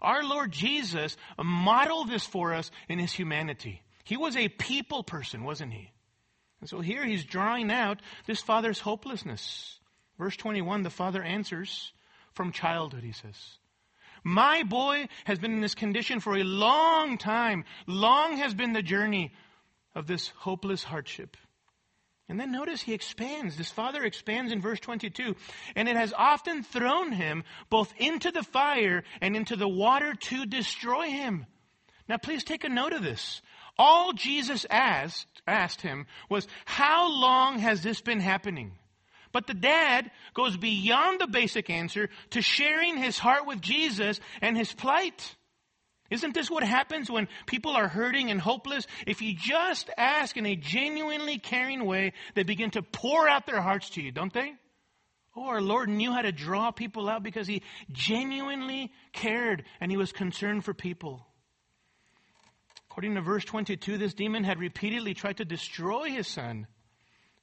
Our 0.00 0.24
Lord 0.24 0.50
Jesus 0.50 1.16
modeled 1.42 2.08
this 2.08 2.24
for 2.24 2.54
us 2.54 2.70
in 2.88 2.98
his 2.98 3.12
humanity. 3.12 3.82
He 4.04 4.16
was 4.16 4.36
a 4.36 4.48
people 4.48 5.02
person, 5.02 5.44
wasn't 5.44 5.72
he? 5.72 5.90
And 6.60 6.68
so 6.68 6.80
here 6.80 7.04
he's 7.04 7.24
drawing 7.24 7.70
out 7.70 8.00
this 8.26 8.40
father's 8.40 8.80
hopelessness. 8.80 9.78
Verse 10.18 10.36
21, 10.36 10.82
the 10.82 10.90
father 10.90 11.22
answers 11.22 11.92
from 12.32 12.52
childhood, 12.52 13.02
he 13.02 13.12
says. 13.12 13.36
My 14.22 14.62
boy 14.62 15.08
has 15.24 15.38
been 15.38 15.52
in 15.52 15.60
this 15.60 15.74
condition 15.74 16.20
for 16.20 16.36
a 16.36 16.44
long 16.44 17.18
time. 17.18 17.64
Long 17.86 18.36
has 18.36 18.54
been 18.54 18.72
the 18.72 18.82
journey 18.82 19.32
of 19.94 20.06
this 20.06 20.28
hopeless 20.36 20.84
hardship. 20.84 21.36
And 22.28 22.38
then 22.38 22.52
notice 22.52 22.80
he 22.80 22.94
expands. 22.94 23.56
This 23.56 23.70
father 23.70 24.04
expands 24.04 24.52
in 24.52 24.60
verse 24.60 24.78
22. 24.78 25.34
And 25.74 25.88
it 25.88 25.96
has 25.96 26.12
often 26.16 26.62
thrown 26.62 27.10
him 27.10 27.42
both 27.70 27.92
into 27.96 28.30
the 28.30 28.44
fire 28.44 29.02
and 29.20 29.34
into 29.34 29.56
the 29.56 29.68
water 29.68 30.14
to 30.14 30.46
destroy 30.46 31.06
him. 31.06 31.46
Now 32.08 32.18
please 32.18 32.44
take 32.44 32.62
a 32.62 32.68
note 32.68 32.92
of 32.92 33.02
this. 33.02 33.42
All 33.76 34.12
Jesus 34.12 34.64
asked, 34.70 35.42
asked 35.46 35.80
him 35.80 36.06
was, 36.28 36.46
how 36.66 37.10
long 37.10 37.58
has 37.58 37.82
this 37.82 38.00
been 38.00 38.20
happening? 38.20 38.72
But 39.32 39.46
the 39.46 39.54
dad 39.54 40.10
goes 40.34 40.56
beyond 40.56 41.20
the 41.20 41.26
basic 41.26 41.70
answer 41.70 42.10
to 42.30 42.42
sharing 42.42 42.96
his 42.96 43.18
heart 43.18 43.46
with 43.46 43.60
Jesus 43.60 44.20
and 44.40 44.56
his 44.56 44.72
plight. 44.72 45.36
Isn't 46.10 46.34
this 46.34 46.50
what 46.50 46.64
happens 46.64 47.08
when 47.08 47.28
people 47.46 47.76
are 47.76 47.86
hurting 47.86 48.30
and 48.30 48.40
hopeless? 48.40 48.86
If 49.06 49.22
you 49.22 49.34
just 49.36 49.88
ask 49.96 50.36
in 50.36 50.44
a 50.44 50.56
genuinely 50.56 51.38
caring 51.38 51.84
way, 51.84 52.14
they 52.34 52.42
begin 52.42 52.70
to 52.72 52.82
pour 52.82 53.28
out 53.28 53.46
their 53.46 53.60
hearts 53.60 53.90
to 53.90 54.02
you, 54.02 54.10
don't 54.10 54.32
they? 54.32 54.54
Oh, 55.36 55.46
our 55.46 55.60
Lord 55.60 55.88
knew 55.88 56.12
how 56.12 56.22
to 56.22 56.32
draw 56.32 56.72
people 56.72 57.08
out 57.08 57.22
because 57.22 57.46
he 57.46 57.62
genuinely 57.92 58.92
cared 59.12 59.64
and 59.80 59.92
he 59.92 59.96
was 59.96 60.10
concerned 60.10 60.64
for 60.64 60.74
people. 60.74 61.24
According 62.90 63.14
to 63.14 63.20
verse 63.20 63.44
22, 63.44 63.96
this 63.96 64.14
demon 64.14 64.42
had 64.42 64.58
repeatedly 64.58 65.14
tried 65.14 65.36
to 65.36 65.44
destroy 65.44 66.10
his 66.10 66.26
son 66.26 66.66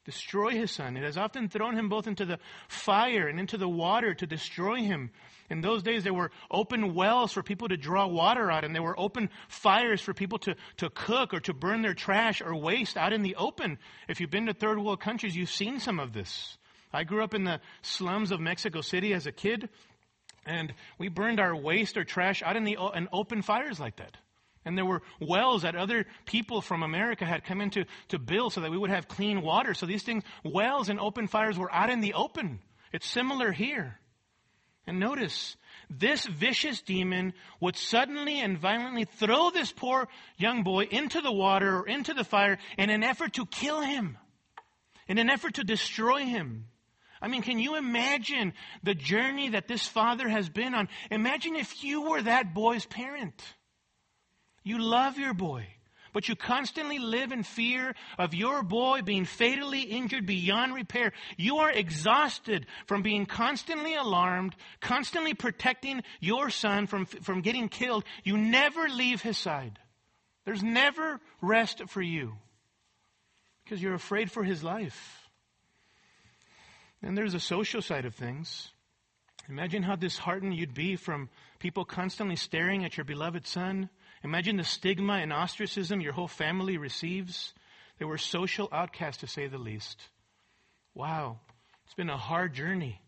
destroy 0.07 0.51
his 0.51 0.71
son. 0.71 0.95
It 0.95 1.03
has 1.03 1.17
often 1.17 1.49
thrown 1.49 1.77
him 1.77 1.89
both 1.89 2.07
into 2.07 2.25
the 2.25 2.39
fire 2.69 3.27
and 3.27 3.41
into 3.41 3.57
the 3.57 3.67
water 3.67 4.13
to 4.13 4.25
destroy 4.25 4.77
him. 4.77 5.11
In 5.49 5.59
those 5.59 5.83
days, 5.83 6.05
there 6.05 6.13
were 6.13 6.31
open 6.49 6.95
wells 6.95 7.33
for 7.33 7.43
people 7.43 7.67
to 7.67 7.75
draw 7.75 8.07
water 8.07 8.49
out, 8.49 8.63
and 8.63 8.73
there 8.73 8.81
were 8.81 8.97
open 8.97 9.29
fires 9.49 9.99
for 9.99 10.13
people 10.13 10.39
to, 10.39 10.55
to 10.77 10.89
cook 10.89 11.33
or 11.33 11.41
to 11.41 11.53
burn 11.53 11.81
their 11.81 11.93
trash 11.93 12.41
or 12.41 12.55
waste 12.55 12.95
out 12.95 13.11
in 13.11 13.21
the 13.21 13.35
open. 13.35 13.77
If 14.07 14.21
you've 14.21 14.31
been 14.31 14.45
to 14.45 14.53
third 14.53 14.79
world 14.79 15.01
countries, 15.01 15.35
you've 15.35 15.49
seen 15.49 15.81
some 15.81 15.99
of 15.99 16.13
this. 16.13 16.57
I 16.93 17.03
grew 17.03 17.21
up 17.21 17.33
in 17.33 17.43
the 17.43 17.59
slums 17.81 18.31
of 18.31 18.39
Mexico 18.39 18.79
City 18.79 19.13
as 19.13 19.27
a 19.27 19.33
kid, 19.33 19.67
and 20.45 20.73
we 20.97 21.09
burned 21.09 21.41
our 21.41 21.53
waste 21.53 21.97
or 21.97 22.05
trash 22.05 22.41
out 22.41 22.55
in 22.55 22.63
the 22.63 22.77
in 22.95 23.09
open 23.11 23.41
fires 23.41 23.77
like 23.77 23.97
that. 23.97 24.15
And 24.67 24.77
there 24.77 24.83
were 24.83 25.01
wells 25.21 25.61
that 25.61 25.77
other 25.77 26.05
people 26.25 26.59
from 26.59 26.83
America 26.83 27.23
had 27.23 27.45
come 27.45 27.61
into 27.61 27.85
to 28.09 28.19
build 28.19 28.51
so 28.51 28.59
that 28.59 28.69
we 28.69 28.77
would 28.77 28.89
have 28.89 29.07
clean 29.07 29.41
water. 29.41 29.73
So 29.73 29.85
these 29.85 30.03
things, 30.03 30.25
wells 30.43 30.89
and 30.89 30.99
open 30.99 31.27
fires 31.27 31.57
were 31.57 31.73
out 31.73 31.89
in 31.89 32.01
the 32.01 32.15
open. 32.15 32.59
It's 32.91 33.07
similar 33.07 33.53
here. 33.53 33.97
And 34.85 34.99
notice, 34.99 35.55
this 35.89 36.25
vicious 36.25 36.81
demon 36.81 37.31
would 37.61 37.77
suddenly 37.77 38.41
and 38.41 38.57
violently 38.57 39.05
throw 39.05 39.51
this 39.51 39.71
poor 39.71 40.09
young 40.35 40.63
boy 40.63 40.83
into 40.91 41.21
the 41.21 41.31
water 41.31 41.77
or 41.77 41.87
into 41.87 42.13
the 42.13 42.25
fire 42.25 42.57
in 42.77 42.89
an 42.89 43.05
effort 43.05 43.35
to 43.35 43.45
kill 43.45 43.79
him, 43.79 44.17
in 45.07 45.17
an 45.17 45.29
effort 45.29 45.53
to 45.53 45.63
destroy 45.63 46.25
him. 46.25 46.65
I 47.21 47.29
mean, 47.29 47.41
can 47.41 47.57
you 47.57 47.77
imagine 47.77 48.51
the 48.83 48.95
journey 48.95 49.49
that 49.49 49.69
this 49.69 49.87
father 49.87 50.27
has 50.27 50.49
been 50.49 50.75
on? 50.75 50.89
Imagine 51.09 51.55
if 51.55 51.85
you 51.85 52.09
were 52.09 52.21
that 52.21 52.53
boy's 52.53 52.85
parent. 52.85 53.41
You 54.67 54.79
love 54.79 55.17
your 55.17 55.33
boy, 55.33 55.65
but 56.11 56.27
you 56.27 56.35
constantly 56.35 56.99
live 56.99 57.31
in 57.31 57.43
fear 57.43 57.95
of 58.17 58.33
your 58.33 58.63
boy 58.63 59.01
being 59.01 59.23
fatally 59.23 59.83
injured 59.83 60.25
beyond 60.25 60.73
repair. 60.73 61.13
You 61.37 61.59
are 61.59 61.71
exhausted 61.71 62.65
from 62.85 63.01
being 63.01 63.25
constantly 63.25 63.95
alarmed, 63.95 64.57
constantly 64.81 65.33
protecting 65.33 66.03
your 66.19 66.49
son 66.49 66.85
from, 66.85 67.05
from 67.05 67.39
getting 67.39 67.69
killed. 67.69 68.03
You 68.25 68.35
never 68.37 68.89
leave 68.89 69.21
his 69.21 69.37
side. 69.37 69.79
There's 70.43 70.63
never 70.63 71.21
rest 71.41 71.83
for 71.87 72.01
you 72.01 72.33
because 73.63 73.81
you're 73.81 73.93
afraid 73.93 74.29
for 74.29 74.43
his 74.43 74.65
life. 74.65 75.29
And 77.01 77.17
there's 77.17 77.35
a 77.35 77.39
social 77.39 77.81
side 77.81 78.03
of 78.03 78.15
things. 78.15 78.73
Imagine 79.47 79.83
how 79.83 79.95
disheartened 79.95 80.55
you'd 80.55 80.73
be 80.73 80.97
from 80.97 81.29
people 81.59 81.85
constantly 81.85 82.35
staring 82.35 82.83
at 82.83 82.97
your 82.97 83.05
beloved 83.05 83.47
son, 83.47 83.89
Imagine 84.27 84.57
the 84.57 84.65
stigma 84.65 85.13
and 85.13 85.31
ostracism 85.31 86.01
your 86.01 86.11
whole 86.11 86.27
family 86.27 86.77
receives. 86.77 87.53
They 87.97 88.03
were 88.03 88.17
social 88.17 88.67
outcasts, 88.73 89.21
to 89.21 89.27
say 89.27 89.47
the 89.47 89.57
least. 89.57 90.01
Wow, 90.93 91.39
it's 91.85 91.93
been 91.93 92.09
a 92.09 92.17
hard 92.17 92.53
journey. 92.53 92.99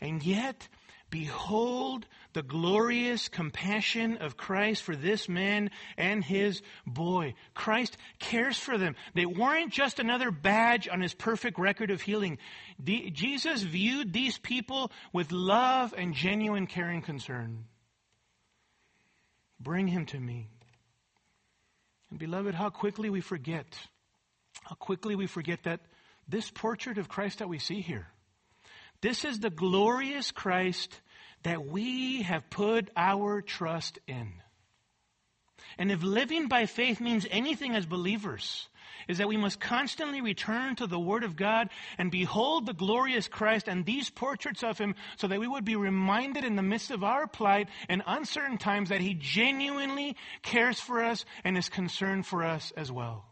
And 0.00 0.22
yet, 0.22 0.68
behold 1.10 2.06
the 2.32 2.44
glorious 2.44 3.26
compassion 3.26 4.18
of 4.18 4.36
Christ 4.36 4.84
for 4.84 4.94
this 4.94 5.28
man 5.28 5.72
and 5.98 6.22
his 6.22 6.62
boy. 6.86 7.34
Christ 7.52 7.96
cares 8.20 8.56
for 8.56 8.78
them. 8.78 8.94
They 9.14 9.26
weren't 9.26 9.72
just 9.72 9.98
another 9.98 10.30
badge 10.30 10.88
on 10.88 11.00
his 11.00 11.12
perfect 11.12 11.58
record 11.58 11.90
of 11.90 12.02
healing. 12.02 12.38
Jesus 12.84 13.62
viewed 13.62 14.12
these 14.12 14.38
people 14.38 14.92
with 15.12 15.32
love 15.32 15.92
and 15.98 16.14
genuine 16.14 16.68
caring 16.68 17.02
concern. 17.02 17.64
Bring 19.66 19.88
him 19.88 20.06
to 20.06 20.20
me. 20.20 20.46
And 22.10 22.20
beloved, 22.20 22.54
how 22.54 22.70
quickly 22.70 23.10
we 23.10 23.20
forget, 23.20 23.66
how 24.62 24.76
quickly 24.76 25.16
we 25.16 25.26
forget 25.26 25.64
that 25.64 25.80
this 26.28 26.48
portrait 26.48 26.98
of 26.98 27.08
Christ 27.08 27.40
that 27.40 27.48
we 27.48 27.58
see 27.58 27.80
here, 27.80 28.06
this 29.00 29.24
is 29.24 29.40
the 29.40 29.50
glorious 29.50 30.30
Christ 30.30 31.00
that 31.42 31.66
we 31.66 32.22
have 32.22 32.48
put 32.48 32.90
our 32.96 33.42
trust 33.42 33.98
in. 34.06 34.34
And 35.78 35.90
if 35.90 36.00
living 36.04 36.46
by 36.46 36.66
faith 36.66 37.00
means 37.00 37.26
anything 37.28 37.74
as 37.74 37.86
believers, 37.86 38.68
is 39.08 39.18
that 39.18 39.28
we 39.28 39.36
must 39.36 39.60
constantly 39.60 40.20
return 40.20 40.76
to 40.76 40.86
the 40.86 40.98
Word 40.98 41.24
of 41.24 41.36
God 41.36 41.68
and 41.98 42.10
behold 42.10 42.66
the 42.66 42.74
glorious 42.74 43.28
Christ 43.28 43.68
and 43.68 43.84
these 43.84 44.10
portraits 44.10 44.62
of 44.62 44.78
Him 44.78 44.94
so 45.16 45.28
that 45.28 45.40
we 45.40 45.48
would 45.48 45.64
be 45.64 45.76
reminded 45.76 46.44
in 46.44 46.56
the 46.56 46.62
midst 46.62 46.90
of 46.90 47.04
our 47.04 47.26
plight 47.26 47.68
and 47.88 48.02
uncertain 48.06 48.58
times 48.58 48.88
that 48.88 49.00
He 49.00 49.14
genuinely 49.14 50.16
cares 50.42 50.80
for 50.80 51.02
us 51.02 51.24
and 51.44 51.56
is 51.56 51.68
concerned 51.68 52.26
for 52.26 52.44
us 52.44 52.72
as 52.76 52.90
well. 52.90 53.24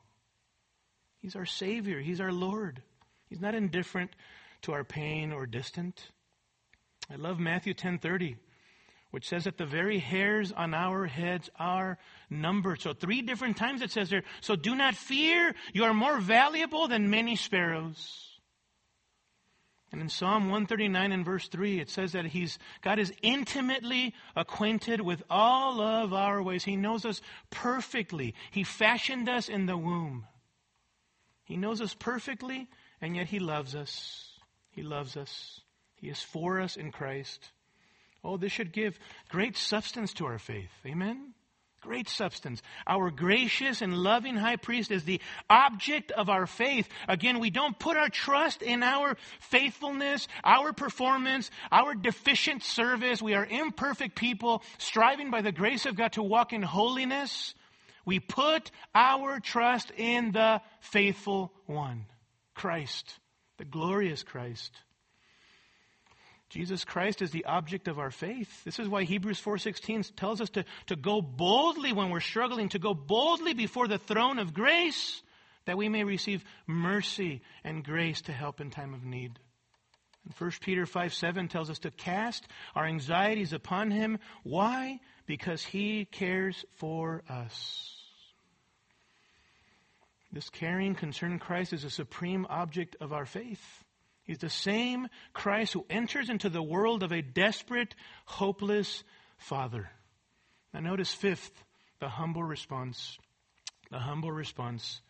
He's 1.20 1.36
our 1.36 1.46
Savior. 1.46 2.00
He's 2.00 2.20
our 2.20 2.32
Lord. 2.32 2.82
He's 3.28 3.40
not 3.40 3.54
indifferent 3.54 4.10
to 4.62 4.72
our 4.72 4.84
pain 4.84 5.32
or 5.32 5.46
distant. 5.46 6.10
I 7.10 7.16
love 7.16 7.38
Matthew 7.38 7.74
10:30 7.74 8.36
which 9.14 9.28
says 9.28 9.44
that 9.44 9.56
the 9.56 9.64
very 9.64 10.00
hairs 10.00 10.50
on 10.50 10.74
our 10.74 11.06
heads 11.06 11.48
are 11.56 11.98
numbered. 12.28 12.80
So 12.80 12.92
three 12.92 13.22
different 13.22 13.56
times 13.56 13.80
it 13.80 13.92
says 13.92 14.10
there, 14.10 14.24
so 14.40 14.56
do 14.56 14.74
not 14.74 14.96
fear, 14.96 15.54
you 15.72 15.84
are 15.84 15.94
more 15.94 16.18
valuable 16.18 16.88
than 16.88 17.10
many 17.10 17.36
sparrows. 17.36 18.40
And 19.92 20.00
in 20.00 20.08
Psalm 20.08 20.46
139 20.46 21.12
and 21.12 21.24
verse 21.24 21.46
3, 21.46 21.78
it 21.78 21.90
says 21.90 22.10
that 22.10 22.24
he's, 22.26 22.58
God 22.82 22.98
is 22.98 23.12
intimately 23.22 24.14
acquainted 24.34 25.00
with 25.00 25.22
all 25.30 25.80
of 25.80 26.12
our 26.12 26.42
ways. 26.42 26.64
He 26.64 26.74
knows 26.74 27.04
us 27.04 27.20
perfectly. 27.50 28.34
He 28.50 28.64
fashioned 28.64 29.28
us 29.28 29.48
in 29.48 29.66
the 29.66 29.76
womb. 29.76 30.26
He 31.44 31.56
knows 31.56 31.80
us 31.80 31.94
perfectly, 31.94 32.66
and 33.00 33.14
yet 33.14 33.28
he 33.28 33.38
loves 33.38 33.76
us. 33.76 34.26
He 34.70 34.82
loves 34.82 35.16
us. 35.16 35.60
He 35.94 36.08
is 36.08 36.20
for 36.20 36.60
us 36.60 36.76
in 36.76 36.90
Christ. 36.90 37.52
Oh, 38.24 38.38
this 38.38 38.52
should 38.52 38.72
give 38.72 38.98
great 39.28 39.56
substance 39.56 40.14
to 40.14 40.26
our 40.26 40.38
faith. 40.38 40.70
Amen? 40.86 41.34
Great 41.82 42.08
substance. 42.08 42.62
Our 42.86 43.10
gracious 43.10 43.82
and 43.82 43.94
loving 43.94 44.36
high 44.36 44.56
priest 44.56 44.90
is 44.90 45.04
the 45.04 45.20
object 45.50 46.12
of 46.12 46.30
our 46.30 46.46
faith. 46.46 46.88
Again, 47.06 47.40
we 47.40 47.50
don't 47.50 47.78
put 47.78 47.98
our 47.98 48.08
trust 48.08 48.62
in 48.62 48.82
our 48.82 49.18
faithfulness, 49.40 50.26
our 50.42 50.72
performance, 50.72 51.50
our 51.70 51.94
deficient 51.94 52.62
service. 52.62 53.20
We 53.20 53.34
are 53.34 53.44
imperfect 53.44 54.16
people 54.16 54.62
striving 54.78 55.30
by 55.30 55.42
the 55.42 55.52
grace 55.52 55.84
of 55.84 55.94
God 55.94 56.12
to 56.12 56.22
walk 56.22 56.54
in 56.54 56.62
holiness. 56.62 57.54
We 58.06 58.18
put 58.18 58.70
our 58.94 59.38
trust 59.40 59.92
in 59.94 60.32
the 60.32 60.62
faithful 60.80 61.52
one, 61.66 62.06
Christ, 62.54 63.18
the 63.58 63.66
glorious 63.66 64.22
Christ. 64.22 64.72
Jesus 66.54 66.84
Christ 66.84 67.20
is 67.20 67.32
the 67.32 67.46
object 67.46 67.88
of 67.88 67.98
our 67.98 68.12
faith. 68.12 68.62
This 68.62 68.78
is 68.78 68.88
why 68.88 69.02
Hebrews 69.02 69.40
4:16 69.40 70.14
tells 70.14 70.40
us 70.40 70.50
to, 70.50 70.64
to 70.86 70.94
go 70.94 71.20
boldly 71.20 71.92
when 71.92 72.10
we're 72.10 72.20
struggling, 72.20 72.68
to 72.68 72.78
go 72.78 72.94
boldly 72.94 73.54
before 73.54 73.88
the 73.88 73.98
throne 73.98 74.38
of 74.38 74.54
grace, 74.54 75.20
that 75.64 75.76
we 75.76 75.88
may 75.88 76.04
receive 76.04 76.44
mercy 76.68 77.42
and 77.64 77.84
grace 77.84 78.22
to 78.22 78.32
help 78.32 78.60
in 78.60 78.70
time 78.70 78.94
of 78.94 79.02
need. 79.02 79.40
And 80.24 80.32
1 80.38 80.52
Peter 80.60 80.86
5 80.86 81.12
7 81.12 81.48
tells 81.48 81.70
us 81.70 81.80
to 81.80 81.90
cast 81.90 82.46
our 82.76 82.86
anxieties 82.86 83.52
upon 83.52 83.90
him. 83.90 84.20
Why? 84.44 85.00
Because 85.26 85.64
he 85.64 86.04
cares 86.04 86.64
for 86.76 87.24
us. 87.28 88.00
This 90.30 90.50
caring, 90.50 90.94
concern 90.94 91.40
Christ 91.40 91.72
is 91.72 91.82
a 91.82 91.90
supreme 91.90 92.46
object 92.48 92.94
of 93.00 93.12
our 93.12 93.26
faith. 93.26 93.83
He's 94.24 94.38
the 94.38 94.50
same 94.50 95.08
Christ 95.32 95.74
who 95.74 95.86
enters 95.88 96.30
into 96.30 96.48
the 96.48 96.62
world 96.62 97.02
of 97.02 97.12
a 97.12 97.22
desperate, 97.22 97.94
hopeless 98.24 99.04
father. 99.36 99.90
Now, 100.72 100.80
notice 100.80 101.12
fifth, 101.12 101.52
the 102.00 102.08
humble 102.08 102.42
response. 102.42 103.18
The 103.90 103.98
humble 103.98 104.32
response. 104.32 105.02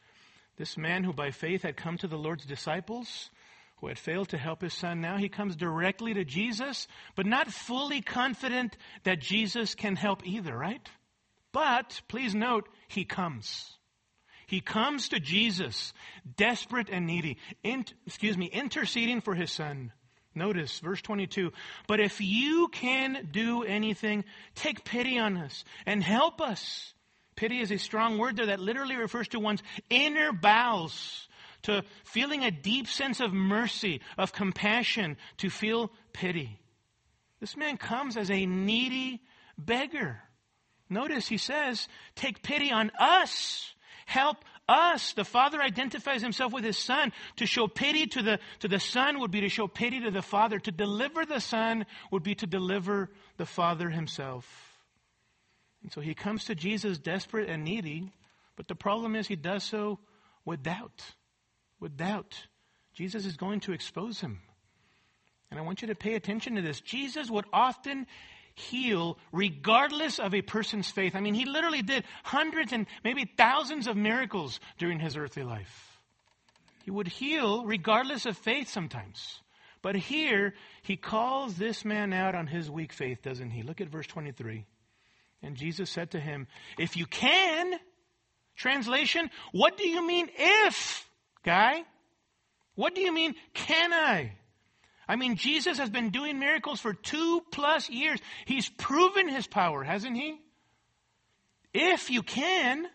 This 0.56 0.76
man 0.76 1.04
who 1.04 1.12
by 1.12 1.30
faith 1.30 1.62
had 1.62 1.76
come 1.76 1.96
to 1.98 2.08
the 2.08 2.18
Lord's 2.18 2.44
disciples, 2.44 3.30
who 3.76 3.86
had 3.86 3.98
failed 3.98 4.30
to 4.30 4.38
help 4.38 4.62
his 4.62 4.74
son, 4.74 5.00
now 5.00 5.16
he 5.16 5.28
comes 5.28 5.56
directly 5.56 6.14
to 6.14 6.24
Jesus, 6.24 6.88
but 7.14 7.26
not 7.26 7.50
fully 7.50 8.00
confident 8.00 8.76
that 9.04 9.20
Jesus 9.20 9.74
can 9.74 9.96
help 9.96 10.26
either, 10.26 10.56
right? 10.56 10.86
But 11.52 12.00
please 12.08 12.34
note, 12.34 12.68
he 12.88 13.04
comes. 13.04 13.78
He 14.46 14.60
comes 14.60 15.08
to 15.10 15.20
Jesus, 15.20 15.92
desperate 16.36 16.88
and 16.90 17.06
needy, 17.06 17.38
in, 17.62 17.84
excuse 18.06 18.36
me, 18.36 18.46
interceding 18.46 19.20
for 19.20 19.34
his 19.34 19.50
son. 19.50 19.92
Notice 20.34 20.80
verse 20.80 21.00
22. 21.00 21.52
But 21.86 22.00
if 22.00 22.20
you 22.20 22.68
can 22.68 23.28
do 23.30 23.62
anything, 23.62 24.24
take 24.54 24.84
pity 24.84 25.18
on 25.18 25.36
us 25.36 25.64
and 25.86 26.02
help 26.02 26.40
us. 26.40 26.92
Pity 27.36 27.60
is 27.60 27.70
a 27.70 27.78
strong 27.78 28.18
word 28.18 28.36
there 28.36 28.46
that 28.46 28.60
literally 28.60 28.96
refers 28.96 29.28
to 29.28 29.40
one's 29.40 29.62
inner 29.90 30.32
bowels, 30.32 31.28
to 31.62 31.82
feeling 32.04 32.44
a 32.44 32.50
deep 32.50 32.86
sense 32.86 33.20
of 33.20 33.32
mercy, 33.32 34.00
of 34.18 34.32
compassion, 34.32 35.16
to 35.38 35.50
feel 35.50 35.90
pity. 36.12 36.58
This 37.40 37.56
man 37.56 37.76
comes 37.76 38.16
as 38.16 38.30
a 38.30 38.46
needy 38.46 39.22
beggar. 39.58 40.20
Notice 40.88 41.26
he 41.26 41.38
says, 41.38 41.88
take 42.14 42.42
pity 42.42 42.70
on 42.70 42.90
us 42.98 43.73
help 44.06 44.38
us. 44.68 45.12
The 45.12 45.24
Father 45.24 45.60
identifies 45.60 46.22
himself 46.22 46.52
with 46.52 46.64
his 46.64 46.78
Son. 46.78 47.12
To 47.36 47.46
show 47.46 47.66
pity 47.68 48.06
to 48.06 48.22
the, 48.22 48.38
to 48.60 48.68
the 48.68 48.80
Son 48.80 49.20
would 49.20 49.30
be 49.30 49.42
to 49.42 49.48
show 49.48 49.68
pity 49.68 50.00
to 50.00 50.10
the 50.10 50.22
Father. 50.22 50.58
To 50.58 50.72
deliver 50.72 51.24
the 51.24 51.40
Son 51.40 51.86
would 52.10 52.22
be 52.22 52.34
to 52.36 52.46
deliver 52.46 53.10
the 53.36 53.46
Father 53.46 53.90
himself. 53.90 54.46
And 55.82 55.92
so 55.92 56.00
he 56.00 56.14
comes 56.14 56.46
to 56.46 56.54
Jesus 56.54 56.98
desperate 56.98 57.50
and 57.50 57.64
needy, 57.64 58.10
but 58.56 58.68
the 58.68 58.74
problem 58.74 59.14
is 59.14 59.28
he 59.28 59.36
does 59.36 59.62
so 59.62 59.98
with 60.44 60.62
doubt. 60.62 61.02
With 61.78 61.96
doubt. 61.96 62.46
Jesus 62.94 63.26
is 63.26 63.36
going 63.36 63.60
to 63.60 63.72
expose 63.72 64.20
him. 64.20 64.40
And 65.50 65.60
I 65.60 65.62
want 65.62 65.82
you 65.82 65.88
to 65.88 65.94
pay 65.94 66.14
attention 66.14 66.54
to 66.54 66.62
this. 66.62 66.80
Jesus 66.80 67.30
would 67.30 67.44
often 67.52 68.06
heal 68.54 69.18
regardless 69.32 70.18
of 70.18 70.34
a 70.34 70.42
person's 70.42 70.90
faith. 70.90 71.14
I 71.14 71.20
mean, 71.20 71.34
he 71.34 71.44
literally 71.44 71.82
did 71.82 72.04
hundreds 72.22 72.72
and 72.72 72.86
maybe 73.02 73.30
thousands 73.36 73.86
of 73.86 73.96
miracles 73.96 74.60
during 74.78 75.00
his 75.00 75.16
earthly 75.16 75.42
life. 75.42 75.98
He 76.84 76.90
would 76.90 77.08
heal 77.08 77.64
regardless 77.64 78.26
of 78.26 78.36
faith 78.36 78.68
sometimes. 78.68 79.40
But 79.82 79.96
here, 79.96 80.54
he 80.82 80.96
calls 80.96 81.56
this 81.56 81.84
man 81.84 82.12
out 82.12 82.34
on 82.34 82.46
his 82.46 82.70
weak 82.70 82.92
faith, 82.92 83.22
doesn't 83.22 83.50
he? 83.50 83.62
Look 83.62 83.80
at 83.80 83.88
verse 83.88 84.06
23. 84.06 84.64
And 85.42 85.56
Jesus 85.56 85.90
said 85.90 86.12
to 86.12 86.20
him, 86.20 86.46
If 86.78 86.96
you 86.96 87.06
can, 87.06 87.74
translation, 88.56 89.30
what 89.52 89.76
do 89.76 89.86
you 89.86 90.06
mean 90.06 90.28
if, 90.36 91.06
guy? 91.42 91.82
What 92.76 92.94
do 92.94 93.02
you 93.02 93.12
mean, 93.12 93.34
can 93.52 93.92
I? 93.92 94.32
I 95.08 95.16
mean, 95.16 95.36
Jesus 95.36 95.78
has 95.78 95.90
been 95.90 96.10
doing 96.10 96.38
miracles 96.38 96.80
for 96.80 96.94
two 96.94 97.42
plus 97.50 97.90
years. 97.90 98.20
He's 98.46 98.68
proven 98.68 99.28
his 99.28 99.46
power, 99.46 99.84
hasn't 99.84 100.16
he? 100.16 100.40
If 101.72 102.10
you 102.10 102.22
can. 102.22 102.86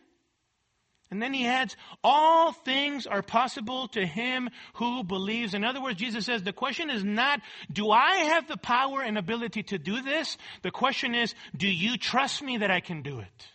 And 1.11 1.21
then 1.21 1.33
he 1.33 1.47
adds, 1.47 1.75
all 2.03 2.51
things 2.51 3.07
are 3.07 3.23
possible 3.23 3.87
to 3.89 4.05
him 4.05 4.49
who 4.73 5.03
believes. 5.03 5.55
In 5.55 5.63
other 5.63 5.81
words, 5.81 5.99
Jesus 5.99 6.25
says, 6.25 6.43
the 6.43 6.53
question 6.53 6.91
is 6.91 7.03
not, 7.03 7.41
do 7.71 7.89
I 7.89 8.15
have 8.15 8.47
the 8.47 8.57
power 8.57 9.01
and 9.01 9.17
ability 9.17 9.63
to 9.63 9.79
do 9.79 10.01
this? 10.03 10.37
The 10.61 10.69
question 10.69 11.15
is, 11.15 11.33
do 11.57 11.67
you 11.67 11.97
trust 11.97 12.43
me 12.43 12.57
that 12.57 12.69
I 12.69 12.79
can 12.79 13.01
do 13.01 13.19
it? 13.19 13.47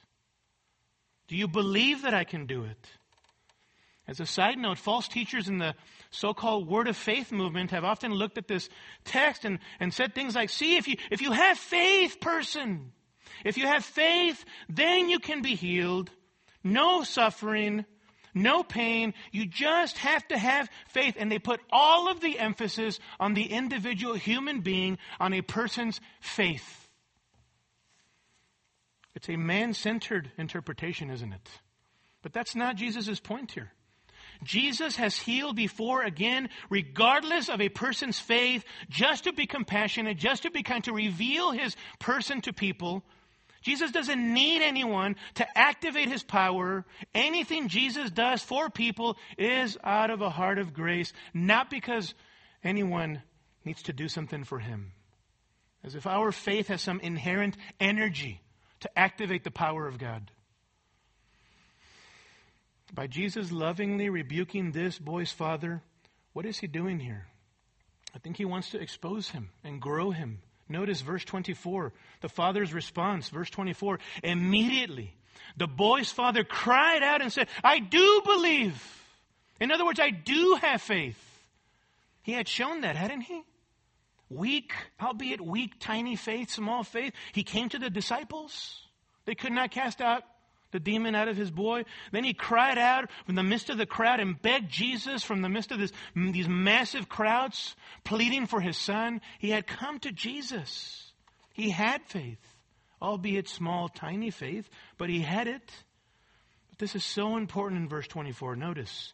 Do 1.28 1.36
you 1.36 1.46
believe 1.46 2.02
that 2.02 2.12
I 2.12 2.24
can 2.24 2.46
do 2.46 2.64
it? 2.64 2.88
As 4.06 4.20
a 4.20 4.26
side 4.26 4.58
note, 4.58 4.78
false 4.78 5.08
teachers 5.08 5.48
in 5.48 5.58
the 5.58 5.74
so-called 6.14 6.68
word 6.68 6.88
of 6.88 6.96
faith 6.96 7.32
movement 7.32 7.72
have 7.72 7.84
often 7.84 8.12
looked 8.12 8.38
at 8.38 8.48
this 8.48 8.68
text 9.04 9.44
and, 9.44 9.58
and 9.80 9.92
said 9.92 10.14
things 10.14 10.34
like, 10.34 10.50
see, 10.50 10.76
if 10.76 10.86
you, 10.88 10.96
if 11.10 11.20
you 11.20 11.32
have 11.32 11.58
faith, 11.58 12.20
person, 12.20 12.92
if 13.44 13.56
you 13.58 13.66
have 13.66 13.84
faith, 13.84 14.44
then 14.68 15.10
you 15.10 15.18
can 15.18 15.42
be 15.42 15.54
healed. 15.54 16.10
No 16.62 17.02
suffering, 17.02 17.84
no 18.32 18.62
pain. 18.62 19.12
You 19.32 19.46
just 19.46 19.98
have 19.98 20.26
to 20.28 20.38
have 20.38 20.70
faith. 20.88 21.16
And 21.18 21.30
they 21.30 21.38
put 21.38 21.60
all 21.70 22.08
of 22.08 22.20
the 22.20 22.38
emphasis 22.38 23.00
on 23.20 23.34
the 23.34 23.44
individual 23.44 24.14
human 24.14 24.60
being, 24.60 24.98
on 25.20 25.34
a 25.34 25.42
person's 25.42 26.00
faith. 26.20 26.88
It's 29.14 29.28
a 29.28 29.36
man-centered 29.36 30.32
interpretation, 30.38 31.10
isn't 31.10 31.32
it? 31.32 31.48
But 32.22 32.32
that's 32.32 32.56
not 32.56 32.76
Jesus' 32.76 33.20
point 33.20 33.52
here. 33.52 33.72
Jesus 34.44 34.96
has 34.96 35.16
healed 35.16 35.56
before 35.56 36.02
again, 36.02 36.48
regardless 36.70 37.48
of 37.48 37.60
a 37.60 37.68
person's 37.68 38.18
faith, 38.18 38.64
just 38.88 39.24
to 39.24 39.32
be 39.32 39.46
compassionate, 39.46 40.18
just 40.18 40.42
to 40.42 40.50
be 40.50 40.62
kind, 40.62 40.84
to 40.84 40.92
reveal 40.92 41.50
his 41.52 41.76
person 41.98 42.40
to 42.42 42.52
people. 42.52 43.02
Jesus 43.62 43.90
doesn't 43.90 44.34
need 44.34 44.60
anyone 44.62 45.16
to 45.34 45.58
activate 45.58 46.08
his 46.08 46.22
power. 46.22 46.84
Anything 47.14 47.68
Jesus 47.68 48.10
does 48.10 48.42
for 48.42 48.68
people 48.68 49.16
is 49.38 49.78
out 49.82 50.10
of 50.10 50.20
a 50.20 50.28
heart 50.28 50.58
of 50.58 50.74
grace, 50.74 51.12
not 51.32 51.70
because 51.70 52.14
anyone 52.62 53.22
needs 53.64 53.82
to 53.84 53.94
do 53.94 54.08
something 54.08 54.44
for 54.44 54.58
him. 54.58 54.92
As 55.82 55.94
if 55.94 56.06
our 56.06 56.30
faith 56.30 56.68
has 56.68 56.82
some 56.82 57.00
inherent 57.00 57.56
energy 57.80 58.42
to 58.80 58.98
activate 58.98 59.44
the 59.44 59.50
power 59.50 59.88
of 59.88 59.98
God. 59.98 60.30
By 62.92 63.06
Jesus 63.06 63.50
lovingly 63.50 64.08
rebuking 64.08 64.72
this 64.72 64.98
boy's 64.98 65.32
father, 65.32 65.82
what 66.32 66.46
is 66.46 66.58
he 66.58 66.66
doing 66.66 67.00
here? 67.00 67.26
I 68.14 68.18
think 68.18 68.36
he 68.36 68.44
wants 68.44 68.70
to 68.70 68.80
expose 68.80 69.30
him 69.30 69.50
and 69.64 69.80
grow 69.80 70.10
him. 70.10 70.40
Notice 70.68 71.00
verse 71.00 71.24
24, 71.24 71.92
the 72.20 72.28
father's 72.28 72.72
response. 72.72 73.28
Verse 73.28 73.50
24, 73.50 73.98
immediately 74.22 75.14
the 75.56 75.66
boy's 75.66 76.10
father 76.10 76.44
cried 76.44 77.02
out 77.02 77.22
and 77.22 77.32
said, 77.32 77.48
I 77.62 77.78
do 77.78 78.22
believe. 78.24 78.82
In 79.60 79.70
other 79.70 79.84
words, 79.84 80.00
I 80.00 80.10
do 80.10 80.58
have 80.60 80.82
faith. 80.82 81.18
He 82.22 82.32
had 82.32 82.48
shown 82.48 82.82
that, 82.82 82.96
hadn't 82.96 83.22
he? 83.22 83.42
Weak, 84.30 84.72
albeit 85.00 85.40
weak, 85.40 85.74
tiny 85.78 86.16
faith, 86.16 86.50
small 86.50 86.82
faith. 86.82 87.12
He 87.32 87.44
came 87.44 87.68
to 87.68 87.78
the 87.78 87.90
disciples. 87.90 88.80
They 89.26 89.34
could 89.34 89.52
not 89.52 89.70
cast 89.70 90.00
out 90.00 90.22
the 90.74 90.80
demon 90.80 91.14
out 91.14 91.28
of 91.28 91.36
his 91.36 91.52
boy. 91.52 91.84
Then 92.10 92.24
he 92.24 92.34
cried 92.34 92.78
out 92.78 93.08
from 93.24 93.36
the 93.36 93.44
midst 93.44 93.70
of 93.70 93.78
the 93.78 93.86
crowd 93.86 94.18
and 94.18 94.42
begged 94.42 94.68
Jesus 94.68 95.22
from 95.22 95.40
the 95.40 95.48
midst 95.48 95.70
of 95.70 95.78
this, 95.78 95.92
these 96.16 96.48
massive 96.48 97.08
crowds, 97.08 97.76
pleading 98.02 98.46
for 98.46 98.60
his 98.60 98.76
son. 98.76 99.20
He 99.38 99.50
had 99.50 99.68
come 99.68 100.00
to 100.00 100.10
Jesus. 100.10 101.12
He 101.52 101.70
had 101.70 102.02
faith, 102.08 102.40
albeit 103.00 103.48
small, 103.48 103.88
tiny 103.88 104.30
faith, 104.30 104.68
but 104.98 105.08
he 105.08 105.20
had 105.20 105.46
it. 105.46 105.72
But 106.70 106.80
this 106.80 106.96
is 106.96 107.04
so 107.04 107.36
important 107.36 107.80
in 107.80 107.88
verse 107.88 108.08
24. 108.08 108.56
Notice, 108.56 109.12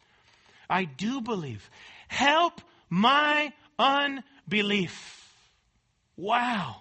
I 0.67 0.85
do 0.85 1.21
believe. 1.21 1.69
Help 2.07 2.59
my 2.89 3.53
unbelief. 3.77 5.31
Wow. 6.17 6.77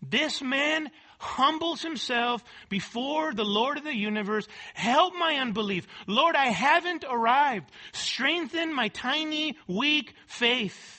This 0.00 0.40
man 0.40 0.90
humbles 1.18 1.82
himself 1.82 2.42
before 2.68 3.34
the 3.34 3.44
Lord 3.44 3.76
of 3.76 3.84
the 3.84 3.94
universe. 3.94 4.46
Help 4.74 5.14
my 5.14 5.36
unbelief. 5.36 5.86
Lord, 6.06 6.36
I 6.36 6.46
haven't 6.46 7.04
arrived. 7.08 7.70
Strengthen 7.92 8.74
my 8.74 8.88
tiny, 8.88 9.56
weak 9.66 10.14
faith. 10.26 10.94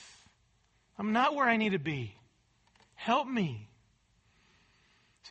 I'm 0.98 1.12
not 1.12 1.34
where 1.34 1.48
I 1.48 1.56
need 1.56 1.72
to 1.72 1.78
be. 1.78 2.14
Help 2.94 3.26
me. 3.26 3.68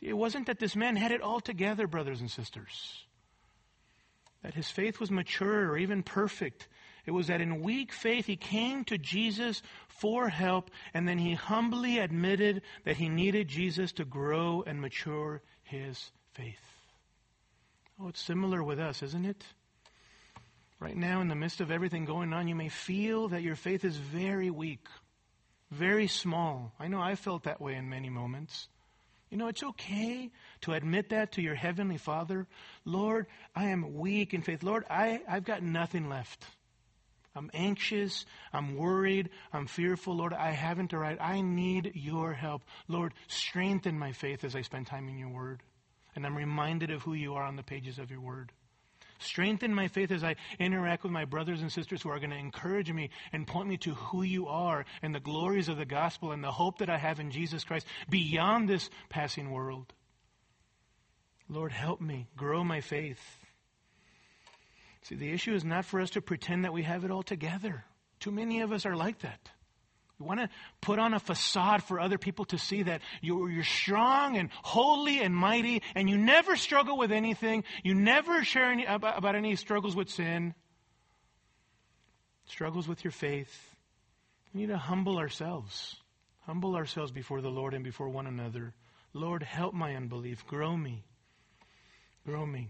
See, 0.00 0.08
it 0.08 0.16
wasn't 0.16 0.46
that 0.46 0.58
this 0.58 0.74
man 0.74 0.96
had 0.96 1.12
it 1.12 1.22
all 1.22 1.40
together, 1.40 1.86
brothers 1.86 2.20
and 2.20 2.30
sisters. 2.30 3.04
That 4.42 4.54
his 4.54 4.68
faith 4.68 4.98
was 4.98 5.10
mature 5.10 5.70
or 5.70 5.76
even 5.76 6.02
perfect. 6.02 6.66
It 7.06 7.12
was 7.12 7.28
that 7.28 7.40
in 7.40 7.62
weak 7.62 7.92
faith 7.92 8.26
he 8.26 8.36
came 8.36 8.84
to 8.84 8.98
Jesus 8.98 9.62
for 9.88 10.28
help, 10.28 10.70
and 10.94 11.06
then 11.06 11.18
he 11.18 11.34
humbly 11.34 11.98
admitted 11.98 12.62
that 12.84 12.96
he 12.96 13.08
needed 13.08 13.48
Jesus 13.48 13.92
to 13.92 14.04
grow 14.04 14.62
and 14.66 14.80
mature 14.80 15.42
his 15.62 16.10
faith. 16.32 16.58
Oh, 18.00 18.08
it's 18.08 18.20
similar 18.22 18.62
with 18.62 18.78
us, 18.78 19.02
isn't 19.02 19.26
it? 19.26 19.44
Right 20.78 20.96
now, 20.96 21.20
in 21.20 21.28
the 21.28 21.34
midst 21.34 21.60
of 21.60 21.70
everything 21.70 22.06
going 22.06 22.32
on, 22.32 22.48
you 22.48 22.54
may 22.54 22.70
feel 22.70 23.28
that 23.28 23.42
your 23.42 23.56
faith 23.56 23.84
is 23.84 23.96
very 23.96 24.48
weak, 24.48 24.86
very 25.70 26.06
small. 26.06 26.72
I 26.80 26.88
know 26.88 27.00
I 27.00 27.14
felt 27.14 27.42
that 27.44 27.60
way 27.60 27.74
in 27.74 27.90
many 27.90 28.08
moments. 28.08 28.68
You 29.28 29.36
know, 29.36 29.48
it's 29.48 29.62
okay 29.62 30.30
to 30.62 30.72
admit 30.72 31.10
that 31.10 31.32
to 31.32 31.42
your 31.42 31.54
Heavenly 31.54 31.98
Father. 31.98 32.46
Lord, 32.84 33.26
I 33.54 33.66
am 33.66 33.94
weak 33.98 34.32
in 34.32 34.42
faith. 34.42 34.62
Lord, 34.62 34.84
I, 34.88 35.20
I've 35.28 35.44
got 35.44 35.62
nothing 35.62 36.08
left. 36.08 36.44
I'm 37.34 37.50
anxious. 37.54 38.26
I'm 38.52 38.76
worried. 38.76 39.30
I'm 39.52 39.66
fearful. 39.66 40.16
Lord, 40.16 40.32
I 40.32 40.50
haven't 40.50 40.92
arrived. 40.92 41.20
I 41.20 41.40
need 41.40 41.92
your 41.94 42.32
help. 42.32 42.62
Lord, 42.88 43.14
strengthen 43.28 43.98
my 43.98 44.12
faith 44.12 44.44
as 44.44 44.56
I 44.56 44.62
spend 44.62 44.86
time 44.86 45.08
in 45.08 45.18
your 45.18 45.28
word. 45.28 45.62
And 46.16 46.26
I'm 46.26 46.36
reminded 46.36 46.90
of 46.90 47.02
who 47.02 47.14
you 47.14 47.34
are 47.34 47.44
on 47.44 47.56
the 47.56 47.62
pages 47.62 47.98
of 47.98 48.10
your 48.10 48.20
word. 48.20 48.50
Strengthen 49.20 49.74
my 49.74 49.88
faith 49.88 50.10
as 50.10 50.24
I 50.24 50.36
interact 50.58 51.02
with 51.02 51.12
my 51.12 51.26
brothers 51.26 51.60
and 51.60 51.70
sisters 51.70 52.02
who 52.02 52.08
are 52.08 52.18
going 52.18 52.30
to 52.30 52.36
encourage 52.36 52.90
me 52.90 53.10
and 53.32 53.46
point 53.46 53.68
me 53.68 53.76
to 53.78 53.94
who 53.94 54.22
you 54.22 54.48
are 54.48 54.86
and 55.02 55.14
the 55.14 55.20
glories 55.20 55.68
of 55.68 55.76
the 55.76 55.84
gospel 55.84 56.32
and 56.32 56.42
the 56.42 56.50
hope 56.50 56.78
that 56.78 56.88
I 56.88 56.96
have 56.96 57.20
in 57.20 57.30
Jesus 57.30 57.62
Christ 57.62 57.86
beyond 58.08 58.68
this 58.68 58.88
passing 59.10 59.50
world. 59.50 59.92
Lord, 61.50 61.70
help 61.70 62.00
me 62.00 62.28
grow 62.34 62.64
my 62.64 62.80
faith. 62.80 63.20
See, 65.02 65.14
the 65.14 65.32
issue 65.32 65.54
is 65.54 65.64
not 65.64 65.84
for 65.84 66.00
us 66.00 66.10
to 66.10 66.20
pretend 66.20 66.64
that 66.64 66.72
we 66.72 66.82
have 66.82 67.04
it 67.04 67.10
all 67.10 67.22
together. 67.22 67.84
Too 68.18 68.30
many 68.30 68.60
of 68.60 68.72
us 68.72 68.84
are 68.84 68.96
like 68.96 69.20
that. 69.20 69.50
We 70.18 70.26
want 70.26 70.40
to 70.40 70.50
put 70.82 70.98
on 70.98 71.14
a 71.14 71.18
facade 71.18 71.82
for 71.82 71.98
other 71.98 72.18
people 72.18 72.44
to 72.46 72.58
see 72.58 72.82
that 72.82 73.00
you're, 73.22 73.64
strong 73.64 74.36
and 74.36 74.50
holy 74.62 75.20
and 75.20 75.34
mighty, 75.34 75.82
and 75.94 76.10
you 76.10 76.18
never 76.18 76.56
struggle 76.56 76.98
with 76.98 77.10
anything. 77.10 77.64
You 77.82 77.94
never 77.94 78.44
share 78.44 78.70
any, 78.70 78.84
about, 78.84 79.16
about 79.16 79.34
any 79.34 79.56
struggles 79.56 79.96
with 79.96 80.10
sin, 80.10 80.54
struggles 82.44 82.86
with 82.86 83.02
your 83.02 83.12
faith. 83.12 83.74
We 84.52 84.60
need 84.60 84.66
to 84.68 84.76
humble 84.76 85.16
ourselves. 85.16 85.96
Humble 86.40 86.76
ourselves 86.76 87.12
before 87.12 87.40
the 87.40 87.48
Lord 87.48 87.72
and 87.72 87.82
before 87.82 88.10
one 88.10 88.26
another. 88.26 88.74
Lord, 89.14 89.42
help 89.42 89.72
my 89.72 89.94
unbelief. 89.96 90.46
Grow 90.46 90.76
me. 90.76 91.04
Grow 92.26 92.44
me. 92.44 92.68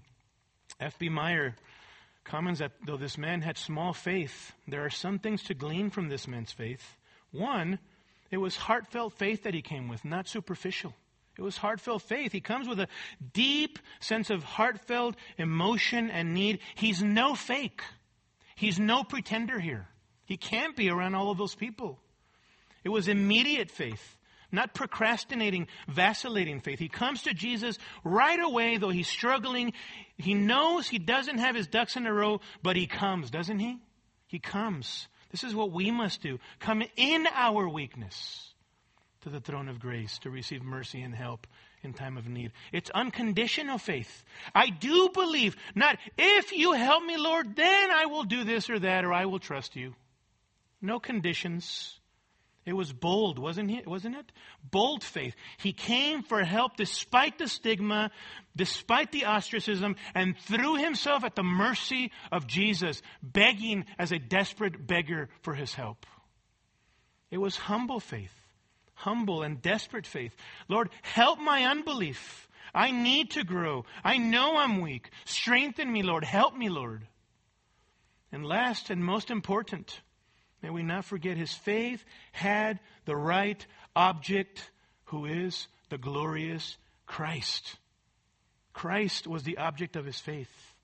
F.B. 0.79 1.09
Meyer 1.09 1.57
comments 2.25 2.61
that 2.61 2.73
though 2.87 2.97
this 2.97 3.19
man 3.19 3.43
had 3.43 3.59
small 3.59 3.93
faith, 3.93 4.53
there 4.69 4.85
are 4.85 4.91
some 4.91 5.19
things 5.19 5.43
to 5.45 5.55
glean 5.55 5.91
from 5.91 6.09
this 6.09 6.29
man's 6.29 6.53
faith. 6.53 6.97
One, 7.33 7.79
it 8.31 8.37
was 8.37 8.57
heartfelt 8.57 9.15
faith 9.15 9.45
that 9.45 9.55
he 9.55 9.63
came 9.63 9.89
with, 9.89 10.05
not 10.05 10.29
superficial. 10.29 10.95
It 11.39 11.43
was 11.43 11.57
heartfelt 11.57 12.03
faith. 12.03 12.33
He 12.33 12.41
comes 12.41 12.69
with 12.69 12.81
a 12.81 12.89
deep 13.33 13.79
sense 14.01 14.31
of 14.31 14.45
heartfelt 14.45 15.17
emotion 15.39 16.11
and 16.11 16.35
need. 16.35 16.59
He's 16.75 17.03
no 17.03 17.35
fake. 17.35 17.83
He's 18.57 18.79
no 18.79 19.05
pretender 19.05 19.59
here. 19.59 19.89
He 20.27 20.37
can't 20.37 20.77
be 20.77 20.91
around 20.91 21.15
all 21.15 21.31
of 21.31 21.39
those 21.39 21.55
people. 21.55 21.99
It 22.85 22.91
was 22.91 23.09
immediate 23.09 23.71
faith, 23.71 24.17
not 24.53 24.75
procrastinating, 24.75 25.67
vacillating 25.89 26.61
faith. 26.61 26.79
He 26.79 26.89
comes 26.89 27.23
to 27.23 27.35
Jesus 27.35 27.79
right 28.05 28.41
away, 28.41 28.77
though 28.77 28.91
he's 28.91 29.09
struggling. 29.09 29.73
He 30.17 30.35
knows 30.35 30.89
he 30.89 30.99
doesn't 30.99 31.39
have 31.39 31.55
his 31.55 31.67
ducks 31.67 31.97
in 31.97 32.07
a 32.07 32.13
row, 32.13 32.41
but 32.63 32.77
he 32.77 32.87
comes, 32.87 33.31
doesn't 33.31 33.59
he? 33.59 33.79
He 34.27 34.39
comes. 34.39 35.09
This 35.31 35.45
is 35.45 35.55
what 35.55 35.73
we 35.73 35.91
must 35.91 36.23
do. 36.23 36.39
Come 36.59 36.83
in 36.97 37.27
our 37.35 37.69
weakness 37.69 38.53
to 39.23 39.29
the 39.29 39.41
throne 39.41 39.69
of 39.69 39.79
grace 39.79 40.19
to 40.21 40.31
receive 40.31 40.63
mercy 40.63 41.03
and 41.03 41.15
help 41.15 41.47
in 41.83 41.93
time 41.93 42.17
of 42.17 42.29
need. 42.29 42.53
It's 42.73 42.91
unconditional 42.91 43.79
faith. 43.79 44.23
I 44.55 44.71
do 44.71 45.11
believe, 45.13 45.57
not 45.75 45.99
if 46.19 46.53
you 46.53 46.73
help 46.73 47.05
me, 47.05 47.17
Lord, 47.17 47.55
then 47.57 47.91
I 47.91 48.07
will 48.07 48.25
do 48.25 48.45
this 48.45 48.71
or 48.71 48.79
that, 48.79 49.05
or 49.05 49.13
I 49.13 49.27
will 49.27 49.39
trust 49.39 49.77
you. 49.77 49.95
No 50.83 50.99
conditions. 50.99 52.00
It 52.67 52.75
was 52.75 52.93
bold, 52.93 53.39
wasn't 53.39 53.71
it? 53.71 53.87
Wasn't 53.87 54.15
it? 54.15 54.33
Bold 54.71 55.03
faith. 55.03 55.35
He 55.59 55.73
came 55.73 56.23
for 56.23 56.45
help 56.45 56.77
despite 56.77 57.39
the 57.39 57.49
stigma, 57.49 58.11
despite 58.55 59.13
the 59.13 59.25
ostracism, 59.25 59.97
and 60.15 60.37
threw 60.39 60.77
himself 60.77 61.25
at 61.25 61.35
the 61.35 61.43
mercy 61.43 62.13
of 62.31 62.47
Jesus, 62.47 63.01
begging 63.23 63.87
as 63.99 64.13
a 64.13 64.19
desperate 64.19 64.87
beggar 64.87 65.31
for 65.43 65.55
his 65.55 65.73
help. 65.73 66.05
It 67.31 67.39
was 67.39 67.57
humble 67.57 68.01
faith, 68.01 68.35
humble 68.95 69.43
and 69.43 69.63
desperate 69.63 70.07
faith. 70.07 70.37
Lord, 70.69 70.91
help 71.03 71.39
my 71.39 71.65
unbelief. 71.65 72.49
I 72.75 72.91
need 72.91 73.31
to 73.33 73.45
grow. 73.45 73.85
I 74.05 74.19
know 74.19 74.59
I'm 74.59 74.81
weak. 74.81 75.11
Strengthen 75.25 75.91
me, 75.91 76.03
Lord. 76.03 76.25
Help 76.25 76.57
me, 76.57 76.69
Lord. 76.69 77.07
And 78.31 78.45
last 78.45 78.91
and 78.91 79.05
most 79.05 79.31
important, 79.31 80.01
May 80.63 80.71
we 80.71 80.83
not 80.83 81.05
forget 81.05 81.37
his 81.37 81.53
faith 81.53 82.05
had 82.33 82.81
the 83.05 83.17
right 83.17 83.65
object, 83.97 84.71
who 85.05 85.25
is 85.27 85.69
the 85.89 85.99
glorious 85.99 86.77
Christ. 87.07 87.77
Christ 88.73 89.27
was 89.27 89.43
the 89.43 89.59
object 89.59 89.97
of 89.97 90.05
his 90.05 90.21
faith. 90.21 90.75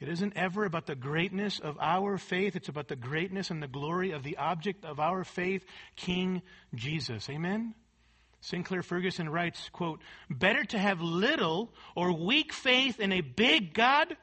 It 0.00 0.08
isn't 0.08 0.36
ever 0.36 0.64
about 0.64 0.86
the 0.86 0.94
greatness 0.94 1.58
of 1.58 1.76
our 1.80 2.18
faith, 2.18 2.54
it's 2.54 2.68
about 2.68 2.88
the 2.88 2.96
greatness 2.96 3.50
and 3.50 3.62
the 3.62 3.68
glory 3.68 4.12
of 4.12 4.22
the 4.22 4.36
object 4.36 4.84
of 4.84 5.00
our 5.00 5.24
faith, 5.24 5.64
King 5.96 6.42
Jesus. 6.74 7.28
Amen? 7.28 7.74
Sinclair 8.40 8.82
Ferguson 8.82 9.28
writes, 9.28 9.68
quote, 9.72 10.00
Better 10.30 10.62
to 10.64 10.78
have 10.78 11.00
little 11.00 11.72
or 11.96 12.12
weak 12.12 12.52
faith 12.52 13.00
in 13.00 13.12
a 13.12 13.20
big 13.20 13.74
God 13.74 14.16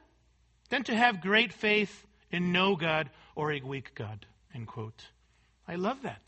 than 0.70 0.84
to 0.84 0.96
have 0.96 1.20
great 1.20 1.52
faith 1.52 2.06
in 2.30 2.52
no 2.52 2.76
God 2.76 3.10
or 3.34 3.52
a 3.52 3.60
weak 3.60 3.94
God. 3.94 4.26
End 4.56 4.66
quote. 4.66 5.04
I 5.68 5.74
love 5.74 6.02
that. 6.02 6.22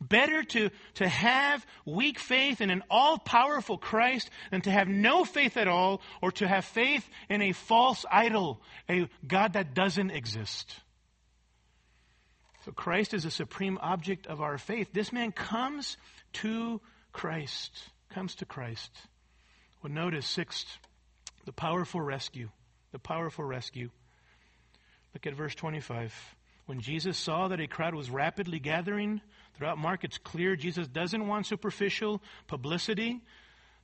Better 0.00 0.42
to, 0.42 0.70
to 0.94 1.08
have 1.08 1.64
weak 1.86 2.18
faith 2.18 2.60
in 2.60 2.70
an 2.70 2.82
all 2.90 3.18
powerful 3.18 3.78
Christ 3.78 4.28
than 4.50 4.62
to 4.62 4.70
have 4.70 4.88
no 4.88 5.24
faith 5.24 5.56
at 5.56 5.68
all 5.68 6.02
or 6.20 6.32
to 6.32 6.48
have 6.48 6.64
faith 6.64 7.08
in 7.30 7.40
a 7.40 7.52
false 7.52 8.04
idol, 8.10 8.60
a 8.90 9.08
God 9.26 9.52
that 9.52 9.74
doesn't 9.74 10.10
exist. 10.10 10.74
So 12.64 12.72
Christ 12.72 13.14
is 13.14 13.24
a 13.24 13.30
supreme 13.30 13.78
object 13.80 14.26
of 14.26 14.42
our 14.42 14.58
faith. 14.58 14.88
This 14.92 15.12
man 15.12 15.30
comes 15.30 15.96
to 16.34 16.80
Christ, 17.12 17.72
comes 18.10 18.34
to 18.36 18.44
Christ. 18.44 18.90
Well, 19.82 19.92
notice, 19.92 20.26
sixth, 20.26 20.66
the 21.44 21.52
powerful 21.52 22.00
rescue. 22.00 22.50
The 22.90 22.98
powerful 22.98 23.44
rescue. 23.44 23.90
Look 25.14 25.26
at 25.26 25.34
verse 25.34 25.54
25. 25.54 26.12
When 26.66 26.80
Jesus 26.80 27.16
saw 27.16 27.48
that 27.48 27.60
a 27.60 27.68
crowd 27.68 27.94
was 27.94 28.10
rapidly 28.10 28.58
gathering 28.58 29.20
throughout 29.54 29.78
Mark, 29.78 30.02
it's 30.02 30.18
clear 30.18 30.56
Jesus 30.56 30.88
doesn't 30.88 31.26
want 31.26 31.46
superficial 31.46 32.20
publicity. 32.48 33.22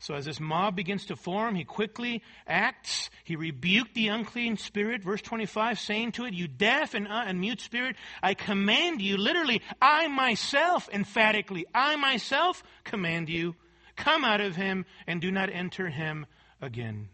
So 0.01 0.15
as 0.15 0.25
this 0.25 0.41
mob 0.41 0.75
begins 0.75 1.07
to 1.07 1.17
form, 1.17 1.55
he 1.55 1.63
quickly 1.63 2.23
acts. 2.45 3.09
He 3.23 3.37
rebuked 3.37 3.95
the 3.95 4.09
unclean 4.09 4.57
spirit, 4.57 5.05
verse 5.05 5.23
25, 5.23 5.79
saying 5.79 6.13
to 6.13 6.25
it, 6.25 6.35
You 6.35 6.49
deaf 6.49 6.95
and, 6.95 7.07
uh, 7.07 7.23
and 7.25 7.39
mute 7.39 7.61
spirit, 7.61 7.95
I 8.21 8.35
command 8.35 9.01
you, 9.01 9.17
literally, 9.17 9.63
I 9.81 10.09
myself, 10.09 10.89
emphatically, 10.93 11.67
I 11.73 11.95
myself 11.95 12.65
command 12.83 13.29
you, 13.29 13.55
come 13.95 14.25
out 14.25 14.41
of 14.41 14.57
him 14.57 14.87
and 15.07 15.21
do 15.21 15.31
not 15.31 15.51
enter 15.51 15.89
him 15.89 16.27
again. 16.61 17.09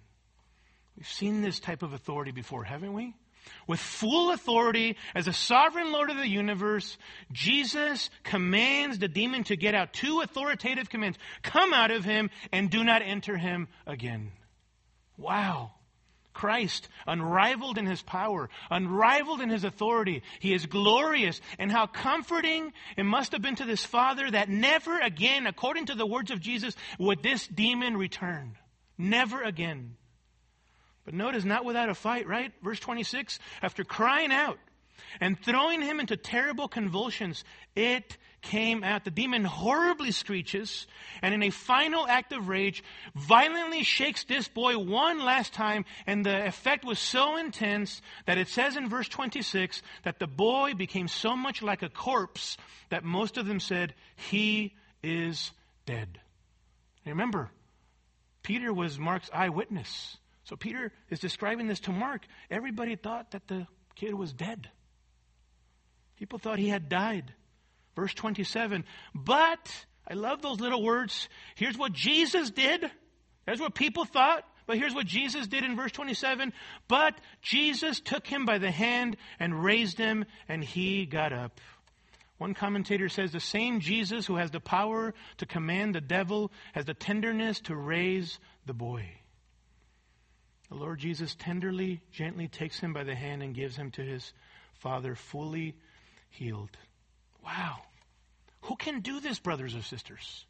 We've 0.96 1.06
seen 1.06 1.42
this 1.42 1.60
type 1.60 1.82
of 1.82 1.92
authority 1.92 2.30
before, 2.30 2.64
haven't 2.64 2.94
we? 2.94 3.12
With 3.66 3.80
full 3.80 4.32
authority 4.32 4.96
as 5.14 5.28
a 5.28 5.32
sovereign 5.32 5.92
Lord 5.92 6.10
of 6.10 6.16
the 6.16 6.28
universe, 6.28 6.96
Jesus 7.32 8.10
commands 8.24 8.98
the 8.98 9.08
demon 9.08 9.44
to 9.44 9.56
get 9.56 9.74
out. 9.74 9.92
Two 9.92 10.20
authoritative 10.20 10.88
commands. 10.88 11.18
Come 11.42 11.72
out 11.72 11.90
of 11.90 12.04
him 12.04 12.30
and 12.52 12.70
do 12.70 12.84
not 12.84 13.02
enter 13.02 13.36
him 13.36 13.68
again. 13.86 14.32
Wow. 15.16 15.72
Christ, 16.32 16.88
unrivaled 17.04 17.78
in 17.78 17.86
his 17.86 18.00
power, 18.00 18.48
unrivaled 18.70 19.40
in 19.40 19.48
his 19.48 19.64
authority. 19.64 20.22
He 20.38 20.54
is 20.54 20.66
glorious. 20.66 21.40
And 21.58 21.72
how 21.72 21.86
comforting 21.86 22.72
it 22.96 23.02
must 23.02 23.32
have 23.32 23.42
been 23.42 23.56
to 23.56 23.64
this 23.64 23.84
father 23.84 24.30
that 24.30 24.48
never 24.48 25.00
again, 25.00 25.48
according 25.48 25.86
to 25.86 25.96
the 25.96 26.06
words 26.06 26.30
of 26.30 26.40
Jesus, 26.40 26.76
would 26.98 27.24
this 27.24 27.48
demon 27.48 27.96
return. 27.96 28.56
Never 28.96 29.42
again. 29.42 29.96
But 31.08 31.14
notice, 31.14 31.42
not 31.42 31.64
without 31.64 31.88
a 31.88 31.94
fight, 31.94 32.26
right? 32.26 32.52
Verse 32.62 32.78
26 32.80 33.38
after 33.62 33.82
crying 33.82 34.30
out, 34.30 34.58
And 35.22 35.42
throwing 35.42 35.80
him 35.80 36.00
into 36.00 36.18
terrible 36.18 36.68
convulsions, 36.68 37.44
it 37.74 38.18
came 38.42 38.84
out. 38.84 39.06
The 39.06 39.10
demon 39.10 39.46
horribly 39.46 40.10
screeches, 40.10 40.86
and 41.22 41.32
in 41.32 41.42
a 41.42 41.48
final 41.48 42.06
act 42.06 42.34
of 42.34 42.48
rage, 42.48 42.84
violently 43.14 43.84
shakes 43.84 44.24
this 44.24 44.48
boy 44.48 44.76
one 44.76 45.24
last 45.24 45.54
time, 45.54 45.86
and 46.06 46.26
the 46.26 46.46
effect 46.46 46.84
was 46.84 46.98
so 46.98 47.38
intense 47.38 48.02
that 48.26 48.36
it 48.36 48.48
says 48.48 48.76
in 48.76 48.90
verse 48.90 49.08
26 49.08 49.80
that 50.02 50.18
the 50.18 50.26
boy 50.26 50.74
became 50.74 51.08
so 51.08 51.34
much 51.34 51.62
like 51.62 51.80
a 51.80 51.88
corpse 51.88 52.58
that 52.90 53.02
most 53.02 53.38
of 53.38 53.46
them 53.46 53.60
said, 53.60 53.94
He 54.14 54.74
is 55.02 55.52
dead. 55.86 56.20
Remember, 57.06 57.48
Peter 58.42 58.74
was 58.74 58.98
Mark's 58.98 59.30
eyewitness. 59.32 60.18
So 60.48 60.56
Peter 60.56 60.92
is 61.10 61.20
describing 61.20 61.66
this 61.66 61.80
to 61.80 61.92
Mark. 61.92 62.22
Everybody 62.50 62.96
thought 62.96 63.32
that 63.32 63.46
the 63.48 63.66
kid 63.96 64.14
was 64.14 64.32
dead. 64.32 64.70
People 66.16 66.38
thought 66.38 66.58
he 66.58 66.70
had 66.70 66.88
died. 66.88 67.34
Verse 67.94 68.14
27. 68.14 68.84
But, 69.14 69.86
I 70.08 70.14
love 70.14 70.40
those 70.40 70.58
little 70.58 70.82
words. 70.82 71.28
Here's 71.54 71.76
what 71.76 71.92
Jesus 71.92 72.50
did. 72.50 72.90
That's 73.44 73.60
what 73.60 73.74
people 73.74 74.06
thought. 74.06 74.42
But 74.66 74.78
here's 74.78 74.94
what 74.94 75.06
Jesus 75.06 75.46
did 75.48 75.64
in 75.64 75.76
verse 75.76 75.92
27. 75.92 76.54
But 76.88 77.14
Jesus 77.42 78.00
took 78.00 78.26
him 78.26 78.46
by 78.46 78.56
the 78.56 78.70
hand 78.70 79.18
and 79.38 79.62
raised 79.62 79.98
him, 79.98 80.24
and 80.48 80.64
he 80.64 81.04
got 81.04 81.32
up. 81.34 81.60
One 82.38 82.54
commentator 82.54 83.10
says 83.10 83.32
the 83.32 83.40
same 83.40 83.80
Jesus 83.80 84.24
who 84.24 84.36
has 84.36 84.50
the 84.50 84.60
power 84.60 85.12
to 85.38 85.46
command 85.46 85.94
the 85.94 86.00
devil 86.00 86.52
has 86.72 86.86
the 86.86 86.94
tenderness 86.94 87.60
to 87.62 87.76
raise 87.76 88.38
the 88.64 88.74
boy. 88.74 89.17
The 90.68 90.76
Lord 90.76 90.98
Jesus 90.98 91.34
tenderly, 91.34 92.02
gently 92.12 92.48
takes 92.48 92.78
him 92.78 92.92
by 92.92 93.04
the 93.04 93.14
hand 93.14 93.42
and 93.42 93.54
gives 93.54 93.76
him 93.76 93.90
to 93.92 94.02
his 94.02 94.32
Father 94.74 95.14
fully 95.14 95.74
healed. 96.30 96.76
Wow. 97.44 97.78
Who 98.62 98.76
can 98.76 99.00
do 99.00 99.20
this, 99.20 99.38
brothers 99.38 99.74
or 99.74 99.82
sisters? 99.82 100.44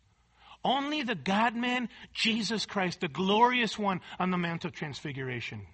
Only 0.65 1.03
the 1.03 1.15
God 1.15 1.55
man, 1.55 1.89
Jesus 2.13 2.67
Christ, 2.67 3.01
the 3.01 3.09
glorious 3.09 3.79
one 3.79 4.01
on 4.19 4.31
the 4.31 4.39
Mount 4.39 4.65
of 4.65 4.73
Transfiguration. 4.73 5.67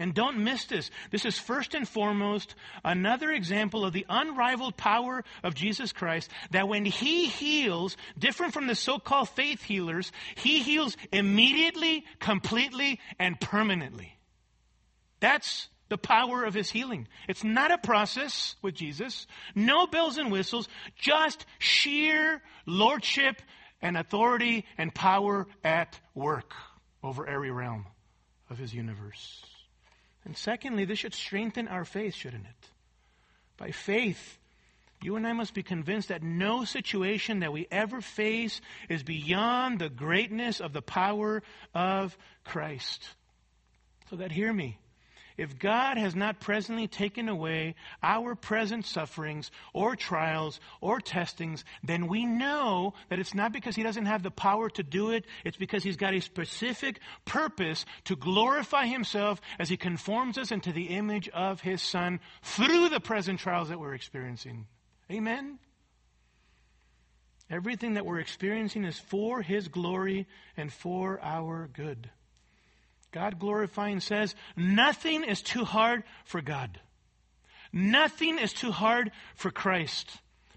And 0.00 0.14
don't 0.14 0.42
miss 0.42 0.64
this. 0.64 0.90
This 1.10 1.26
is 1.26 1.38
first 1.38 1.74
and 1.74 1.86
foremost 1.86 2.54
another 2.82 3.30
example 3.30 3.84
of 3.84 3.92
the 3.92 4.06
unrivaled 4.08 4.78
power 4.78 5.22
of 5.44 5.54
Jesus 5.54 5.92
Christ 5.92 6.30
that 6.52 6.68
when 6.68 6.86
he 6.86 7.26
heals, 7.26 7.98
different 8.18 8.54
from 8.54 8.66
the 8.66 8.74
so-called 8.74 9.28
faith 9.28 9.62
healers, 9.62 10.10
he 10.36 10.62
heals 10.62 10.96
immediately, 11.12 12.06
completely, 12.18 12.98
and 13.18 13.38
permanently. 13.38 14.16
That's 15.20 15.68
the 15.90 15.98
power 15.98 16.44
of 16.44 16.54
his 16.54 16.70
healing. 16.70 17.06
It's 17.28 17.44
not 17.44 17.70
a 17.70 17.76
process 17.76 18.56
with 18.62 18.74
Jesus. 18.74 19.26
No 19.54 19.86
bells 19.86 20.16
and 20.16 20.32
whistles, 20.32 20.66
just 20.96 21.44
sheer 21.58 22.40
lordship 22.64 23.42
and 23.82 23.98
authority 23.98 24.64
and 24.78 24.94
power 24.94 25.46
at 25.62 26.00
work 26.14 26.54
over 27.02 27.26
every 27.26 27.50
realm 27.50 27.84
of 28.48 28.56
his 28.56 28.72
universe. 28.72 29.44
And 30.30 30.36
secondly, 30.36 30.84
this 30.84 31.00
should 31.00 31.12
strengthen 31.12 31.66
our 31.66 31.84
faith, 31.84 32.14
shouldn't 32.14 32.44
it? 32.44 32.70
By 33.56 33.72
faith, 33.72 34.38
you 35.02 35.16
and 35.16 35.26
I 35.26 35.32
must 35.32 35.54
be 35.54 35.64
convinced 35.64 36.06
that 36.06 36.22
no 36.22 36.64
situation 36.64 37.40
that 37.40 37.52
we 37.52 37.66
ever 37.68 38.00
face 38.00 38.60
is 38.88 39.02
beyond 39.02 39.80
the 39.80 39.88
greatness 39.88 40.60
of 40.60 40.72
the 40.72 40.82
power 40.82 41.42
of 41.74 42.16
Christ. 42.44 43.04
So 44.08 44.14
that 44.14 44.30
hear 44.30 44.52
me. 44.52 44.78
If 45.40 45.58
God 45.58 45.96
has 45.96 46.14
not 46.14 46.38
presently 46.38 46.86
taken 46.86 47.30
away 47.30 47.74
our 48.02 48.34
present 48.34 48.84
sufferings 48.84 49.50
or 49.72 49.96
trials 49.96 50.60
or 50.82 51.00
testings, 51.00 51.64
then 51.82 52.08
we 52.08 52.26
know 52.26 52.92
that 53.08 53.18
it's 53.18 53.32
not 53.32 53.50
because 53.50 53.74
He 53.74 53.82
doesn't 53.82 54.04
have 54.04 54.22
the 54.22 54.30
power 54.30 54.68
to 54.68 54.82
do 54.82 55.12
it. 55.12 55.24
It's 55.42 55.56
because 55.56 55.82
He's 55.82 55.96
got 55.96 56.12
a 56.12 56.20
specific 56.20 57.00
purpose 57.24 57.86
to 58.04 58.16
glorify 58.16 58.84
Himself 58.84 59.40
as 59.58 59.70
He 59.70 59.78
conforms 59.78 60.36
us 60.36 60.52
into 60.52 60.72
the 60.72 60.88
image 60.88 61.30
of 61.30 61.62
His 61.62 61.80
Son 61.80 62.20
through 62.42 62.90
the 62.90 63.00
present 63.00 63.40
trials 63.40 63.70
that 63.70 63.80
we're 63.80 63.94
experiencing. 63.94 64.66
Amen? 65.10 65.58
Everything 67.48 67.94
that 67.94 68.04
we're 68.04 68.20
experiencing 68.20 68.84
is 68.84 68.98
for 68.98 69.40
His 69.40 69.68
glory 69.68 70.26
and 70.58 70.70
for 70.70 71.18
our 71.22 71.66
good. 71.72 72.10
God 73.12 73.38
glorifying 73.38 74.00
says, 74.00 74.34
nothing 74.56 75.24
is 75.24 75.42
too 75.42 75.64
hard 75.64 76.04
for 76.24 76.40
God. 76.40 76.78
Nothing 77.72 78.38
is 78.38 78.52
too 78.52 78.70
hard 78.70 79.10
for 79.34 79.50
Christ. 79.50 80.10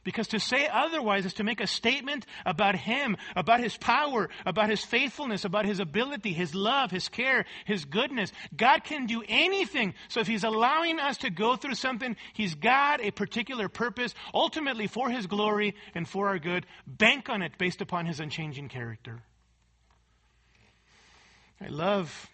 Because 0.04 0.28
to 0.30 0.40
say 0.40 0.68
otherwise 0.68 1.26
is 1.26 1.36
to 1.36 1.46
make 1.46 1.62
a 1.62 1.68
statement 1.68 2.26
about 2.46 2.76
Him, 2.76 3.16
about 3.38 3.62
His 3.62 3.78
power, 3.78 4.30
about 4.46 4.70
His 4.70 4.84
faithfulness, 4.84 5.46
about 5.46 5.66
His 5.66 5.80
ability, 5.80 6.34
His 6.34 6.54
love, 6.54 6.92
His 6.92 7.08
care, 7.08 7.46
His 7.66 7.86
goodness. 7.86 8.34
God 8.56 8.84
can 8.84 9.06
do 9.06 9.24
anything. 9.30 9.94
So 10.10 10.20
if 10.20 10.28
He's 10.28 10.44
allowing 10.44 11.00
us 11.00 11.18
to 11.20 11.30
go 11.30 11.56
through 11.56 11.76
something, 11.76 12.18
He's 12.34 12.54
got 12.54 13.02
a 13.02 13.12
particular 13.12 13.70
purpose, 13.70 14.14
ultimately 14.34 14.88
for 14.88 15.10
His 15.10 15.26
glory 15.26 15.74
and 15.96 16.08
for 16.08 16.28
our 16.28 16.40
good. 16.40 16.66
Bank 16.86 17.30
on 17.30 17.42
it 17.42 17.58
based 17.58 17.82
upon 17.82 18.06
His 18.06 18.20
unchanging 18.20 18.68
character. 18.68 19.22
I 21.62 21.68
love 21.68 22.30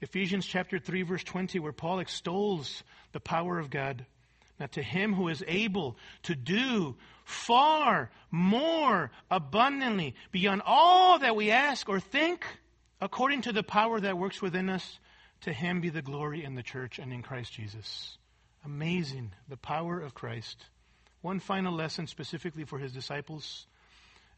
Ephesians 0.00 0.46
chapter 0.46 0.78
3 0.78 1.02
verse 1.02 1.24
20 1.24 1.58
where 1.58 1.72
Paul 1.72 1.98
extols 2.00 2.82
the 3.12 3.20
power 3.20 3.58
of 3.58 3.70
God. 3.70 4.06
Now 4.60 4.66
to 4.66 4.82
him 4.82 5.12
who 5.12 5.28
is 5.28 5.44
able 5.46 5.96
to 6.24 6.34
do 6.34 6.96
far 7.24 8.10
more 8.30 9.10
abundantly 9.30 10.14
beyond 10.32 10.62
all 10.64 11.18
that 11.18 11.36
we 11.36 11.50
ask 11.50 11.88
or 11.88 12.00
think 12.00 12.44
according 13.00 13.42
to 13.42 13.52
the 13.52 13.62
power 13.62 14.00
that 14.00 14.18
works 14.18 14.42
within 14.42 14.68
us, 14.68 14.98
to 15.42 15.52
him 15.52 15.80
be 15.80 15.88
the 15.88 16.02
glory 16.02 16.44
in 16.44 16.54
the 16.54 16.62
church 16.62 16.98
and 16.98 17.12
in 17.12 17.22
Christ 17.22 17.52
Jesus. 17.52 18.18
Amazing, 18.64 19.32
the 19.48 19.56
power 19.56 20.00
of 20.00 20.14
Christ. 20.14 20.64
One 21.20 21.38
final 21.38 21.72
lesson 21.72 22.06
specifically 22.06 22.64
for 22.64 22.78
his 22.78 22.92
disciples 22.92 23.66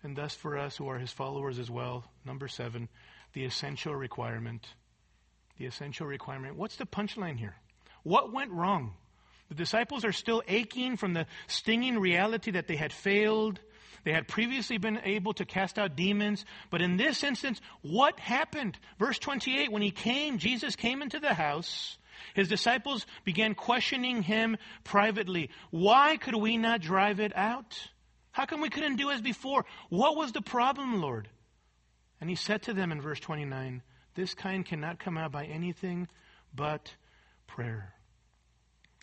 and 0.02 0.16
thus 0.16 0.34
for 0.34 0.58
us 0.58 0.76
who 0.76 0.88
are 0.88 0.98
his 0.98 1.12
followers 1.12 1.58
as 1.58 1.70
well. 1.70 2.04
Number 2.24 2.48
seven, 2.48 2.88
the 3.32 3.44
essential 3.44 3.94
requirement 3.94 4.66
the 5.60 5.66
essential 5.66 6.06
requirement. 6.06 6.56
What's 6.56 6.76
the 6.76 6.86
punchline 6.86 7.38
here? 7.38 7.54
What 8.02 8.32
went 8.32 8.50
wrong? 8.50 8.94
The 9.50 9.54
disciples 9.54 10.06
are 10.06 10.12
still 10.12 10.42
aching 10.48 10.96
from 10.96 11.12
the 11.12 11.26
stinging 11.48 11.98
reality 11.98 12.52
that 12.52 12.66
they 12.66 12.76
had 12.76 12.94
failed. 12.94 13.60
They 14.02 14.12
had 14.12 14.26
previously 14.26 14.78
been 14.78 15.00
able 15.04 15.34
to 15.34 15.44
cast 15.44 15.78
out 15.78 15.96
demons, 15.96 16.46
but 16.70 16.80
in 16.80 16.96
this 16.96 17.22
instance, 17.22 17.60
what 17.82 18.18
happened? 18.18 18.78
Verse 18.98 19.18
28, 19.18 19.70
when 19.70 19.82
he 19.82 19.90
came, 19.90 20.38
Jesus 20.38 20.76
came 20.76 21.02
into 21.02 21.20
the 21.20 21.34
house. 21.34 21.98
His 22.32 22.48
disciples 22.48 23.04
began 23.24 23.54
questioning 23.54 24.22
him 24.22 24.56
privately. 24.82 25.50
Why 25.70 26.16
could 26.16 26.36
we 26.36 26.56
not 26.56 26.80
drive 26.80 27.20
it 27.20 27.36
out? 27.36 27.76
How 28.32 28.46
come 28.46 28.62
we 28.62 28.70
couldn't 28.70 28.96
do 28.96 29.10
as 29.10 29.20
before? 29.20 29.66
What 29.90 30.16
was 30.16 30.32
the 30.32 30.40
problem, 30.40 31.02
Lord? 31.02 31.28
And 32.18 32.30
he 32.30 32.36
said 32.36 32.62
to 32.62 32.72
them 32.72 32.92
in 32.92 33.02
verse 33.02 33.20
29, 33.20 33.82
this 34.20 34.34
kind 34.34 34.66
cannot 34.66 34.98
come 34.98 35.16
out 35.16 35.32
by 35.32 35.46
anything 35.46 36.06
but 36.54 36.94
prayer. 37.46 37.94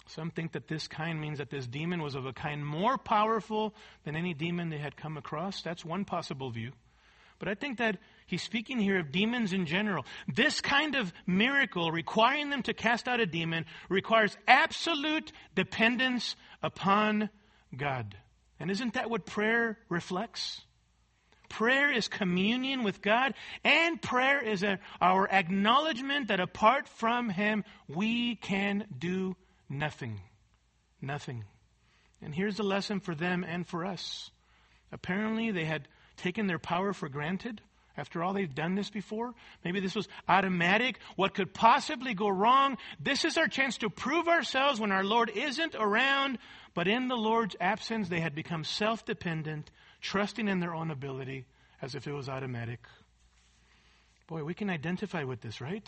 Some 0.06 0.30
think 0.30 0.52
that 0.52 0.68
this 0.68 0.88
kind 0.88 1.20
means 1.20 1.40
that 1.40 1.50
this 1.50 1.66
demon 1.66 2.04
was 2.04 2.14
of 2.14 2.28
a 2.28 2.34
kind 2.34 2.64
more 2.64 3.00
powerful 3.00 3.74
than 4.06 4.16
any 4.16 4.36
demon 4.36 4.70
they 4.70 4.78
had 4.78 4.96
come 4.96 5.18
across. 5.18 5.64
That's 5.64 5.84
one 5.84 6.06
possible 6.06 6.52
view. 6.52 6.72
But 7.40 7.48
I 7.48 7.56
think 7.56 7.80
that 7.80 7.98
he's 8.28 8.44
speaking 8.44 8.78
here 8.78 9.00
of 9.00 9.12
demons 9.12 9.54
in 9.54 9.66
general. 9.66 10.06
This 10.28 10.62
kind 10.62 10.94
of 10.94 11.12
miracle, 11.26 11.92
requiring 11.92 12.52
them 12.52 12.62
to 12.64 12.76
cast 12.76 13.08
out 13.08 13.20
a 13.20 13.26
demon, 13.26 13.66
requires 13.90 14.38
absolute 14.48 15.32
dependence 15.56 16.36
upon 16.62 17.32
God. 17.76 18.16
And 18.60 18.70
isn't 18.70 18.94
that 18.94 19.10
what 19.10 19.26
prayer 19.26 19.80
reflects? 19.90 20.62
Prayer 21.50 21.92
is 21.92 22.08
communion 22.08 22.84
with 22.84 23.02
God, 23.02 23.34
and 23.64 24.02
prayer 24.02 24.44
is 24.44 24.64
a, 24.64 24.80
our 25.02 25.28
acknowledgement 25.30 26.28
that 26.28 26.40
apart 26.40 26.88
from 26.88 27.30
Him, 27.30 27.64
we 27.88 28.36
can 28.36 28.86
do 28.98 29.36
nothing. 29.70 30.20
Nothing. 31.02 31.46
And 32.22 32.34
here's 32.34 32.58
the 32.58 32.64
lesson 32.64 33.00
for 33.00 33.16
them 33.16 33.44
and 33.48 33.66
for 33.66 33.86
us. 33.86 34.32
Apparently, 34.92 35.52
they 35.52 35.66
had 35.66 35.88
taken 36.18 36.48
their 36.48 36.60
power 36.60 36.94
for 36.94 37.10
granted. 37.10 37.62
After 37.96 38.24
all, 38.24 38.34
they've 38.34 38.54
done 38.54 38.76
this 38.76 38.92
before. 38.92 39.34
Maybe 39.66 39.80
this 39.80 39.96
was 39.96 40.08
automatic. 40.28 41.00
What 41.16 41.34
could 41.34 41.54
possibly 41.54 42.14
go 42.14 42.30
wrong? 42.30 42.78
This 43.00 43.26
is 43.26 43.38
our 43.38 43.48
chance 43.48 43.80
to 43.80 43.90
prove 43.90 44.28
ourselves 44.28 44.80
when 44.80 44.92
our 44.92 45.04
Lord 45.04 45.32
isn't 45.32 45.76
around. 45.76 46.38
But 46.76 46.88
in 46.88 47.08
the 47.08 47.18
Lord's 47.18 47.56
absence, 47.60 48.08
they 48.08 48.20
had 48.20 48.36
become 48.36 48.64
self 48.64 49.04
dependent 49.04 49.72
trusting 50.02 50.48
in 50.48 50.60
their 50.60 50.74
own 50.74 50.92
ability 50.92 51.46
as 51.82 51.96
if 51.96 52.08
it 52.08 52.14
was 52.14 52.30
automatic. 52.30 52.80
Boy, 54.28 54.44
we 54.44 54.54
can 54.54 54.70
identify 54.70 55.24
with 55.24 55.42
this, 55.42 55.62
right? 55.62 55.88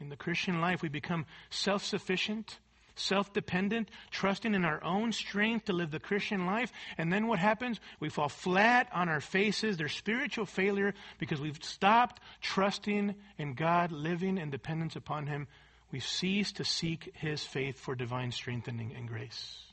In 0.00 0.08
the 0.08 0.16
Christian 0.16 0.60
life, 0.60 0.82
we 0.82 0.88
become 0.88 1.26
self 1.48 1.84
sufficient, 1.84 2.58
self 2.96 3.32
dependent, 3.32 3.90
trusting 4.10 4.54
in 4.54 4.64
our 4.64 4.82
own 4.82 5.12
strength 5.12 5.66
to 5.66 5.72
live 5.72 5.90
the 5.90 6.00
Christian 6.00 6.44
life. 6.44 6.72
And 6.98 7.12
then 7.12 7.28
what 7.28 7.38
happens? 7.38 7.80
We 8.00 8.08
fall 8.08 8.28
flat 8.28 8.88
on 8.92 9.08
our 9.08 9.20
faces. 9.20 9.76
There's 9.76 9.94
spiritual 9.94 10.46
failure 10.46 10.94
because 11.18 11.40
we've 11.40 11.62
stopped 11.62 12.20
trusting 12.40 13.14
in 13.38 13.54
God, 13.54 13.92
living 13.92 14.38
in 14.38 14.50
dependence 14.50 14.96
upon 14.96 15.26
Him. 15.26 15.46
We've 15.92 16.06
ceased 16.06 16.56
to 16.56 16.64
seek 16.64 17.12
His 17.14 17.42
faith 17.44 17.78
for 17.78 17.94
divine 17.94 18.32
strengthening 18.32 18.92
and 18.94 19.08
grace. 19.08 19.65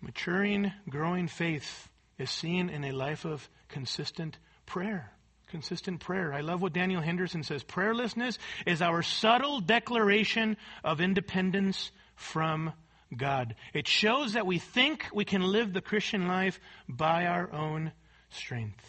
Maturing, 0.00 0.72
growing 0.88 1.28
faith 1.28 1.88
is 2.18 2.30
seen 2.30 2.68
in 2.68 2.84
a 2.84 2.92
life 2.92 3.24
of 3.24 3.48
consistent 3.68 4.38
prayer. 4.66 5.12
Consistent 5.48 6.00
prayer. 6.00 6.32
I 6.32 6.42
love 6.42 6.60
what 6.60 6.72
Daniel 6.72 7.00
Henderson 7.00 7.42
says. 7.42 7.64
Prayerlessness 7.64 8.38
is 8.66 8.82
our 8.82 9.02
subtle 9.02 9.60
declaration 9.60 10.56
of 10.84 11.00
independence 11.00 11.90
from 12.16 12.72
God. 13.16 13.54
It 13.72 13.88
shows 13.88 14.34
that 14.34 14.46
we 14.46 14.58
think 14.58 15.06
we 15.12 15.24
can 15.24 15.42
live 15.42 15.72
the 15.72 15.80
Christian 15.80 16.28
life 16.28 16.60
by 16.88 17.26
our 17.26 17.50
own 17.52 17.92
strength. 18.30 18.84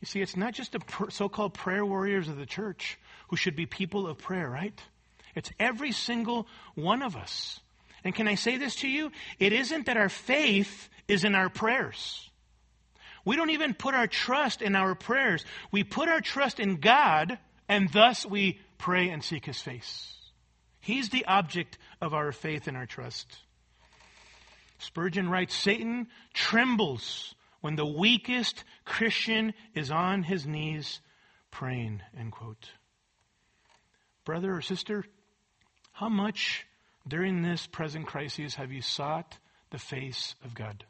You 0.00 0.06
see, 0.06 0.20
it's 0.20 0.36
not 0.36 0.54
just 0.54 0.72
the 0.72 0.80
so 1.10 1.28
called 1.28 1.54
prayer 1.54 1.84
warriors 1.84 2.28
of 2.28 2.36
the 2.36 2.46
church 2.46 2.98
who 3.28 3.36
should 3.36 3.56
be 3.56 3.66
people 3.66 4.06
of 4.06 4.18
prayer, 4.18 4.48
right? 4.48 4.78
It's 5.34 5.50
every 5.58 5.92
single 5.92 6.48
one 6.74 7.02
of 7.02 7.16
us. 7.16 7.60
And 8.04 8.14
can 8.14 8.28
I 8.28 8.34
say 8.34 8.56
this 8.56 8.76
to 8.76 8.88
you? 8.88 9.10
It 9.38 9.52
isn't 9.52 9.86
that 9.86 9.96
our 9.96 10.08
faith 10.08 10.88
is 11.06 11.24
in 11.24 11.34
our 11.34 11.48
prayers. 11.48 12.28
We 13.24 13.36
don't 13.36 13.50
even 13.50 13.74
put 13.74 13.94
our 13.94 14.06
trust 14.06 14.62
in 14.62 14.74
our 14.74 14.94
prayers. 14.94 15.44
We 15.70 15.84
put 15.84 16.08
our 16.08 16.20
trust 16.20 16.60
in 16.60 16.76
God, 16.76 17.38
and 17.68 17.90
thus 17.92 18.24
we 18.24 18.60
pray 18.78 19.10
and 19.10 19.22
seek 19.22 19.44
His 19.44 19.60
face. 19.60 20.14
He's 20.80 21.10
the 21.10 21.26
object 21.26 21.76
of 22.00 22.14
our 22.14 22.32
faith 22.32 22.68
and 22.68 22.76
our 22.76 22.86
trust. 22.86 23.26
Spurgeon 24.78 25.28
writes 25.28 25.54
Satan 25.54 26.08
trembles 26.32 27.34
when 27.60 27.76
the 27.76 27.86
weakest 27.86 28.64
Christian 28.84 29.52
is 29.74 29.90
on 29.90 30.22
his 30.22 30.46
knees 30.46 31.00
praying. 31.50 32.00
End 32.18 32.32
quote. 32.32 32.70
Brother 34.24 34.54
or 34.54 34.62
sister, 34.62 35.04
how 35.92 36.08
much 36.08 36.64
during 37.08 37.42
this 37.42 37.66
present 37.66 38.06
crisis 38.06 38.54
have 38.54 38.72
you 38.72 38.82
sought 38.82 39.38
the 39.70 39.78
face 39.78 40.34
of 40.44 40.54
God? 40.54 40.84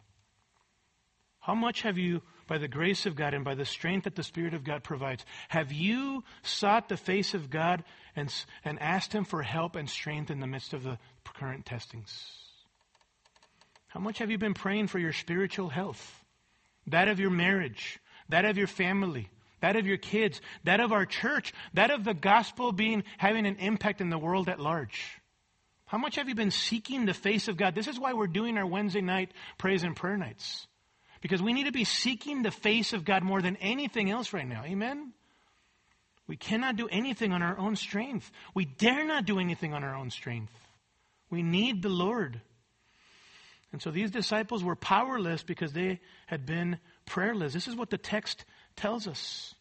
How 1.40 1.54
much 1.54 1.82
have 1.82 1.96
you, 1.96 2.20
by 2.46 2.58
the 2.58 2.68
grace 2.68 3.06
of 3.06 3.16
God 3.16 3.32
and 3.32 3.44
by 3.44 3.54
the 3.54 3.64
strength 3.64 4.04
that 4.04 4.16
the 4.16 4.22
Spirit 4.22 4.52
of 4.52 4.64
God 4.64 4.84
provides, 4.84 5.24
have 5.48 5.72
you 5.72 6.24
sought 6.42 6.88
the 6.88 6.96
face 6.96 7.32
of 7.32 7.48
God 7.48 7.84
and, 8.14 8.32
and 8.64 8.78
asked 8.80 9.14
Him 9.14 9.24
for 9.24 9.42
help 9.42 9.76
and 9.76 9.88
strength 9.88 10.30
in 10.30 10.40
the 10.40 10.46
midst 10.46 10.74
of 10.74 10.82
the 10.82 10.98
current 11.24 11.64
testings? 11.64 12.12
How 13.86 14.00
much 14.00 14.18
have 14.18 14.30
you 14.30 14.38
been 14.38 14.54
praying 14.54 14.88
for 14.88 14.98
your 14.98 15.12
spiritual 15.12 15.70
health? 15.70 16.22
That 16.88 17.08
of 17.08 17.20
your 17.20 17.30
marriage, 17.30 17.98
that 18.28 18.44
of 18.44 18.58
your 18.58 18.66
family, 18.66 19.30
that 19.60 19.76
of 19.76 19.86
your 19.86 19.96
kids, 19.96 20.40
that 20.64 20.80
of 20.80 20.92
our 20.92 21.06
church, 21.06 21.54
that 21.74 21.90
of 21.90 22.04
the 22.04 22.14
gospel 22.14 22.72
being 22.72 23.04
having 23.16 23.46
an 23.46 23.56
impact 23.56 24.00
in 24.00 24.10
the 24.10 24.18
world 24.18 24.48
at 24.48 24.60
large. 24.60 25.17
How 25.88 25.96
much 25.98 26.16
have 26.16 26.28
you 26.28 26.34
been 26.34 26.50
seeking 26.50 27.06
the 27.06 27.14
face 27.14 27.48
of 27.48 27.56
God? 27.56 27.74
This 27.74 27.88
is 27.88 27.98
why 27.98 28.12
we're 28.12 28.26
doing 28.26 28.58
our 28.58 28.66
Wednesday 28.66 29.00
night 29.00 29.32
praise 29.56 29.82
and 29.82 29.96
prayer 29.96 30.18
nights. 30.18 30.66
Because 31.22 31.42
we 31.42 31.54
need 31.54 31.64
to 31.64 31.72
be 31.72 31.84
seeking 31.84 32.42
the 32.42 32.50
face 32.50 32.92
of 32.92 33.04
God 33.04 33.22
more 33.22 33.42
than 33.42 33.56
anything 33.56 34.10
else 34.10 34.32
right 34.32 34.46
now. 34.46 34.64
Amen? 34.64 35.12
We 36.26 36.36
cannot 36.36 36.76
do 36.76 36.88
anything 36.88 37.32
on 37.32 37.42
our 37.42 37.58
own 37.58 37.74
strength. 37.74 38.30
We 38.54 38.66
dare 38.66 39.06
not 39.06 39.24
do 39.24 39.40
anything 39.40 39.72
on 39.72 39.82
our 39.82 39.96
own 39.96 40.10
strength. 40.10 40.52
We 41.30 41.42
need 41.42 41.82
the 41.82 41.88
Lord. 41.88 42.40
And 43.72 43.80
so 43.80 43.90
these 43.90 44.10
disciples 44.10 44.62
were 44.62 44.76
powerless 44.76 45.42
because 45.42 45.72
they 45.72 46.00
had 46.26 46.44
been 46.44 46.78
prayerless. 47.06 47.54
This 47.54 47.66
is 47.66 47.76
what 47.76 47.88
the 47.88 47.98
text 47.98 48.44
tells 48.76 49.08
us. 49.08 49.54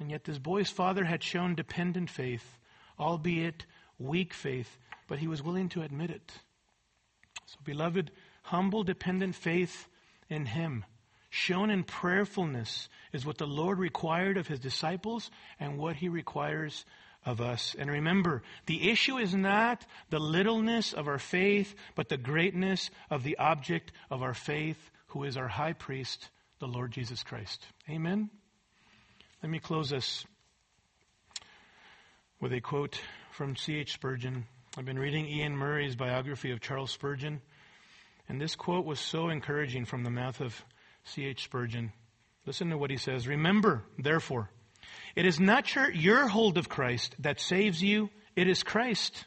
And 0.00 0.10
yet 0.10 0.24
this 0.24 0.38
boy's 0.38 0.70
father 0.70 1.04
had 1.04 1.22
shown 1.22 1.54
dependent 1.54 2.08
faith, 2.08 2.58
albeit 2.98 3.66
weak 3.98 4.32
faith, 4.32 4.78
but 5.08 5.18
he 5.18 5.26
was 5.26 5.42
willing 5.42 5.68
to 5.70 5.82
admit 5.82 6.10
it. 6.10 6.32
So, 7.46 7.56
beloved, 7.64 8.10
humble, 8.42 8.84
dependent 8.84 9.34
faith 9.34 9.88
in 10.28 10.46
Him, 10.46 10.84
shown 11.30 11.70
in 11.70 11.82
prayerfulness, 11.82 12.88
is 13.12 13.24
what 13.26 13.38
the 13.38 13.46
Lord 13.46 13.78
required 13.78 14.36
of 14.36 14.46
His 14.46 14.60
disciples 14.60 15.30
and 15.58 15.78
what 15.78 15.96
He 15.96 16.08
requires 16.08 16.84
of 17.24 17.40
us. 17.40 17.74
And 17.78 17.90
remember, 17.90 18.42
the 18.66 18.90
issue 18.90 19.16
is 19.16 19.34
not 19.34 19.84
the 20.10 20.18
littleness 20.18 20.92
of 20.92 21.08
our 21.08 21.18
faith, 21.18 21.74
but 21.94 22.08
the 22.08 22.16
greatness 22.16 22.90
of 23.10 23.22
the 23.22 23.38
object 23.38 23.92
of 24.10 24.22
our 24.22 24.34
faith, 24.34 24.90
who 25.08 25.24
is 25.24 25.36
our 25.36 25.48
high 25.48 25.72
priest, 25.72 26.28
the 26.58 26.68
Lord 26.68 26.92
Jesus 26.92 27.22
Christ. 27.22 27.64
Amen? 27.88 28.30
Let 29.42 29.50
me 29.50 29.58
close 29.58 29.90
this 29.90 30.24
with 32.40 32.52
a 32.52 32.60
quote 32.60 33.00
from 33.32 33.56
C.H. 33.56 33.94
Spurgeon. 33.94 34.46
I've 34.78 34.84
been 34.84 34.96
reading 34.96 35.26
Iain 35.26 35.56
Murray's 35.56 35.96
biography 35.96 36.52
of 36.52 36.60
Charles 36.60 36.92
Spurgeon. 36.92 37.40
And 38.28 38.40
this 38.40 38.54
quote 38.54 38.84
was 38.84 39.00
so 39.00 39.28
encouraging 39.28 39.86
from 39.86 40.04
the 40.04 40.10
mouth 40.10 40.40
of 40.40 40.64
C.H. 41.02 41.42
Spurgeon. 41.42 41.92
Listen 42.46 42.70
to 42.70 42.78
what 42.78 42.92
he 42.92 42.96
says. 42.96 43.26
Remember, 43.26 43.82
therefore, 43.98 44.50
it 45.16 45.26
is 45.26 45.40
not 45.40 45.74
your, 45.74 45.90
your 45.90 46.28
hold 46.28 46.58
of 46.58 46.68
Christ 46.68 47.16
that 47.18 47.40
saves 47.40 47.82
you, 47.82 48.08
it 48.36 48.48
is 48.48 48.62
Christ. 48.62 49.24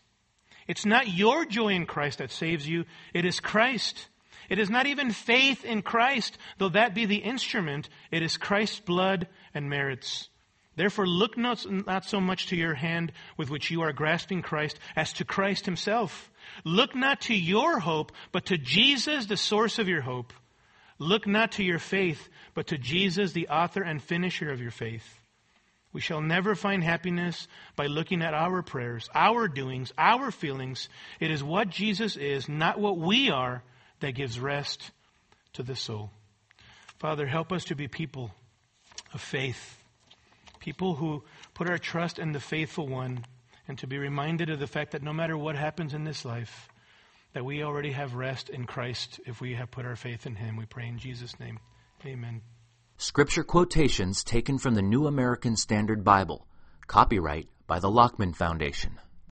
It's 0.70 0.86
not 0.86 1.10
your 1.10 1.44
joy 1.44 1.74
in 1.74 1.86
Christ 1.86 2.20
that 2.20 2.32
saves 2.32 2.66
you, 2.66 2.86
it 3.14 3.26
is 3.26 3.42
Christ. 3.42 4.08
It 4.50 4.58
is 4.58 4.70
not 4.70 4.86
even 4.86 5.12
faith 5.12 5.66
in 5.66 5.82
Christ, 5.82 6.38
though 6.60 6.70
that 6.70 6.96
be 6.96 7.06
the 7.06 7.18
instrument, 7.18 7.90
it 8.10 8.24
is 8.24 8.38
Christ's 8.38 8.80
blood 8.80 9.28
and 9.54 9.70
merits. 9.70 10.30
Therefore, 10.76 11.06
look 11.06 11.38
not, 11.38 11.66
not 11.70 12.06
so 12.06 12.22
much 12.22 12.48
to 12.48 12.56
your 12.56 12.74
hand 12.74 13.12
with 13.38 13.50
which 13.50 13.72
you 13.72 13.82
are 13.82 13.92
grasping 13.92 14.42
Christ 14.42 14.80
as 14.96 15.14
to 15.14 15.26
Christ 15.26 15.66
himself. 15.66 16.32
Look 16.64 16.96
not 16.96 17.22
to 17.22 17.36
your 17.36 17.80
hope, 17.80 18.12
but 18.32 18.46
to 18.46 18.58
Jesus, 18.58 19.26
the 19.26 19.38
source 19.38 19.80
of 19.80 19.90
your 19.90 20.02
hope. 20.02 20.34
Look 20.98 21.28
not 21.28 21.54
to 21.54 21.64
your 21.64 21.80
faith, 21.80 22.30
but 22.54 22.68
to 22.68 22.78
Jesus, 22.78 23.34
the 23.34 23.50
author 23.50 23.82
and 23.82 24.02
finisher 24.02 24.52
of 24.52 24.62
your 24.62 24.72
faith. 24.72 25.18
We 25.94 26.00
shall 26.00 26.22
never 26.22 26.56
find 26.56 26.84
happiness 26.84 27.48
by 27.76 27.88
looking 27.88 28.22
at 28.22 28.34
our 28.34 28.62
prayers, 28.62 29.10
our 29.14 29.48
doings, 29.48 29.92
our 29.98 30.32
feelings. 30.32 30.88
It 31.20 31.32
is 31.32 31.44
what 31.44 31.70
Jesus 31.70 32.16
is, 32.16 32.48
not 32.48 32.80
what 32.80 32.98
we 32.98 33.30
are, 33.30 33.64
that 34.00 34.14
gives 34.14 34.40
rest 34.40 34.92
to 35.54 35.64
the 35.64 35.76
soul. 35.76 36.12
Father, 36.98 37.26
help 37.26 37.52
us 37.52 37.66
to 37.66 37.76
be 37.76 37.88
people 37.88 38.32
of 39.14 39.22
faith, 39.22 39.81
people 40.62 40.96
who 40.96 41.24
put 41.54 41.70
our 41.70 41.78
trust 41.78 42.20
in 42.20 42.32
the 42.32 42.40
faithful 42.40 42.88
one 42.88 43.26
and 43.68 43.78
to 43.80 43.88
be 43.88 43.98
reminded 43.98 44.50
of 44.50 44.60
the 44.60 44.68
fact 44.68 44.92
that 44.92 45.04
no 45.04 45.12
matter 45.12 45.38
what 45.38 45.56
happens 45.56 45.94
in 45.94 46.06
this 46.06 46.24
life, 46.24 46.70
that 47.34 47.44
we 47.44 47.64
already 47.64 47.92
have 47.92 48.14
rest 48.14 48.50
in 48.50 48.66
Christ 48.66 49.20
if 49.26 49.42
we 49.42 49.56
have 49.56 49.72
put 49.72 49.86
our 49.86 49.96
faith 49.96 50.26
in 50.26 50.36
Him. 50.36 50.56
We 50.56 50.66
pray 50.66 50.88
in 50.88 50.98
Jesus' 50.98 51.40
name. 51.40 51.60
Amen. 52.06 52.42
Scripture 52.98 53.44
quotations 53.44 54.24
taken 54.24 54.58
from 54.58 54.76
the 54.76 54.82
New 54.82 55.08
American 55.08 55.56
Standard 55.56 56.04
Bible. 56.04 56.48
Copyright 56.88 57.48
by 57.68 57.80
the 57.80 57.90
Lockman 57.90 58.34
Foundation. 58.34 59.00